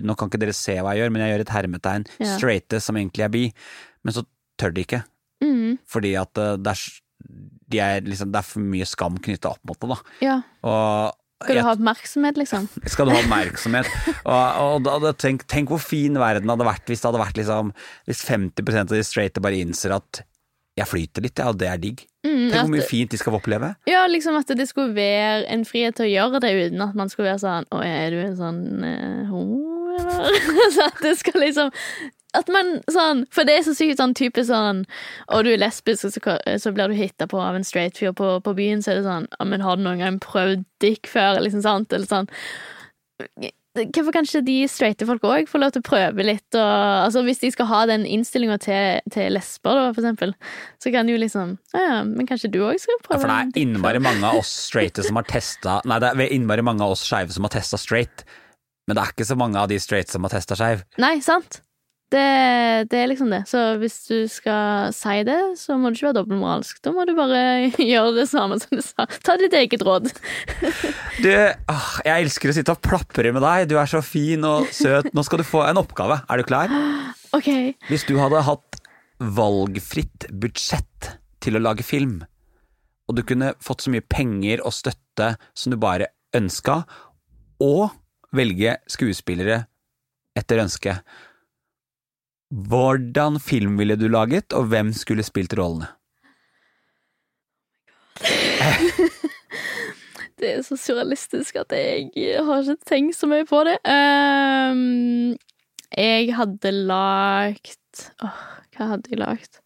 nå 0.05 0.16
kan 0.16 0.28
ikke 0.30 0.41
dere 0.43 0.57
se 0.57 0.76
hva 0.76 0.93
jeg 0.93 1.05
gjør, 1.05 1.12
men 1.14 1.24
jeg 1.24 1.32
gjør 1.32 1.45
et 1.47 1.55
hermetegn. 1.57 2.07
Ja. 2.20 2.35
Straighte 2.37 2.80
som 2.85 2.99
egentlig 3.01 3.24
er 3.24 3.32
bi, 3.32 3.45
men 4.05 4.16
så 4.16 4.26
tør 4.61 4.74
de 4.76 4.85
ikke. 4.85 5.01
Mm, 5.45 5.78
Fordi 5.91 6.12
at 6.20 6.41
eh, 6.41 6.57
det 6.61 6.74
er, 6.76 6.85
de 7.75 7.83
er 7.83 8.07
liksom, 8.07 8.31
det 8.33 8.41
er 8.41 8.49
for 8.55 8.64
mye 8.72 8.87
skam 8.89 9.18
knytta 9.27 9.53
opp 9.57 9.62
mot 9.68 9.83
det, 9.83 9.91
da. 9.93 10.16
ja. 10.25 10.39
Og 10.64 11.45
Skal 11.45 11.59
du 11.59 11.64
ha 11.66 11.72
oppmerksomhet, 11.75 12.39
liksom? 12.41 12.68
skal 12.93 13.11
du 13.11 13.12
ha 13.12 13.20
oppmerksomhet. 13.20 13.91
og, 14.22 14.61
og 14.62 14.87
da, 15.03 15.11
tenk, 15.20 15.43
tenk 15.51 15.72
hvor 15.75 15.83
fin 15.83 16.16
verden 16.16 16.49
hadde 16.49 16.64
vært 16.70 16.87
hvis 16.89 17.03
det 17.03 17.11
hadde 17.11 17.20
vært 17.20 17.41
liksom 17.43 17.75
Hvis 18.09 18.22
50% 18.25 18.87
av 18.87 18.95
de 18.95 19.03
straighte 19.05 19.43
bare 19.45 19.59
innser 19.61 19.99
at 19.99 20.22
jeg 20.75 20.91
flyter 20.91 21.22
litt, 21.22 21.39
ja, 21.39 21.53
og 21.53 21.59
det 21.61 21.68
er 21.70 21.79
digg. 21.79 22.01
Mm, 22.27 22.49
Tenk 22.51 22.57
hvor 22.64 22.70
mye 22.72 22.87
fint 22.89 23.12
de 23.12 23.18
skal 23.20 23.31
få 23.31 23.39
oppleve. 23.39 23.68
Ja, 23.87 24.01
liksom 24.11 24.35
at 24.41 24.49
det 24.59 24.64
skulle 24.66 24.91
være 24.97 25.45
en 25.55 25.62
frihet 25.68 25.95
til 26.01 26.09
å 26.09 26.11
gjøre 26.11 26.41
det 26.43 26.51
uten 26.57 26.83
at 26.83 26.97
man 26.99 27.12
skulle 27.12 27.29
være 27.29 27.43
sånn 27.45 27.68
Å, 27.70 27.83
er 27.87 28.11
du 28.11 28.18
en 28.25 28.35
sånn 28.41 28.64
eh, 28.89 29.20
homo, 29.31 29.93
eller? 30.01 30.41
så 30.75 30.89
at 30.89 30.99
det 31.05 31.14
skal 31.20 31.39
liksom 31.45 31.70
At 32.35 32.51
man 32.53 32.76
sånn 32.91 33.24
For 33.35 33.47
det 33.47 33.59
er 33.59 33.64
så 33.66 33.74
sykt 33.76 34.01
sånn 34.01 34.14
type 34.18 34.43
sånn 34.47 34.85
Og 35.30 35.47
du 35.47 35.53
er 35.53 35.61
lesbisk, 35.62 36.09
og 36.09 36.14
så, 36.14 36.37
så 36.61 36.72
blir 36.74 36.91
du 36.91 36.99
hitta 36.99 37.28
på 37.30 37.41
av 37.41 37.59
en 37.59 37.66
straight 37.66 37.99
fyr 38.01 38.14
på, 38.16 38.37
på 38.45 38.55
byen, 38.59 38.82
så 38.82 38.93
er 38.93 39.01
det 39.01 39.09
sånn 39.09 39.28
men 39.45 39.62
har 39.62 39.76
du 39.76 39.85
noen 39.85 40.01
gang 40.01 40.16
prøvd 40.22 40.64
dick 40.82 41.07
før, 41.11 41.39
liksom 41.45 41.62
sant? 41.64 41.93
Eller 41.95 42.09
sånn 42.11 42.30
Hvorfor 43.74 44.14
kan 44.14 44.26
ikke 44.26 44.45
de 44.47 44.57
straighte 44.70 45.07
folk 45.09 45.24
òg 45.26 45.49
få 45.51 45.59
lov 45.59 45.72
til 45.74 45.82
å 45.82 45.87
prøve 45.87 46.22
litt? 46.26 46.47
Og, 46.55 46.62
altså 46.62 47.24
Hvis 47.26 47.43
de 47.43 47.51
skal 47.51 47.66
ha 47.72 47.80
den 47.91 48.05
innstillinga 48.07 48.59
til, 48.62 49.01
til 49.14 49.35
lesber, 49.35 49.74
da, 49.74 49.89
for 49.91 50.03
eksempel, 50.05 50.35
så 50.82 50.93
kan 50.95 51.07
de 51.09 51.16
jo 51.16 51.22
liksom 51.22 51.57
Ja, 51.74 51.82
ja, 51.82 51.99
men 52.07 52.28
kanskje 52.30 52.53
du 52.55 52.61
òg 52.62 52.78
skal 52.82 52.95
Ja, 52.95 53.03
prøve 53.09 53.24
for 53.24 53.32
det 53.32 53.39
er 53.43 53.64
innmari 53.64 54.03
mange 54.03 54.30
av 54.30 54.39
oss 54.45 54.53
straighte 54.68 55.03
som 55.07 55.18
har 55.18 55.26
testa 55.30 55.80
Nei, 55.91 55.99
det 56.03 56.12
er 56.14 56.35
innmari 56.37 56.66
mange 56.66 56.87
av 56.87 56.95
oss 56.95 57.03
skeive 57.07 57.35
som 57.35 57.47
har 57.49 57.55
testa 57.57 57.80
straight, 57.80 58.24
men 58.87 58.97
det 58.97 59.03
er 59.03 59.14
ikke 59.16 59.26
så 59.26 59.39
mange 59.43 59.59
av 59.59 59.70
de 59.72 59.80
straight 59.82 60.12
som 60.12 60.26
har 60.26 60.35
testa 60.35 60.59
skeiv. 60.59 60.85
Nei, 61.03 61.16
sant. 61.24 61.62
Det, 62.13 62.89
det 62.93 62.99
er 63.01 63.09
liksom 63.11 63.31
det. 63.33 63.41
Så 63.51 63.61
hvis 63.81 63.97
du 64.07 64.27
skal 64.31 64.93
si 64.95 65.17
det, 65.27 65.39
så 65.59 65.77
må 65.81 65.91
du 65.91 65.97
ikke 65.97 66.11
være 66.11 66.19
dobbeltmoralsk. 66.21 66.83
Da 66.85 66.93
må 66.95 67.07
du 67.09 67.15
bare 67.17 67.41
gjøre 67.93 68.13
det 68.21 68.27
samme 68.31 68.59
som 68.63 68.77
du 68.77 68.83
sa. 68.85 69.07
Ta 69.27 69.37
ditt 69.41 69.57
eget 69.59 69.85
råd. 69.87 70.11
Du, 71.25 71.31
ah, 71.71 71.91
jeg 72.05 72.25
elsker 72.27 72.51
å 72.51 72.55
sitte 72.57 72.75
og 72.75 72.81
plapre 72.85 73.31
med 73.33 73.45
deg, 73.45 73.69
du 73.71 73.77
er 73.79 73.89
så 73.89 74.01
fin 74.05 74.43
og 74.45 74.67
søt. 74.75 75.13
Nå 75.15 75.23
skal 75.25 75.41
du 75.41 75.47
få 75.47 75.63
en 75.65 75.79
oppgave, 75.81 76.19
er 76.29 76.41
du 76.41 76.49
klar? 76.49 76.73
Ok. 77.35 77.49
Hvis 77.89 78.05
du 78.07 78.13
hadde 78.21 78.45
hatt 78.47 78.77
valgfritt 79.19 80.29
budsjett 80.39 81.09
til 81.43 81.59
å 81.59 81.63
lage 81.65 81.83
film, 81.87 82.21
og 83.11 83.17
du 83.19 83.25
kunne 83.27 83.57
fått 83.63 83.83
så 83.83 83.91
mye 83.91 84.05
penger 84.07 84.63
og 84.63 84.75
støtte 84.77 85.33
som 85.59 85.75
du 85.75 85.79
bare 85.83 86.13
ønska, 86.37 86.85
og 87.65 87.91
velge 88.35 88.77
skuespillere 88.91 89.65
etter 90.39 90.63
ønske, 90.63 90.95
hvordan 92.51 93.41
film 93.41 93.79
ville 93.79 93.97
du 93.97 94.09
laget, 94.09 94.53
og 94.53 94.69
hvem 94.73 94.93
skulle 94.93 95.23
spilt 95.27 95.55
rollene? 95.59 95.87
Det 100.39 100.51
er 100.51 100.63
så 100.67 100.77
surrealistisk 100.77 101.57
at 101.57 101.73
jeg 101.73 102.11
har 102.45 102.63
ikke 102.63 102.89
tenkt 102.91 103.17
så 103.17 103.27
mye 103.31 103.47
på 103.49 103.63
det. 103.65 103.79
Um, 103.87 105.37
jeg 105.95 106.35
hadde 106.35 106.73
lagt 106.91 108.11
Åh, 108.25 108.41
hva 108.75 108.89
hadde 108.91 109.13
jeg 109.13 109.21
lagt? 109.23 109.61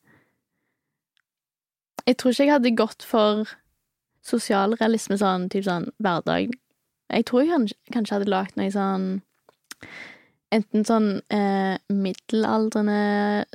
Jeg 2.06 2.18
tror 2.20 2.30
ikke 2.30 2.44
jeg 2.44 2.52
hadde 2.52 2.76
gått 2.76 3.04
for 3.04 3.48
sosialrealisme 4.24 5.16
sånn, 5.20 5.48
typ 5.52 5.64
sånn 5.66 5.88
hverdag. 6.04 6.52
Jeg 7.08 7.26
tror 7.28 7.42
jeg 7.42 7.52
kanskje, 7.54 7.76
kanskje 7.94 8.18
hadde 8.18 8.32
lagd 8.32 8.56
noe 8.60 8.70
sånn 8.72 9.08
Enten 10.54 10.84
sånn 10.88 11.08
eh, 11.34 11.76
middelaldrende 11.92 13.00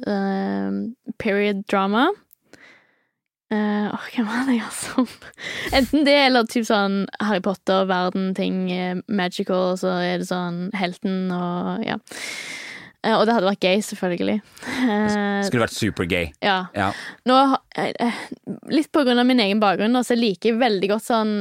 eh, 0.06 0.76
period 1.18 1.64
drama. 1.66 2.10
Eh, 3.54 3.88
åh, 3.94 4.06
hvem 4.16 4.26
var 4.30 4.48
det 4.48 4.56
jeg 4.58 4.74
som 4.74 5.08
Enten 5.78 6.06
det, 6.08 6.16
eller 6.28 6.48
typ 6.50 6.66
sånn 6.66 7.04
Harry 7.22 7.41
Potter, 7.44 7.86
verden-ting, 7.89 8.60
eh, 8.74 9.02
magical, 9.08 9.76
så 9.78 9.98
er 10.02 10.22
det 10.22 10.30
sånn 10.30 10.68
helten 10.78 11.28
og 11.36 11.84
ja. 11.86 12.00
Eh, 13.04 13.14
og 13.18 13.26
det 13.28 13.36
hadde 13.36 13.50
vært 13.50 13.62
gay, 13.66 13.82
selvfølgelig. 13.84 14.38
Eh, 14.64 15.44
Skulle 15.44 15.66
vært 15.66 15.76
supergay. 15.76 16.30
ja. 16.46 16.60
Ja. 16.78 16.91
Nå, 17.30 17.39
eh, 17.76 17.91
eh, 18.00 18.22
litt 18.72 18.91
på 18.96 19.04
grunn 19.04 19.20
av 19.20 19.28
min 19.28 19.41
egen 19.44 19.60
bakgrunn, 19.62 19.98
så 20.08 20.16
liker 20.18 20.54
jeg 20.54 20.62
veldig 20.62 20.89
godt 20.94 21.10
sånn 21.10 21.34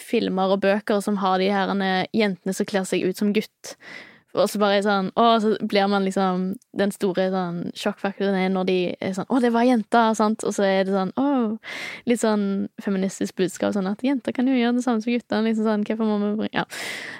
filmer 0.00 0.54
og 0.54 0.62
bøker 0.64 1.02
som 1.04 1.18
har 1.20 1.38
de 1.42 1.50
her 1.52 1.74
jentene 2.16 2.54
som 2.56 2.66
kler 2.66 2.88
seg 2.88 3.04
ut 3.04 3.20
som 3.20 3.34
gutt. 3.36 3.74
Og 4.38 4.50
så 4.50 4.60
bare 4.60 4.82
sånn 4.84 5.10
Å, 5.18 5.26
så 5.42 5.54
blir 5.68 5.88
man 5.90 6.06
liksom 6.06 6.50
Den 6.78 6.92
store 6.94 7.28
sånn 7.32 7.60
sjokkfaktoren 7.78 8.36
er 8.38 8.52
når 8.52 8.68
de 8.68 8.78
er 9.04 9.14
sånn 9.16 9.28
Å, 9.28 9.40
det 9.42 9.52
var 9.54 9.66
jenta, 9.68 10.04
sant? 10.18 10.44
Og 10.46 10.54
så 10.56 10.66
er 10.66 10.88
det 10.88 10.94
sånn 10.94 11.12
Å, 11.18 11.26
litt 12.08 12.22
sånn 12.22 12.44
feministisk 12.84 13.38
budskap, 13.40 13.74
sånn 13.76 13.90
at 13.90 14.04
jenter 14.04 14.34
kan 14.36 14.48
jo 14.48 14.56
gjøre 14.56 14.78
det 14.78 14.84
samme 14.84 15.02
som 15.02 15.12
guttene. 15.12 15.46
Liksom 15.48 15.66
sånn, 15.66 15.86
hvorfor 15.88 16.08
må 16.08 16.18
vi 16.22 16.34
bringe 16.42 16.54
Ja. 16.58 16.64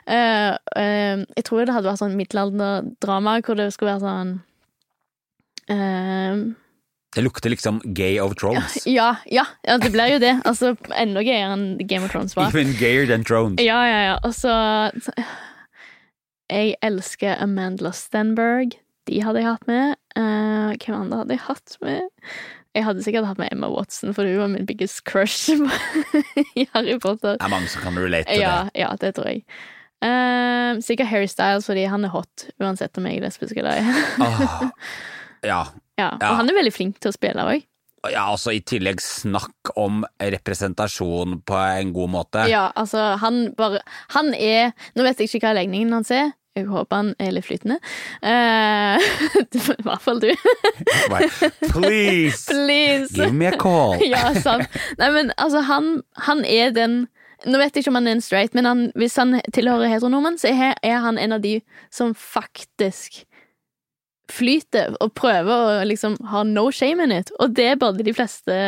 Uh, 0.08 0.54
uh, 0.74 1.24
jeg 1.36 1.44
tror 1.46 1.66
det 1.66 1.74
hadde 1.74 1.90
vært 1.90 2.00
sånn 2.00 2.16
middelalderdrama 2.18 3.38
hvor 3.44 3.58
det 3.58 3.68
skulle 3.74 3.96
være 3.96 4.04
sånn 4.04 4.32
uh, 5.74 6.46
Det 7.16 7.24
lukter 7.24 7.52
liksom 7.52 7.82
gay 7.96 8.16
of 8.22 8.36
Thrones. 8.40 8.80
ja, 8.98 9.10
ja, 9.26 9.44
ja, 9.66 9.76
det 9.82 9.92
blir 9.94 10.14
jo 10.14 10.22
det. 10.22 10.34
Altså, 10.48 10.74
enda 10.94 11.24
gøyere 11.24 11.52
enn 11.56 11.68
Game 11.84 12.06
of 12.06 12.14
Thrones 12.14 12.36
var. 12.38 12.52
Even 12.52 12.74
gayer 12.80 13.08
than 13.10 13.26
Thrones. 13.26 13.60
Ja, 13.64 13.82
ja, 13.88 14.00
ja. 14.12 14.16
Og 14.24 14.36
så 14.36 14.54
Jeg 16.48 16.76
elsker 16.84 17.36
Amandla 17.42 17.90
Stenberg. 17.92 18.76
De 19.08 19.20
hadde 19.24 19.40
jeg 19.42 19.48
hatt 19.48 19.66
med. 19.68 19.96
Uh, 20.16 20.72
hvem 20.76 20.96
andre 20.96 21.22
hadde 21.22 21.36
jeg 21.36 21.44
hatt 21.46 21.76
med? 21.84 22.08
Jeg 22.76 22.84
hadde 22.84 23.02
sikkert 23.02 23.26
hatt 23.26 23.40
med 23.40 23.48
Emma 23.52 23.68
Watson, 23.72 24.12
for 24.14 24.28
hun 24.28 24.38
var 24.38 24.50
min 24.52 24.66
biggest 24.68 25.00
crush 25.08 25.48
i 26.60 26.66
Harry 26.74 26.98
Potter. 27.00 27.36
Det 27.38 27.44
er 27.48 27.52
mange 27.52 27.70
som 27.72 27.82
kan 27.84 27.96
relate 27.98 28.28
til 28.30 28.42
Ja, 28.44 28.68
ja, 28.76 28.90
det 29.00 29.14
tror 29.16 29.30
jeg. 29.32 29.42
Uh, 30.04 30.78
sikkert 30.84 31.10
Harry 31.10 31.26
Styles, 31.30 31.66
fordi 31.66 31.86
han 31.90 32.04
er 32.06 32.12
hot, 32.12 32.44
uansett 32.62 33.00
om 33.00 33.08
jeg 33.08 33.18
er 33.18 33.24
lesbisk 33.26 33.56
eller 33.58 33.80
ei. 33.80 33.82
det. 33.88 34.28
Ja. 34.28 34.60
ja, 35.52 35.62
Ja. 35.98 36.10
og 36.30 36.36
han 36.38 36.52
er 36.52 36.54
veldig 36.60 36.72
flink 36.76 37.00
til 37.02 37.10
å 37.10 37.16
spille 37.16 37.42
òg. 37.50 37.64
Ja, 38.06 38.24
altså 38.30 38.54
i 38.54 38.60
tillegg 38.62 39.00
snakk 39.02 39.72
om 39.78 40.04
representasjon 40.22 41.40
på 41.46 41.58
en 41.58 41.92
god 41.96 42.12
måte. 42.12 42.44
Ja, 42.50 42.68
altså, 42.78 43.16
han 43.22 43.48
bare 43.58 43.80
Han 44.14 44.34
er 44.34 44.72
Nå 44.94 45.06
vet 45.06 45.18
jeg 45.20 45.32
ikke 45.32 45.48
hva 45.48 45.56
legningen 45.58 45.92
hans 45.96 46.12
er. 46.14 46.32
Jeg 46.58 46.66
håper 46.66 46.96
han 46.96 47.10
er 47.22 47.34
litt 47.36 47.46
flytende. 47.46 47.76
Uh, 48.18 48.98
I 49.78 49.84
hvert 49.86 50.02
fall 50.02 50.18
du. 50.22 50.32
Please, 51.70 52.48
Please! 52.50 53.14
give 53.14 53.34
me 53.34 53.46
a 53.46 53.54
call. 53.54 54.00
ja, 54.14 54.32
sant. 54.34 54.66
Nei, 54.98 55.12
men 55.14 55.30
altså, 55.36 55.62
han, 55.68 56.00
han 56.26 56.44
er 56.44 56.74
den 56.74 57.04
Nå 57.46 57.54
vet 57.60 57.76
jeg 57.76 57.84
ikke 57.84 57.92
om 57.92 58.00
han 58.00 58.08
er 58.10 58.16
en 58.16 58.22
straight, 58.24 58.54
men 58.58 58.66
han, 58.66 58.80
hvis 58.98 59.14
han 59.14 59.36
tilhører 59.54 59.92
heteronormen, 59.92 60.40
så 60.42 60.50
er, 60.50 60.72
er 60.82 60.96
han 61.04 61.20
en 61.22 61.36
av 61.36 61.44
de 61.44 61.60
som 61.94 62.10
faktisk 62.18 63.20
flyter 64.32 64.94
og 65.02 65.14
prøver 65.18 65.80
å 65.80 65.88
liksom 65.88 66.18
ha 66.32 66.44
no 66.46 66.68
shame 66.74 67.04
in 67.04 67.14
it. 67.14 67.32
Og 67.42 67.54
det 67.56 67.74
burde 67.80 68.06
de 68.06 68.14
fleste 68.16 68.58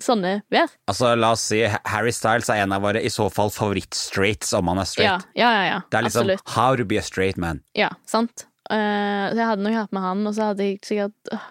sånne 0.00 0.40
være. 0.52 0.70
Altså, 0.90 1.12
la 1.18 1.32
oss 1.36 1.44
si 1.50 1.60
Harry 1.68 2.12
Styles 2.14 2.48
er 2.52 2.64
en 2.64 2.74
av 2.76 2.84
våre 2.84 3.02
i 3.04 3.10
så 3.12 3.28
fall 3.32 3.52
favoritt-straights 3.54 4.54
om 4.56 4.70
han 4.72 4.80
er 4.82 4.88
straight. 4.88 5.28
ja, 5.38 5.50
ja. 5.52 5.66
ja. 5.68 5.78
Det 5.90 6.00
er 6.00 6.06
liksom 6.08 6.26
Absolutt. 6.26 6.54
how 6.56 6.76
to 6.76 6.86
be 6.88 6.98
a 7.00 7.04
straight 7.04 7.40
man. 7.40 7.62
Ja, 7.78 7.92
sant. 8.08 8.46
Uh, 8.70 9.30
så 9.32 9.38
jeg 9.40 9.46
hadde 9.48 9.66
nok 9.66 9.76
hatt 9.76 9.94
med 9.96 10.04
han, 10.04 10.26
og 10.30 10.36
så 10.36 10.50
hadde 10.52 10.66
jeg 10.68 10.76
sikkert 10.86 11.32
uh, 11.34 11.46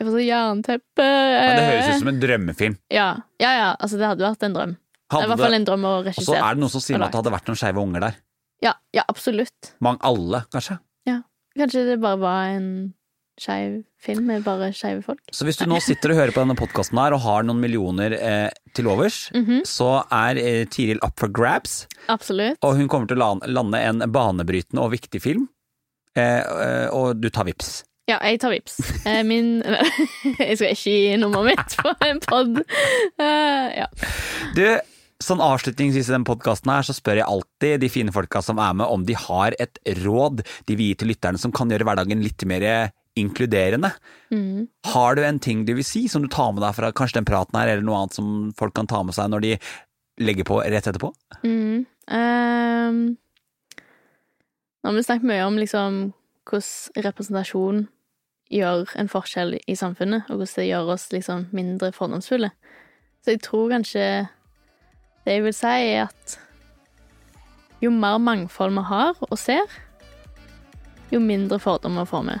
Jeg 0.00 0.08
får 0.08 0.16
så 0.16 0.22
jernteppe. 0.24 1.04
Ja, 1.06 1.50
det 1.54 1.66
høres 1.68 1.90
ut 1.90 2.00
som 2.02 2.10
en 2.10 2.22
drømmefilm. 2.22 2.78
Ja, 2.92 3.10
ja, 3.42 3.52
ja. 3.54 3.68
Altså, 3.78 4.00
det 4.00 4.08
hadde 4.10 4.26
vært 4.26 4.48
en 4.48 4.56
drøm. 4.56 4.72
Hadde 5.14 5.28
i 5.28 5.30
hvert 5.30 5.44
fall 5.44 5.58
en 5.60 5.66
drøm 5.68 5.84
å 5.86 5.92
regissere. 6.02 6.24
og 6.24 6.30
så 6.32 6.40
er 6.40 6.56
det 6.56 6.64
noen 6.64 6.72
som 6.72 6.82
sier 6.82 6.98
at 6.98 7.12
det 7.12 7.20
hadde 7.20 7.34
vært 7.36 7.50
noen 7.50 7.60
skeive 7.60 7.84
unger 7.84 8.08
der. 8.08 8.18
Ja, 8.64 8.72
ja, 8.96 9.04
absolutt. 9.12 9.74
Mange, 9.84 10.00
alle, 10.08 10.42
kanskje. 10.52 10.78
Kanskje 11.58 11.84
det 11.86 12.00
bare 12.02 12.18
var 12.18 12.44
en 12.56 12.68
skeiv 13.40 13.80
film 13.98 14.26
med 14.30 14.44
bare 14.46 14.68
skeive 14.74 15.02
folk. 15.02 15.18
Så 15.34 15.42
hvis 15.46 15.56
du 15.58 15.64
nå 15.66 15.80
sitter 15.82 16.12
og 16.12 16.18
hører 16.20 16.30
på 16.34 16.42
denne 16.44 16.54
podkasten 16.58 16.98
her 17.02 17.14
og 17.16 17.22
har 17.24 17.42
noen 17.46 17.58
millioner 17.62 18.14
eh, 18.14 18.50
til 18.76 18.86
overs, 18.92 19.24
Mhm, 19.34 19.62
så 19.66 20.04
er 20.14 20.38
eh, 20.38 20.64
Tiril 20.70 21.00
up 21.02 21.18
for 21.18 21.28
grabs, 21.34 21.86
Absolutt. 22.08 22.58
og 22.62 22.76
hun 22.78 22.86
kommer 22.88 23.10
til 23.10 23.18
å 23.22 23.32
lande 23.46 23.80
en 23.82 24.04
banebrytende 24.14 24.82
og 24.84 24.92
viktig 24.94 25.20
film. 25.22 25.48
Eh, 26.14 26.42
eh, 26.46 26.86
og 26.94 27.18
du 27.20 27.28
tar 27.30 27.44
vips. 27.48 27.82
Ja, 28.06 28.18
jeg 28.22 28.38
tar 28.42 28.52
vips. 28.52 28.78
Eh, 29.08 29.22
Min 29.24 29.62
Jeg 30.38 30.58
skal 30.60 30.74
ikke 30.74 30.92
gi 30.94 31.16
nummeret 31.18 31.56
mitt 31.56 31.76
på 31.80 31.94
en 32.06 32.20
pod. 32.20 32.60
Ja. 33.18 33.86
Du, 34.54 34.62
sånn 35.22 35.42
avslutningsvis 35.44 36.10
i 36.10 36.14
den 36.16 36.26
podkasten 36.26 36.72
her, 36.72 36.84
så 36.86 36.94
spør 36.96 37.20
jeg 37.20 37.28
alltid 37.28 37.82
de 37.84 37.90
fine 37.92 38.12
folka 38.14 38.42
som 38.42 38.58
er 38.62 38.74
med, 38.76 38.86
om 38.90 39.04
de 39.06 39.16
har 39.18 39.56
et 39.62 39.78
råd 40.02 40.42
de 40.66 40.76
vil 40.76 40.90
gi 40.90 40.98
til 41.00 41.12
lytterne 41.12 41.40
som 41.40 41.54
kan 41.54 41.70
gjøre 41.70 41.86
hverdagen 41.86 42.24
litt 42.24 42.44
mer 42.48 42.66
inkluderende. 43.18 43.92
Mm. 44.34 44.66
Har 44.90 45.14
du 45.14 45.22
en 45.24 45.38
ting 45.38 45.64
du 45.64 45.74
vil 45.78 45.86
si 45.86 46.06
som 46.10 46.24
du 46.24 46.28
tar 46.32 46.52
med 46.52 46.64
deg 46.66 46.74
fra 46.76 46.90
kanskje 46.92 47.20
den 47.20 47.28
praten 47.28 47.58
her, 47.58 47.70
eller 47.70 47.86
noe 47.86 48.02
annet 48.02 48.18
som 48.18 48.30
folk 48.58 48.74
kan 48.74 48.90
ta 48.90 49.02
med 49.06 49.14
seg 49.16 49.30
når 49.30 49.46
de 49.46 49.52
legger 50.24 50.46
på 50.48 50.60
rett 50.62 50.90
etterpå? 50.90 51.12
Mm. 51.46 51.86
Um, 52.10 53.00
nå 54.82 54.90
har 54.90 54.98
vi 54.98 55.06
snakket 55.06 55.30
mye 55.30 55.46
om 55.46 55.58
liksom 55.60 56.00
hvordan 56.44 57.04
representasjon 57.06 57.84
gjør 58.52 58.90
en 59.00 59.08
forskjell 59.08 59.56
i 59.56 59.76
samfunnet, 59.78 60.26
og 60.28 60.42
hvordan 60.42 60.58
det 60.58 60.66
gjør 60.68 60.90
oss 60.94 61.06
liksom 61.14 61.46
mindre 61.56 61.94
fordomsfulle. 61.94 62.50
Så 63.24 63.34
jeg 63.34 63.40
tror 63.46 63.70
kanskje 63.72 64.04
det 65.24 65.38
jeg 65.38 65.44
vil 65.46 65.54
si, 65.56 65.66
er 65.94 66.08
at 66.08 66.38
jo 67.84 67.90
mer 67.92 68.18
mangfold 68.22 68.74
vi 68.76 68.84
har 68.88 69.16
og 69.24 69.38
ser, 69.40 69.64
jo 71.12 71.20
mindre 71.20 71.58
fordommer 71.60 72.08
får 72.08 72.28
vi. 72.28 72.36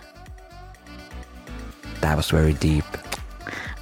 That 2.00 2.16
was 2.16 2.32
very 2.32 2.52
deep. 2.52 2.84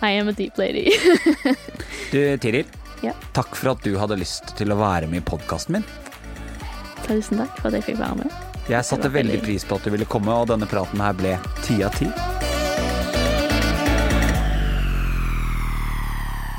I 0.02 0.10
am 0.18 0.28
a 0.28 0.32
deep 0.32 0.58
lady. 0.58 0.90
Du, 2.12 2.18
Tiril. 2.36 2.66
Ja. 3.02 3.14
Takk 3.32 3.54
for 3.56 3.72
at 3.72 3.80
du 3.86 3.94
hadde 3.96 4.18
lyst 4.20 4.52
til 4.58 4.74
å 4.74 4.76
være 4.76 5.08
med 5.08 5.22
i 5.22 5.24
podkasten 5.24 5.78
min. 5.78 5.86
Tusen 7.06 7.40
takk 7.40 7.56
for 7.56 7.70
at 7.70 7.78
jeg 7.78 7.86
fikk 7.86 8.02
være 8.02 8.18
med. 8.20 8.34
Jeg 8.68 8.84
satte 8.86 9.10
veldig 9.10 9.40
pris 9.42 9.64
på 9.66 9.78
at 9.78 9.86
du 9.88 9.94
ville 9.94 10.06
komme, 10.06 10.34
og 10.36 10.50
denne 10.52 10.68
praten 10.70 11.00
her 11.02 11.16
ble 11.16 11.34
ti 11.64 11.80
av 11.82 11.96
ti. 11.96 12.10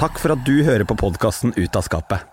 Takk 0.01 0.19
for 0.19 0.33
at 0.33 0.43
du 0.43 0.57
hører 0.65 0.83
på 0.89 0.97
podkasten 0.99 1.53
Ut 1.55 1.79
av 1.79 1.85
skapet. 1.85 2.32